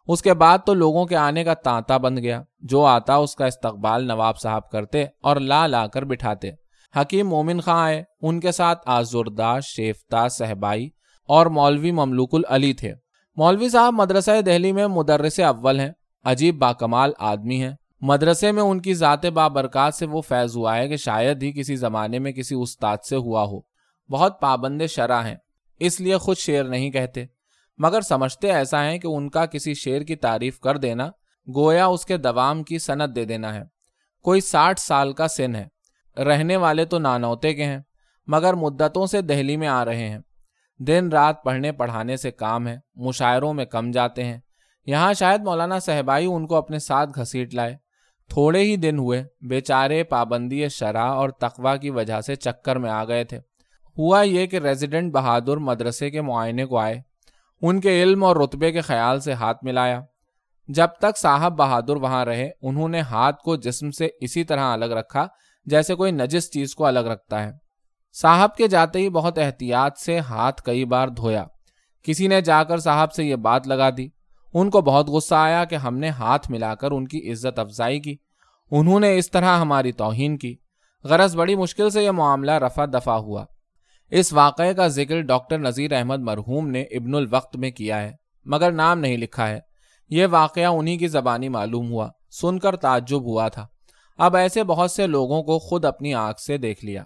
[0.08, 3.46] اس کے بعد تو لوگوں کے آنے کا تانتا بند گیا، جو آتا اس کا
[3.46, 6.50] استقبال نواب صاحب کرتے اور لا لا کر بٹھاتے۔
[6.96, 10.90] حکیم مومن خاں آئے، ان کے ساتھ آزردہ شیفتا صحبائی
[11.28, 12.94] اور مولوی مملوک العلی تھے۔
[13.36, 15.92] مولوی صاحب مدرسہ دہلی میں مدرس اول ہیں،
[16.24, 20.76] عجیب با کمال آدمی ہیں۔ مدرسے میں ان کی ذات بابرکات سے وہ فیض ہوا
[20.76, 23.60] ہے کہ شاید ہی کسی زمانے میں کسی استاد سے ہوا ہو۔
[24.10, 25.36] بہت پابند شرح ہیں،
[25.80, 27.37] اس لیے خود شعر نہیں کہتے۔
[27.78, 31.10] مگر سمجھتے ایسا ہے کہ ان کا کسی شعر کی تعریف کر دینا،
[31.56, 33.62] گویا اس کے دوام کی صنعت دے دینا ہے۔
[34.22, 35.68] کوئی ساٹھ سال کا سن ہے۔
[36.22, 37.78] رہنے والے تو نانوتے کے ہیں،
[38.26, 40.18] مگر مدتوں سے دہلی میں آ رہے ہیں۔
[40.78, 44.38] دن رات پڑھنے پڑھانے سے کام ہے، مشاعروں میں کم جاتے ہیں۔
[44.86, 47.76] یہاں شاید مولانا صحبائی ان کو اپنے ساتھ گھسیٹ لائے۔
[48.28, 53.04] تھوڑے ہی دن ہوئے، بیچارے پابندی شرح اور تقوا کی وجہ سے چکر میں آ
[53.04, 53.38] گئے تھے۔
[53.98, 57.07] ہوا یہ کہ ریزیڈنٹ بہادر مدرسے کے معائنے کو آئے۔
[57.62, 60.00] ان کے علم اور رتبے کے خیال سے ہاتھ ملایا۔
[60.68, 64.84] جب تک صاحب بہادر وہاں رہے، انہوں نے ہاتھ کو جسم سے اسی طرح الگ
[64.84, 65.26] رکھا
[65.64, 67.52] جیسے کوئی نجس چیز کو الگ رکھتا ہے۔
[68.20, 71.44] صاحب کے جاتے ہی بہت احتیاط سے ہاتھ کئی بار دھویا۔
[72.02, 74.08] کسی نے جا کر صاحب سے یہ بات لگا دی۔
[74.54, 78.00] ان کو بہت غصہ آیا کہ ہم نے ہاتھ ملا کر ان کی عزت افزائی
[78.00, 78.16] کی۔
[78.70, 80.56] انہوں نے اس طرح ہماری توہین کی۔
[81.04, 83.44] غرض بڑی مشکل سے یہ معاملہ رفع دفع ہوا۔
[84.10, 88.12] اس واقعے کا ذکر ڈاکٹر نذیر احمد مرحوم نے ابن الوقت میں کیا ہے،
[88.44, 89.60] مگر نام نہیں لکھا ہے۔
[90.08, 93.66] یہ واقعہ انہی کی زبانی معلوم ہوا، سن کر تعجب ہوا تھا۔
[94.18, 97.04] اب ایسے بہت سے لوگوں کو خود اپنی آنکھ سے دیکھ لیا۔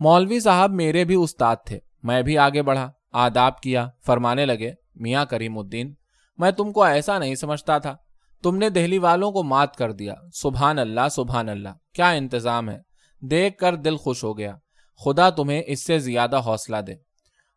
[0.00, 5.24] مولوی صاحب میرے بھی استاد تھے، میں بھی آگے بڑھا، آداب کیا، فرمانے لگے، میاں
[5.24, 5.94] کریم الدین،
[6.36, 7.96] میں تم کو ایسا نہیں سمجھتا تھا۔
[8.42, 12.78] تم نے دہلی والوں کو مات کر دیا۔ سبحان اللہ سبحان اللہ، کیا انتظام ہے۔
[13.20, 14.56] دیکھ کر دل خوش ہو گیا۔
[15.04, 16.94] خدا تمہیں اس سے زیادہ حوصلہ دے۔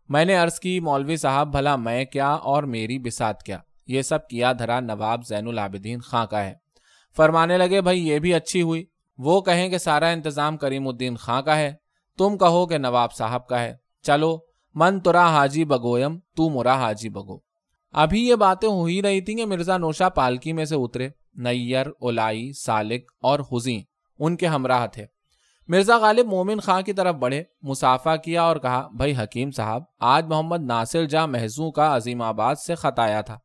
[0.09, 4.27] میں نے عرض کی، مولوی صاحب، بھلا میں کیا اور میری بسات کیا؟ یہ سب
[4.27, 6.53] کیا دھرا نواب زین العابدین خاں کا ہے۔
[7.17, 8.85] فرمانے لگے، بھائی، یہ بھی اچھی ہوئی۔
[9.17, 11.73] وہ کہیں کہ سارا انتظام کریم الدین خاں کا ہے۔
[12.17, 14.37] تم کہو کہ نواب صاحب کا ہے۔ چلو،
[14.75, 17.37] من ترا حاجی بگویم، تو مرا حاجی بگو۔
[17.91, 21.87] ابھی یہ باتیں ہو ہی رہی تھی کہ مرزا نوشا پالکی میں سے اترے، نیر،
[21.87, 23.79] اولائی، سالک اور حزیں
[24.19, 25.05] ان کے ہمراہ تھے۔
[25.69, 30.25] مرزا غالب مومن خان کی طرف بڑھے مسافہ کیا اور کہا، بھائی حکیم صاحب، آج
[30.25, 33.39] محمد ناصر جا محضو کا عظیم آباد سے خط آیا تھا۔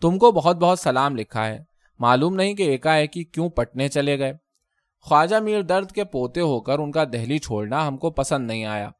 [0.00, 1.58] تم کو بہت بہت سلام لکھا ہے۔
[1.98, 4.32] معلوم نہیں کہ ایک کیوں پٹنے چلے گئے۔
[5.00, 8.64] خواجہ میر درد کے پوتے ہو کر ان کا دہلی چھوڑنا ہم کو پسند نہیں
[8.64, 8.90] آیا۔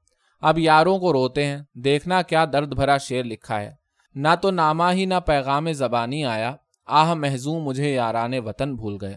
[0.41, 3.73] اب یاروں کو روتے ہیں۔ دیکھنا کیا درد بھرا شیر لکھا ہے۔
[4.15, 6.55] نہ تو نامہ ہی نہ پیغام زبانی آیا۔
[6.87, 9.17] آہ محضو مجھے یاران وطن بھول گئے۔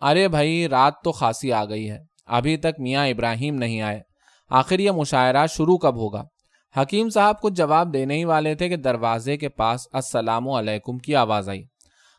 [0.00, 4.00] ارے بھائی، رات تو خاصی آ گئی ہے۔ ابھی تک میاں ابراہیم نہیں آئے۔
[4.50, 6.24] آخر یہ مشاعرہ شروع کب ہوگا؟
[6.76, 11.16] حکیم صاحب کچھ جواب دینے ہی والے تھے کہ دروازے کے پاس السلام علیکم کی
[11.16, 11.64] آواز آئی۔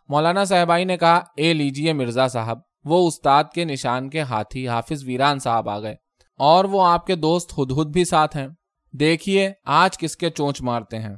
[0.10, 5.04] مولانا صاحبائی نے کہا، اے لیجیے مرزا صاحب، وہ استاد کے نشان کے ہاتھی حافظ
[5.06, 5.96] ویران صاحب آ گئے
[6.38, 8.48] اور وہ آپ کے دوست ہدہد بھی ساتھ ہیں۔
[8.92, 11.16] دیکھیے آج کس کے چونچ مارتے ہیں۔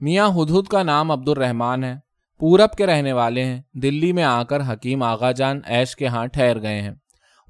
[0.00, 1.94] میاں ہدہد کا نام عبد الرحمان ہے،
[2.38, 6.26] پورب کے رہنے والے ہیں۔ دلی میں آ کر حکیم آغا جان ایش کے ہاں
[6.26, 6.94] ٹھہر گئے ہیں۔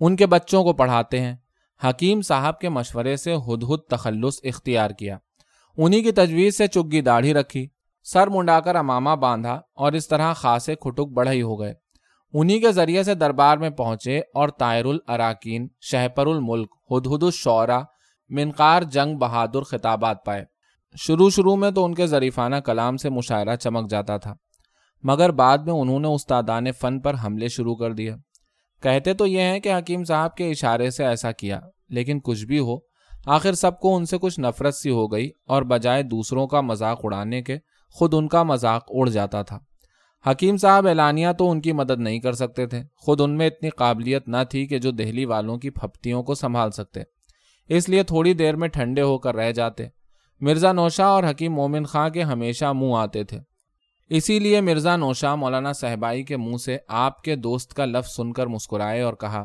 [0.01, 1.37] ان کے بچوں کو پڑھاتے ہیں۔
[1.85, 5.19] حکیم صاحب کے مشورے سے ہد ہد تخلص اختیار کیا۔
[5.77, 7.67] انہی کی تجویز سے چگی داڑھی رکھی،
[8.03, 11.75] سر منڈا کر امامہ باندھا اور اس طرح خاصے کھٹک بڑھئی ہو گئے۔
[12.33, 17.81] انہی کے ذریعے سے دربار میں پہنچے اور طائر الاراکین، شہپر الملک ہد ہد الشعرا
[18.29, 20.45] منقار جنگ بہادر خطابات پائے۔
[20.97, 24.35] شروع شروع میں تو ان کے ظریفانہ کلام سے مشاعرہ چمک جاتا تھا،
[25.03, 28.15] مگر بعد میں انہوں نے استادان فن پر حملے شروع کر دیے۔
[28.87, 32.59] کہتے تو یہ ہیں کہ حکیم صاحب کے اشارے سے ایسا کیا، لیکن کچھ بھی
[32.59, 32.77] ہو،
[33.27, 37.01] آخر سب کو ان سے کچھ نفرت سی ہو گئی اور بجائے دوسروں کا مذاق
[37.03, 37.57] اڑانے کے
[37.91, 39.59] خود ان کا مذاق اڑ جاتا تھا۔
[40.31, 43.71] حکیم صاحب اعلانیہ تو ان کی مدد نہیں کر سکتے تھے، خود ان میں اتنی
[43.71, 47.01] قابلیت نہ تھی کہ جو دہلی والوں کی پھپتیوں کو سنبھال سکتے۔
[47.69, 49.87] اس لیے تھوڑی دیر میں ٹھنڈے ہو کر رہ جاتے۔
[50.41, 53.39] مرزا نوشا اور حکیم مومن خاں کے ہمیشہ منہ آتے تھے۔
[54.11, 58.33] اسی لیے مرزا نوشا مولانا صاحبائی کے منہ سے آپ کے دوست کا لفظ سن
[58.33, 59.45] کر مسکرائے اور کہا،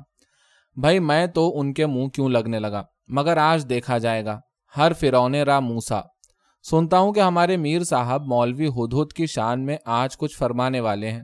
[0.76, 4.40] بھائی میں تو ان کے منہ کیوں لگنے لگا؟ مگر آج دیکھا جائے گا،
[4.78, 6.02] ہر فرونے را موسا۔
[6.70, 11.12] سنتا ہوں کہ ہمارے میر صاحب مولوی ہد کی شان میں آج کچھ فرمانے والے
[11.12, 11.24] ہیں۔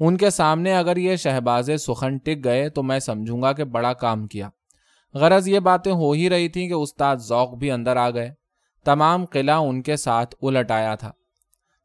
[0.00, 3.92] ان کے سامنے اگر یہ شہباز سخن ٹک گئے تو میں سمجھوں گا کہ بڑا
[3.92, 4.48] کام کیا۔
[5.14, 8.30] غرض یہ باتیں ہو ہی رہی تھیں کہ استاد ذوق بھی اندر آ گئے۔
[8.84, 11.12] تمام قلعہ ان کے ساتھ الٹ آیا تھا۔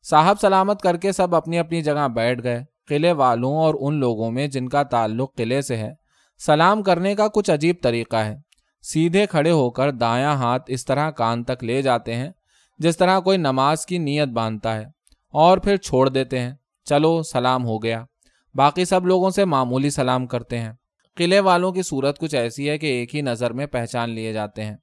[0.10, 4.32] صاحب سلامت کر کے سب اپنی اپنی جگہ بیٹھ گئے۔ قلعے والوں اور ان لوگوں
[4.32, 5.94] میں جن کا تعلق قلعے سے ہے،
[6.40, 8.36] سلام کرنے کا کچھ عجیب طریقہ ہے۔
[8.82, 12.30] سیدھے کھڑے ہو کر دایاں ہاتھ اس طرح کان تک لے جاتے ہیں،
[12.80, 14.86] جس طرح کوئی نماز کی نیت باندھتا ہے،
[15.34, 18.06] اور پھر چھوڑ دیتے ہیں۔ چلو، سلام ہو گیا۔
[18.56, 20.74] باقی سب لوگوں سے معمولی سلام کرتے ہیں۔
[21.16, 24.66] قلعے والوں کی صورت کچھ ایسی ہے کہ ایک ہی نظر میں پہچان لیے جاتے
[24.66, 24.78] ہیں۔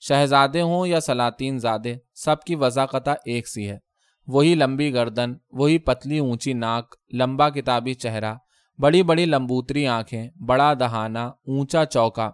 [0.00, 3.78] شہزادے ہوں یا سلاطین زادے، سب کی وضاقتہ ایک سی ہے۔
[4.26, 8.34] وہی لمبی گردن، وہی پتلی اونچی ناک، لمبا کتابی چہرہ،
[8.78, 12.30] بڑی بڑی لمبوتری آنکھیں، بڑا دہانا اونچا چوکا،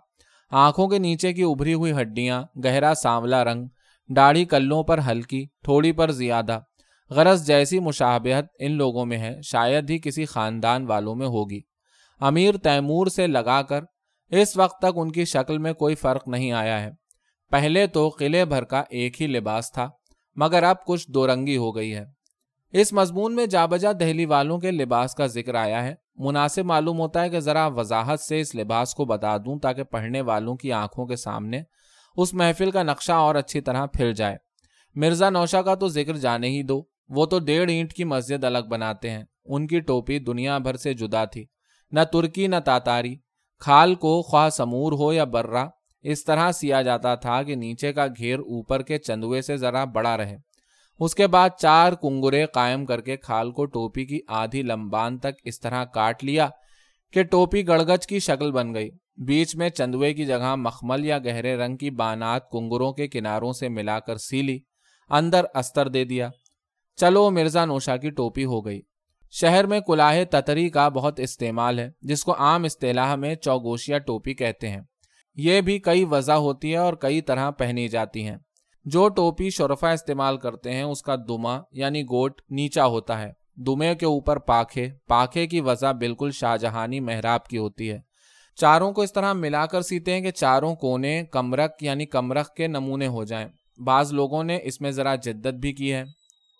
[0.51, 3.66] آنکھوں کے نیچے کی ابھری ہوئی ہڈیاں، گہرا سانولا رنگ،
[4.09, 6.61] داڑھی کلوں پر ہلکی، تھوڑی پر زیادہ،
[7.11, 11.61] غرض جیسی مشابہت ان لوگوں میں ہے، شاید ہی کسی خاندان والوں میں ہوگی۔
[12.20, 13.84] امیر تیمور سے لگا کر،
[14.28, 16.91] اس وقت تک ان کی شکل میں کوئی فرق نہیں آیا ہے۔
[17.51, 19.88] پہلے تو قلعے بھر کا ایک ہی لباس تھا۔
[20.36, 22.04] مگر اب کچھ دو رنگی ہو گئی ہے۔
[22.72, 27.00] اس مضمون میں جا بجا دہلی والوں کے لباس کا ذکر آیا ہے۔ مناسب معلوم
[27.00, 30.72] ہوتا ہے کہ ذرا وضاحت سے اس لباس کو بتا دوں تاکہ پڑھنے والوں کی
[30.72, 31.62] آنکھوں کے سامنے
[32.16, 34.36] اس محفل کا نقشہ اور اچھی طرح پھر جائے۔
[34.94, 38.58] مرزا نوشا کا تو ذکر جانے ہی دو۔ وہ تو ڈیڑھ اینٹ کی مسجد الگ
[38.70, 41.44] بناتے ہیں۔ ان کی ٹوپی دنیا بھر سے جدا تھی۔
[41.92, 43.16] نہ ترکی نہ تاتاری۔
[43.58, 45.66] کھال کو خواہ سمور ہو یا برا
[46.02, 50.16] اس طرح سیا جاتا تھا کہ نیچے کا گھیر اوپر کے چندوے سے ذرا بڑا
[50.16, 50.36] رہے۔
[50.98, 55.40] اس کے بعد چار کنگرے قائم کر کے کھال کو ٹوپی کی آدھی لمبان تک
[55.44, 56.48] اس طرح کاٹ لیا
[57.12, 61.56] کہ ٹوپی گڑگچ کی شکل بن گئی۔ بیچ میں چندوے کی جگہ مخمل یا گہرے
[61.56, 64.58] رنگ کی بانات کنگروں کے کناروں سے ملا کر سیلی،
[65.10, 66.28] اندر استر دے دیا۔
[66.96, 68.80] چلو مرزا نوشا کی ٹوپی ہو گئی۔
[69.30, 74.34] شہر میں کلاہ تتری کا بہت استعمال ہے، جس کو عام اصطلاح میں چوگوشیا ٹوپی
[74.34, 74.80] کہتے ہیں۔
[75.34, 78.36] یہ بھی کئی وضع ہوتی ہے اور کئی طرح پہنی جاتی ہیں۔
[78.84, 83.94] جو ٹوپی شرفا استعمال کرتے ہیں، اس کا دما یعنی گوٹ نیچا ہوتا ہے۔ دمے
[83.94, 87.98] کے اوپر پاکھے پاکھے کی وضع بالکل شاہجہانی محراب کی ہوتی ہے۔
[88.57, 92.66] چاروں کو اس طرح ملا کر سیتے ہیں کہ چاروں کونے کمرک یعنی کمرخ کے
[92.66, 93.48] نمونے ہو جائیں۔
[93.84, 96.04] بعض لوگوں نے اس میں ذرا جدت بھی کی ہے۔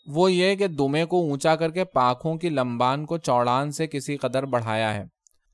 [0.07, 4.17] وہ یہ کہ دمے کو اونچا کر کے پاکھوں کی لمبان کو چوڑان سے کسی
[4.17, 5.05] قدر بڑھایا ہے۔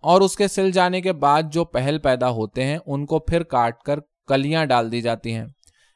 [0.06, 3.42] اور اس کے سل جانے کے بعد جو پہل پیدا ہوتے ہیں، ان کو پھر
[3.42, 5.44] کاٹ کر کلیاں ڈال دی جاتی ہیں۔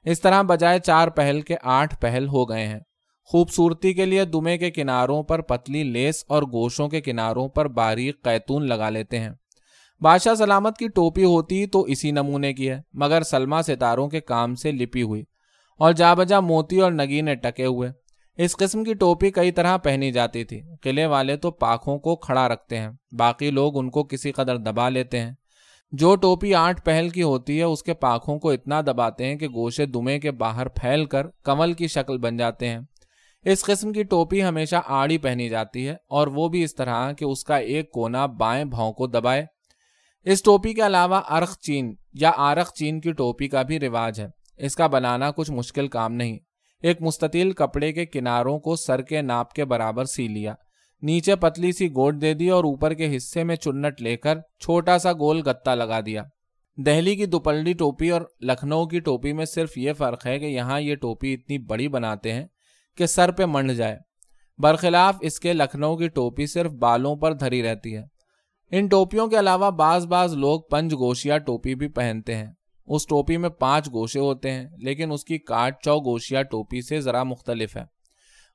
[0.04, 2.80] اس طرح بجائے چار پہل کے آٹھ پہل ہو گئے ہیں۔
[3.24, 8.22] خوبصورتی کے لیے دمے کے کناروں پر پتلی لیس اور گوشوں کے کناروں پر باریک
[8.22, 9.30] قیتون لگا لیتے ہیں۔
[10.00, 14.54] بادشاہ سلامت کی ٹوپی ہوتی تو اسی نمونے کی ہے، مگر سلما ستاروں کے کام
[14.54, 15.24] سے لپی ہوئی۔
[15.78, 17.90] اور جا بجا موتی اور نگینے ٹکے ہوئے۔
[18.42, 22.48] اس قسم کی ٹوپی کئی طرح پہنی جاتی تھی۔ قلعے والے تو پاکھوں کو کھڑا
[22.48, 22.88] رکھتے ہیں،
[23.18, 25.32] باقی لوگ ان کو کسی قدر دبا لیتے ہیں۔
[25.92, 29.48] جو ٹوپی آٹھ پہل کی ہوتی ہے، اس کے پاکھوں کو اتنا دباتے ہیں کہ
[29.48, 32.78] گوشے دمے کے باہر پھیل کر کمل کی شکل بن جاتے ہیں۔
[33.44, 37.24] اس قسم کی ٹوپی ہمیشہ آڑی پہنی جاتی ہے، اور وہ بھی اس طرح کہ
[37.24, 39.46] اس کا ایک کونا بائیں بھاؤں کو دبائے۔
[40.24, 44.26] اس ٹوپی کے علاوہ ارخ چین یا آرخ چین کی ٹوپی کا بھی رواج ہے۔
[44.56, 46.38] اس کا بنانا کچھ مشکل کام نہیں۔
[46.82, 50.54] ایک مستطیل کپڑے کے کناروں کو سر کے ناپ کے برابر سی لیا۔
[51.02, 54.98] نیچے پتلی سی گوٹ دے دی اور اوپر کے حصے میں چنٹ لے کر چھوٹا
[54.98, 56.22] سا گول گتا لگا دیا۔
[56.76, 60.80] دہلی کی دوپلڈی ٹوپی اور لکھنؤ کی ٹوپی میں صرف یہ فرق ہے کہ یہاں
[60.80, 62.46] یہ ٹوپی اتنی بڑی بناتے ہیں
[62.96, 63.98] کہ سر پہ منڈ جائے۔
[64.58, 68.02] برخلاف اس کے لکھنؤ کی ٹوپی صرف بالوں پر دھری رہتی ہے۔
[68.70, 72.52] ان ٹوپیوں کے علاوہ بعض بعض لوگ پنج گوشیا ٹوپی بھی پہنتے ہیں۔
[72.86, 77.00] اس ٹوپی میں پانچ گوشے ہوتے ہیں، لیکن اس کی کاٹ چو گوشیا ٹوپی سے
[77.00, 77.82] ذرا مختلف ہے۔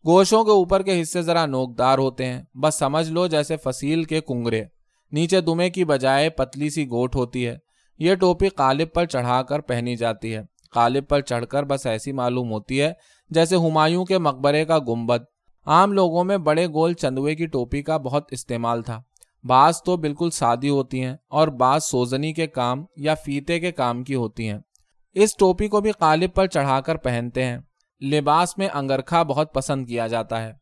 [0.05, 4.21] گوشوں کے اوپر کے حصے ذرا نوکدار ہوتے ہیں، بس سمجھ لو جیسے فصیل کے
[4.21, 4.63] کنگرے۔
[5.11, 7.57] نیچے دمے کی بجائے پتلی سی گوٹ ہوتی ہے۔
[7.99, 10.41] یہ ٹوپی قالب پر چڑھا کر پہنی جاتی ہے۔
[10.71, 12.93] قالب پر چڑھ کر بس ایسی معلوم ہوتی ہے
[13.29, 15.23] جیسے ہمایوں کے مقبرے کا گنبد۔
[15.65, 19.01] عام لوگوں میں بڑے گول چندوے کی ٹوپی کا بہت استعمال تھا۔
[19.47, 24.03] بعض تو بالکل سادی ہوتی ہیں اور بعض سوزنی کے کام یا فیتے کے کام
[24.03, 24.57] کی ہوتی ہیں۔
[25.13, 27.57] اس ٹوپی کو بھی قالب پر چڑھا کر پہنتے ہیں۔
[28.03, 30.53] لباس میں انگرکھا بہت پسند کیا جاتا ہے۔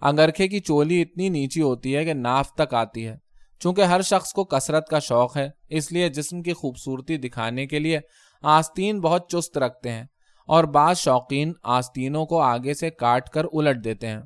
[0.00, 3.16] انگرکھے کی چولی اتنی نیچی ہوتی ہے کہ ناف تک آتی ہے۔
[3.60, 7.78] چونکہ ہر شخص کو کثرت کا شوق ہے، اس لیے جسم کی خوبصورتی دکھانے کے
[7.78, 8.00] لیے
[8.42, 10.04] آستین بہت چست رکھتے ہیں
[10.46, 14.20] اور بعض شوقین آستینوں کو آگے سے کاٹ کر الٹ دیتے ہیں۔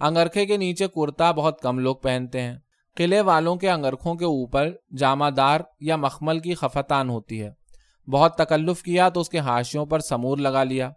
[0.00, 2.58] انگرکھے کے نیچے کرتا بہت کم لوگ پہنتے ہیں۔
[2.96, 7.50] قلعے والوں کے انگرکھوں کے اوپر جامہ دار یا مخمل کی خفتان ہوتی ہے۔
[8.10, 10.90] بہت تکلف کیا تو اس کے ہاشیوں پر سمور لگا لیا۔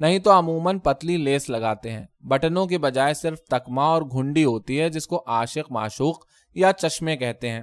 [0.00, 4.80] نہیں تو عموماً پتلی لیس لگاتے ہیں۔ بٹنوں کی بجائے صرف تکما اور گھنڈی ہوتی
[4.80, 7.62] ہے جس کو عاشق معشوق یا چشمے کہتے ہیں۔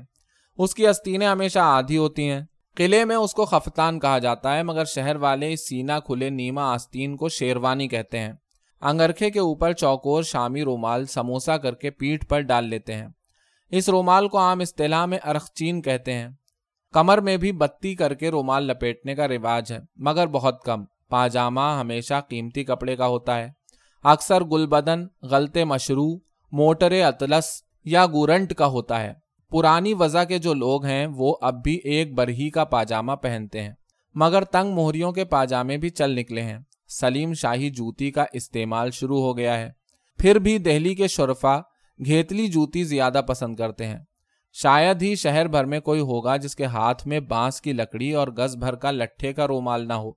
[0.58, 2.42] اس کی استینیں ہمیشہ آدھی ہوتی ہیں۔
[2.76, 7.18] قلعے میں اس کو خفتان کہا جاتا ہے، مگر شہر والے سینا کھلے نیما آستین
[7.18, 8.34] کو شیروانی کہتے ہیں۔
[8.82, 13.08] انگرکھے کے اوپر چوکور شامی رومال سموسا کر کے پیٹھ پر ڈال لیتے ہیں۔
[13.72, 16.28] اس رومال کو عام اصطلاح میں ارخچین کہتے ہیں۔
[16.94, 21.78] کمر میں بھی بتی کر کے رومال لپیٹنے کا رواج ہے، مگر بہت کم۔ پاجامہ
[21.80, 23.50] ہمیشہ قیمتی کپڑے کا ہوتا ہے۔
[24.04, 26.16] اکثر گل بدن غلطے مشروع،
[26.52, 29.14] موٹر اطلس یا گورنٹ کا ہوتا ہے۔
[29.50, 33.74] پرانی وضع کے جو لوگ ہیں، وہ اب بھی ایک برہی کا پاجامہ پہنتے ہیں۔
[34.16, 39.20] مگر تنگ موہریوں کے پاجامے بھی چل نکلے ہیں۔ سلیم شاہی جوتی کا استعمال شروع
[39.20, 39.72] ہو گیا ہے۔
[40.18, 41.60] پھر بھی دہلی کے شرفا
[42.06, 44.00] گھیتلی جوتی زیادہ پسند کرتے ہیں۔
[44.54, 48.28] شاید ہی شہر بھر میں کوئی ہوگا جس کے ہاتھ میں بانس کی لکڑی اور
[48.28, 50.12] گز بھر کا لٹھے کا رومال نہ ہو۔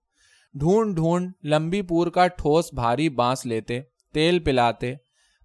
[0.55, 3.81] ڈھونڈ ڈھونڈ، لمبی پور کا ٹھوس بھاری بانس لیتے،
[4.13, 4.95] تیل پلاتے،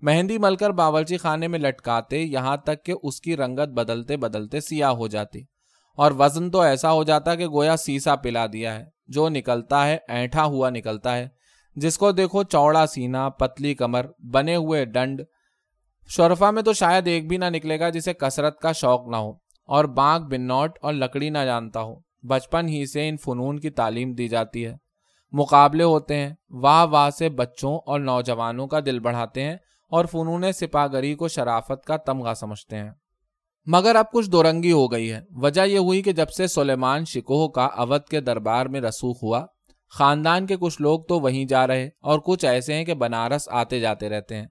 [0.02, 4.60] مہندی مل کر باورچی خانے میں لٹکاتے، یہاں تک کہ اس کی رنگت بدلتے بدلتے
[4.60, 5.42] سیاہ ہو جاتی۔
[5.98, 9.98] اور وزن تو ایسا ہو جاتا کہ گویا سیسا پلا دیا ہے، جو نکلتا ہے،
[10.08, 11.28] اینٹھا ہوا نکلتا ہے۔
[11.76, 15.22] جس کو دیکھو چوڑا سینا، پتلی کمر، بنے ہوئے ڈنڈ
[16.10, 19.34] شرفا میں تو شاید ایک بھی نہ نکلے گا جسے کثرت کا شوق نہ ہو
[19.66, 24.14] اور بانک بنوٹ اور لکڑی نہ جانتا ہو۔ بچپن ہی سے ان فنون کی تعلیم
[24.14, 24.76] دی جاتی ہے۔
[25.32, 29.58] مقابلے ہوتے ہیں۔ واہ واہ سے بچوں اور نوجوانوں کا دل بڑھاتے ہیں
[29.90, 32.92] اور فنون سپاگری کو شرافت کا تمغہ سمجھتے ہیں۔
[33.66, 37.48] مگر اب کچھ دورنگی ہو گئی ہے۔ وجہ یہ ہوئی کہ جب سے سلیمان شکوہ
[37.48, 39.46] کا اودھ کے دربار میں رسوخ ہوا،
[39.90, 43.80] خاندان کے کچھ لوگ تو وہیں جا رہے اور کچھ ایسے ہیں کہ بنارس آتے
[43.80, 44.48] جاتے رہتے ہیں۔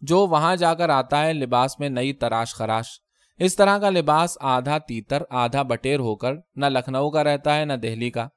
[0.00, 2.86] جو وہاں جا کر آتا ہے لباس میں نئی تراش خراش۔
[3.38, 7.64] اس طرح کا لباس آدھا تیتر، آدھا بٹیر ہو کر نہ لکھنؤ کا رہتا ہے،
[7.64, 8.28] نہ دہلی کا۔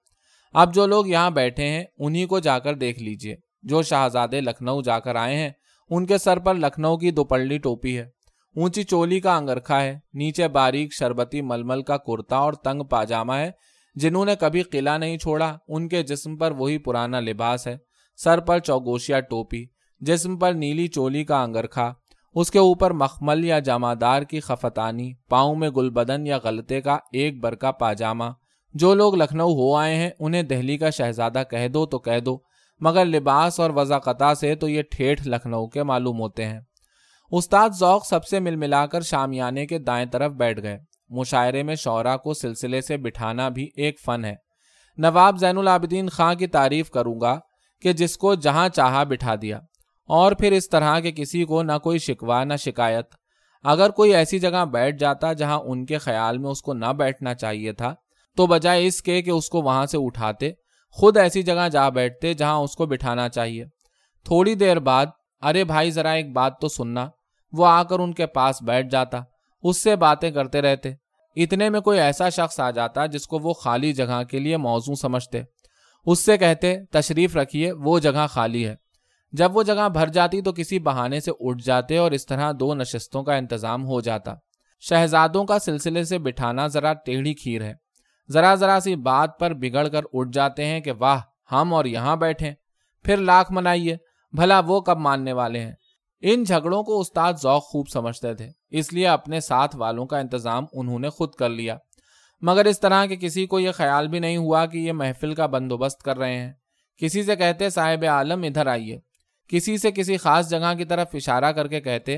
[0.54, 4.82] اب جو لوگ یہاں بیٹھے ہیں، انہی کو جا کر دیکھ لیجیے۔ جو شہزادے لکھنؤ
[4.82, 5.50] جا کر آئے ہیں،
[5.90, 8.10] ان کے سر پر لکھنؤ کی دوپڑی ٹوپی ہے۔
[8.56, 13.52] اونچی چولی کا انگرکھا ہے، نیچے باریک شربتی ململ کا کرتا اور تنگ پاجامہ ہے۔
[13.96, 17.78] جنہوں نے کبھی قلعہ نہیں چھوڑا، ان کے جسم پر وہی پرانا لباس ہے۔
[18.18, 19.66] سر پر چوگوشیا ٹوپی۔
[20.02, 21.94] جسم پر نیلی چولی کا انگرکھا
[22.36, 26.98] اس کے اوپر مخمل یا جامادار کی خفتانی، پاؤں میں گل بدن یا غلطے کا
[27.11, 28.23] ایک برکا پاجامہ۔
[28.73, 32.38] جو لوگ لکھنؤ ہو آئے ہیں، انہیں دہلی کا شہزادہ کہہ دو تو کہہ دو،
[32.80, 36.60] مگر لباس اور وضاقتہ سے تو یہ ٹھیٹھ لکھنؤ کے معلوم ہوتے ہیں۔
[37.32, 40.80] استاد ذوق سب سے مل ملا کر شامیانے کے دائیں طرف بیٹھ گئے۔
[41.10, 44.36] مشاعرے میں شعرا کو سلسلے سے بٹھانا بھی ایک فن ہے۔
[44.98, 47.40] نواب زین العابدین خاں کی تعریف کروں گا
[47.82, 49.60] کہ جس کو جہاں چاہا بٹھا دیا۔
[50.06, 53.06] اور پھر اس طرح کہ کسی کو نہ کوئی شکوا نہ شکایت۔
[53.64, 57.34] اگر کوئی ایسی جگہ بیٹھ جاتا جہاں ان کے خیال میں اس کو نہ بیٹھنا
[57.34, 57.95] چاہیے تھا،
[58.38, 60.52] تو بجائے اس کے کہ اس کو وہاں سے اٹھاتے،
[60.91, 63.65] خود ایسی جگہ جا بیٹھتے جہاں اس کو بٹھانا چاہیے۔
[64.26, 65.06] تھوڑی دیر بعد،
[65.41, 67.10] ارے بھائی ذرا ایک بات تو سننا،
[67.53, 69.22] وہ آ کر ان کے پاس بیٹھ جاتا،
[69.64, 70.94] اس سے باتیں کرتے رہتے۔
[71.36, 74.95] اتنے میں کوئی ایسا شخص آ جاتا جس کو وہ خالی جگہ کے لیے موضوع
[74.95, 75.41] سمجھتے۔
[76.06, 78.76] اس سے کہتے، تشریف رکھیے، وہ جگہ خالی ہے۔
[79.32, 82.76] جب وہ جگہ بھر جاتی تو کسی بہانے سے اٹھ جاتے اور اس طرح دو
[82.76, 84.34] نشستوں کا انتظام ہو جاتا۔
[84.80, 87.74] شہزادوں کا سلسلے سے بٹھانا ذرا ٹیڑھی کھیر ہے۔
[88.32, 91.20] ذرا ذرا سی بات پر بگڑ کر اٹھ جاتے ہیں کہ واہ،
[91.52, 92.53] ہم اور یہاں بیٹھے
[93.03, 93.98] پھر لاکھ منائیے،
[94.32, 95.74] بھلا وہ کب ماننے والے ہیں؟
[96.22, 100.66] ان جھگڑوں کو استاد ذوق خوب سمجھتے تھے، اس لیے اپنے ساتھ والوں کا انتظام
[100.74, 101.78] انہوں نے خود کر لیا۔
[102.41, 105.45] مگر اس طرح کہ کسی کو یہ خیال بھی نہیں ہوا کہ یہ محفل کا
[105.45, 106.53] بندوبست کر رہے ہیں۔
[106.98, 108.99] کسی سے کہتے صاحب عالم، ادھر آئیے۔
[109.52, 112.18] کسی سے کسی خاص جگہ کی طرف اشارہ کر کے کہتے،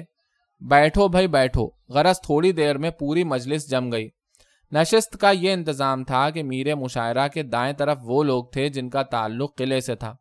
[0.61, 4.09] بیٹھو بھائی، بیٹھو۔ غرض تھوڑی دیر میں پوری مجلس جم گئی۔
[4.71, 8.89] نشست کا یہ انتظام تھا کہ میر مشاعرہ کے دائیں طرف وہ لوگ تھے جن
[8.89, 10.15] کا تعلق قلعے سے تھا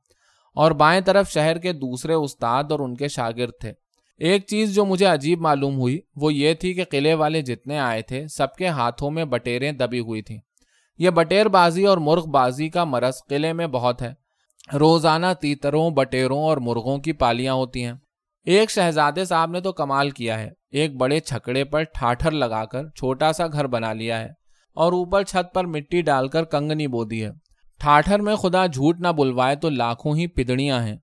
[0.55, 3.73] اور بائیں طرف شہر کے دوسرے استاد اور ان کے شاگرد تھے۔
[4.19, 8.03] ایک چیز جو مجھے عجیب معلوم ہوئی وہ یہ تھی کہ قلعے والے جتنے آئے
[8.03, 10.39] تھے سب کے ہاتھوں میں بٹیریں دبی ہوئی تھیں۔
[10.99, 14.22] یہ بٹیر بازی اور مرغ بازی کا مرض قلعے میں بہت ہے۔
[14.79, 17.93] روزانہ تیتروں، بٹیروں اور مرغوں کی پالیاں ہوتی ہیں۔
[18.45, 22.89] ایک شہزادے صاحب نے تو کمال کیا ہے۔ ایک بڑے چھکڑے پر ٹھاٹھر لگا کر
[22.89, 24.29] چھوٹا سا گھر بنا لیا ہے
[24.75, 27.31] اور اوپر چھت پر مٹی ڈال کر کنگنی بو دی ہے۔
[27.79, 30.97] ٹھاٹھر میں خدا جھوٹ نہ بلوائے تو لاکھوں ہی پدڑیاں ہیں۔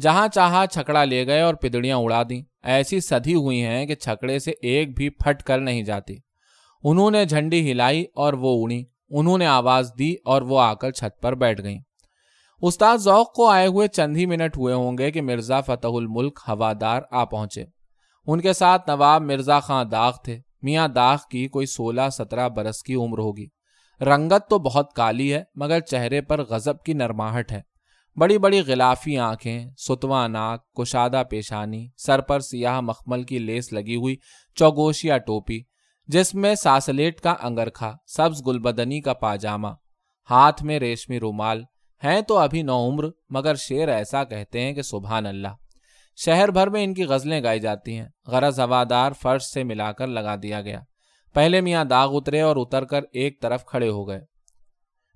[0.00, 4.38] جہاں چاہا چھکڑا لے گئے اور پدڑیاں اڑا دیں۔ ایسی سدھی ہوئی ہیں کہ چھکڑے
[4.38, 6.16] سے ایک بھی پھٹ کر نہیں جاتی۔
[6.84, 10.90] انہوں نے جھنڈی ہلائی اور وہ اڑی۔ انہوں نے آواز دی اور وہ آ کر
[10.90, 11.78] چھت پر بیٹھ گئیں۔
[12.62, 16.40] استاد ذوق کو آئے ہوئے چند ہی منٹ ہوئے ہوں گے کہ مرزا فتح الملک
[16.48, 17.64] ہوادار آ پہنچے۔
[18.26, 22.82] ان کے ساتھ نواب مرزا خان داغ تھے۔ میاں داغ کی کوئی سولہ سترہ برس
[22.82, 23.46] کی عمر ہوگی۔
[24.00, 27.60] رنگت تو بہت کالی ہے، مگر چہرے پر غزب کی نرماہٹ ہے۔
[28.16, 33.96] بڑی بڑی غلافی آنکھیں، ستواں ناک، کشادہ پیشانی، سر پر سیاہ مخمل کی لیس لگی
[33.96, 34.16] ہوئی
[34.54, 35.60] چوگوشیا ٹوپی،
[36.06, 39.68] جس میں ساسلیٹ کا انگرکھا، سبز گلبدنی کا پاجامہ،
[40.30, 41.62] ہاتھ میں ریشمی رومال
[42.04, 45.48] ہیں تو ابھی نو عمر، مگر شیر ایسا کہتے ہیں کہ سبحان اللہ۔
[46.16, 50.06] شہر بھر میں ان کی غزلیں گائی جاتی ہیں۔ غرض ہوادار فرش سے ملا کر
[50.06, 50.80] لگا دیا گیا۔
[51.34, 54.20] پہلے میاں داغ اترے اور اتر کر ایک طرف کھڑے ہو گئے۔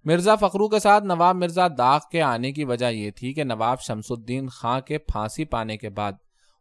[0.04, 3.80] مرزا فخرو کے ساتھ نواب مرزا داغ کے آنے کی وجہ یہ تھی کہ نواب
[3.80, 6.12] شمس الدین خاں کے پھانسی پانے کے بعد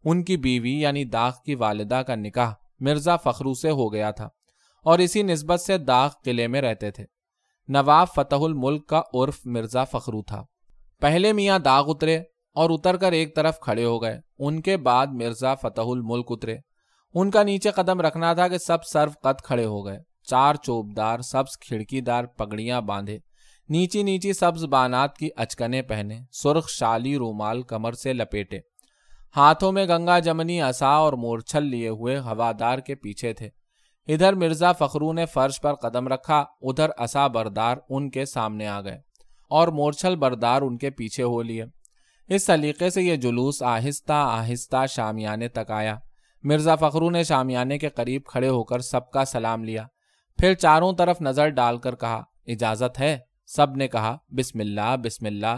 [0.06, 4.30] ان کی بیوی یعنی داغ کی والدہ کا نکاح مرزا فخرو سے ہو گیا تھا
[4.84, 7.06] اور اسی نسبت سے داغ قلعے میں رہتے تھے۔
[7.68, 10.44] نواب فتح الملک کا عرف مرزا فخرو تھا۔
[11.02, 12.18] پہلے میاں داغ اترے
[12.56, 16.58] اور اتر کر ایک طرف کھڑے ہو گئے۔ ان کے بعد مرزا فتح الملک اترے۔
[17.14, 21.20] ان کا نیچے قدم رکھنا تھا کہ سب سرو قد کھڑے ہو گئے۔ چار چوبدار
[21.20, 23.20] سبز کھڑکی دار پگڑیاں باندھے۔
[23.70, 28.60] نیچی نیچی سبز بانات کی اچکنے پہنے، سرخ شالی رومال کمر سے لپیٹے۔
[29.38, 33.50] ہاتھوں میں گنگا جمنی اصا اور مورچھل لیے ہوئے ہوادار کے پیچھے تھے۔
[34.08, 38.82] ادھر مرزا فخرو نے فرش پر قدم رکھا، ادھر اصا بردار ان کے سامنے آ
[38.82, 39.02] گئے
[39.50, 41.66] اور مورچھل بردار ان کے پیچھے ہو لیے۔
[42.28, 45.98] اس سلیقے سے یہ جلوس آہستہ آہستہ شامیانے تک آیا۔
[46.44, 49.86] مرزا فخرو نے شامیانے کے قریب کھڑے ہو کر سب کا سلام لیا۔
[50.38, 55.26] پھر چاروں طرف نظر ڈال کر کہا، اجازت ہے؟ سب نے کہا، بسم اللہ بسم
[55.26, 55.56] اللہ۔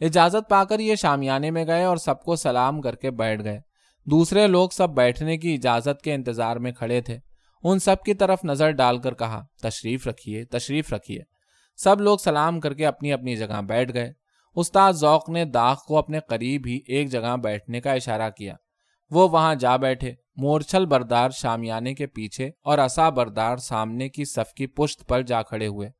[0.00, 3.60] اجازت پا کر یہ شامیانے میں گئے اور سب کو سلام کر کے بیٹھ گئے۔
[4.04, 7.18] دوسرے لوگ سب بیٹھنے کی اجازت کے انتظار میں کھڑے تھے۔
[7.64, 11.20] ان سب کی طرف نظر ڈال کر کہا، تشریف رکھیے تشریف رکھیے۔
[11.76, 14.12] سب لوگ سلام کر کے اپنی اپنی جگہ بیٹھ گئے۔
[14.56, 18.54] استاد ذوق نے داغ کو اپنے قریب ہی ایک جگہ بیٹھنے کا اشارہ کیا۔
[19.10, 24.54] وہ وہاں جا بیٹھے، مورچھل بردار شامیانے کے پیچھے اور اصا بردار سامنے کی صف
[24.54, 25.90] کی پشت پر جا کھڑے ہوئے۔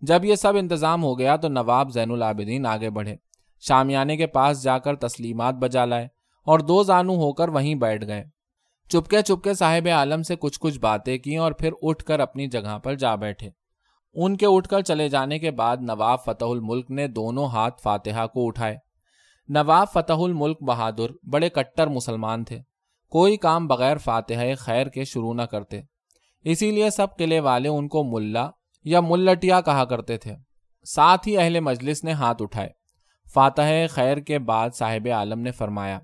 [0.00, 3.16] جب یہ سب انتظام ہو گیا تو نواب زین العابدین آگے بڑھے۔
[3.60, 6.08] شامیانے کے پاس جا کر تسلیمات بجا لائے
[6.44, 8.24] اور دو زانو ہو کر وہیں بیٹھ گئے۔
[8.92, 12.78] چپکے چپکے صاحب عالم سے کچھ کچھ باتیں کی اور پھر اٹھ کر اپنی جگہ
[12.78, 13.50] پر جا بیٹھے۔
[14.14, 18.26] ان کے اٹھ کر چلے جانے کے بعد نواب فتح الملک نے دونوں ہاتھ فاتحہ
[18.26, 18.76] کو اٹھائے۔
[19.48, 22.58] نواب فتح الملک بہادر بڑے کٹر مسلمان تھے۔
[23.08, 25.80] کوئی کام بغیر فاتحہ خیر کے شروع نہ کرتے۔
[26.44, 28.50] اسی لیے سب قلعے والے ان کو ملا
[28.84, 30.34] یا ملٹیا کہا کرتے تھے۔
[30.84, 32.68] ساتھ ہی اہل مجلس نے ہاتھ اٹھائے۔
[33.34, 35.98] فاتح خیر کے بعد صاحب عالم نے فرمایا،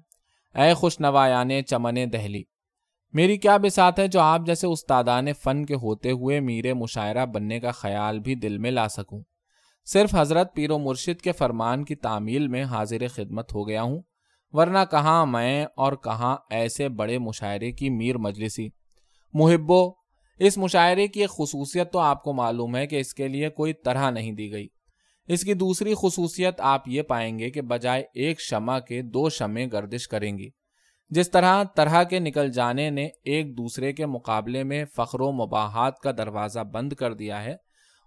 [0.55, 2.43] اے خوش نوایان چمن دہلی
[3.13, 7.61] میری کیا بسات ہے جو آپ جیسے استادان فن کے ہوتے ہوئے میر مشاعرہ بننے
[7.61, 9.23] کا خیال بھی دل میں لا سکوں۔
[9.87, 14.03] صرف حضرت پیر و مرشد کے فرمان کی تعمیل میں حاضر خدمت ہو گیا ہوں،
[14.51, 18.69] ورنہ کہاں میں اور کہاں ایسے بڑے مشاعرے کی میر مجلسی۔
[19.33, 19.91] محبو،
[20.39, 23.73] اس مشاعرے کی ایک خصوصیت تو آپ کو معلوم ہے کہ اس کے لیے کوئی
[23.73, 24.69] طرح نہیں دی گئی۔
[25.27, 29.61] اس کی دوسری خصوصیت آپ یہ پائیں گے کہ بجائے ایک شمع کے دو شمع
[29.73, 30.51] گردش کریں گی۔
[31.11, 35.99] جس طرح طرح کے نکل جانے نے ایک دوسرے کے مقابلے میں فخر و مباحات
[35.99, 37.55] کا دروازہ بند کر دیا ہے،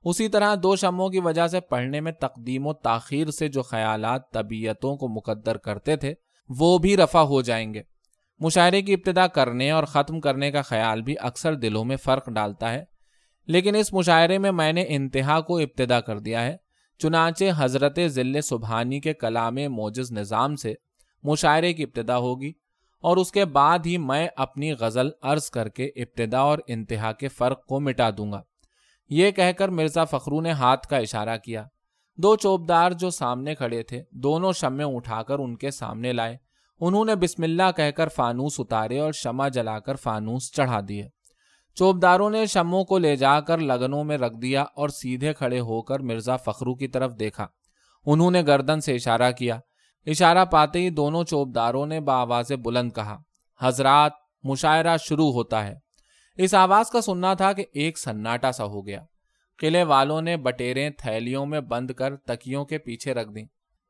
[0.04, 4.32] اسی طرح دو شموں کی وجہ سے پڑھنے میں تقدیم و تاخیر سے جو خیالات
[4.32, 6.14] طبیعتوں کو مقدر کرتے تھے،
[6.50, 7.82] وہ بھی رفع ہو جائیں گے۔
[8.40, 12.74] مشاعرے کی ابتدا کرنے اور ختم کرنے کا خیال بھی اکثر دلوں میں فرق ڈالتا
[12.74, 12.84] ہے،
[13.48, 16.56] لیکن اس مشاعرے میں میں نے انتہا کو ابتدا کر دیا ہے۔
[17.00, 20.74] چنانچہ حضرت ذل سبحانی کے کلام موجز نظام سے
[21.24, 22.52] مشاعرے کی ابتدا ہوگی۔
[23.02, 27.28] اور اس کے بعد ہی میں اپنی غزل عرض کر کے ابتدا اور انتہا کے
[27.28, 28.42] فرق کو مٹا دوں گا۔
[29.10, 31.66] یہ کہہ کر مرزا فخرو نے ہاتھ کا اشارہ کیا۔
[32.18, 36.38] دو چوبدار جو سامنے کھڑے تھے، دونوں شمے اٹھا کر ان کے سامنے لائے۔
[36.80, 41.10] انہوں نے بسم اللہ کہہ کر فانوس اتارے اور شمع جلا کر فانوس چڑھا دیے۔
[41.76, 45.82] چوبداروں نے شموں کو لے جا کر لگنوں میں رکھ دیا اور سیدھے کھڑے ہو
[45.82, 47.48] کر مرزا فخرو کی طرف دیکھا۔
[48.06, 49.60] انہوں نے گردن سے اشارہ کیا۔
[50.06, 53.18] اشارہ پاتے ہی دونوں چوبداروں نے بآواز بلند کہا،
[53.62, 54.12] حضرات،
[54.44, 55.76] مشاعرہ شروع ہوتا ہے۔
[56.36, 59.04] اس آواز کا سننا تھا کہ ایک سناٹا سا ہو گیا۔
[59.58, 63.46] قلعے والوں نے بٹیریں تھیلیوں میں بند کر تکیوں کے پیچھے رکھ دیں۔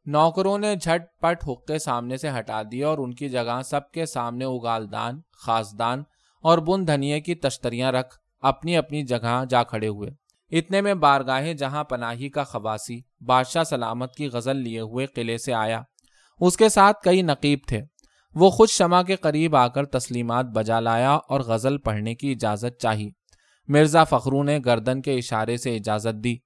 [0.06, 4.06] نوکروں نے جھٹ پٹ حقے سامنے سے ہٹا دیے اور ان کی جگہ سب کے
[4.06, 6.04] سامنے اگالدان خاصدان
[6.44, 10.10] اور بن دھنیے کی تشتریاں رکھ اپنی اپنی جگہ جا کھڑے ہوئے۔
[10.58, 15.54] اتنے میں بارگاہیں جہاں پناہی کا خواسی بادشاہ سلامت کی غزل لیے ہوئے قلعے سے
[15.54, 15.82] آیا۔
[16.42, 17.82] اس کے ساتھ کئی نقیب تھے۔
[18.36, 22.82] وہ خود شمع کے قریب آ کر تسلیمات بجا لایا اور غزل پڑھنے کی اجازت
[22.82, 23.10] چاہی۔
[23.68, 26.38] مرزا فخرو نے گردن کے اشارے سے اجازت دی۔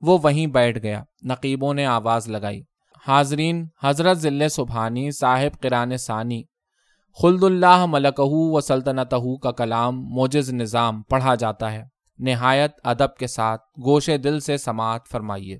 [0.00, 2.62] وہ وہیں بیٹھ گیا۔ نقیبوں نے آواز لگائی۔
[3.08, 6.42] حاضرین، حضرت ضلع سبحانی صاحب قران ثانی۔
[7.22, 11.82] خلد اللہ ملکہ و سلطنتہ کا کلام موجز نظام پڑھا جاتا ہے۔
[12.18, 15.58] نہایت ادب کے ساتھ گوشے دل سے سماعت فرمائیے۔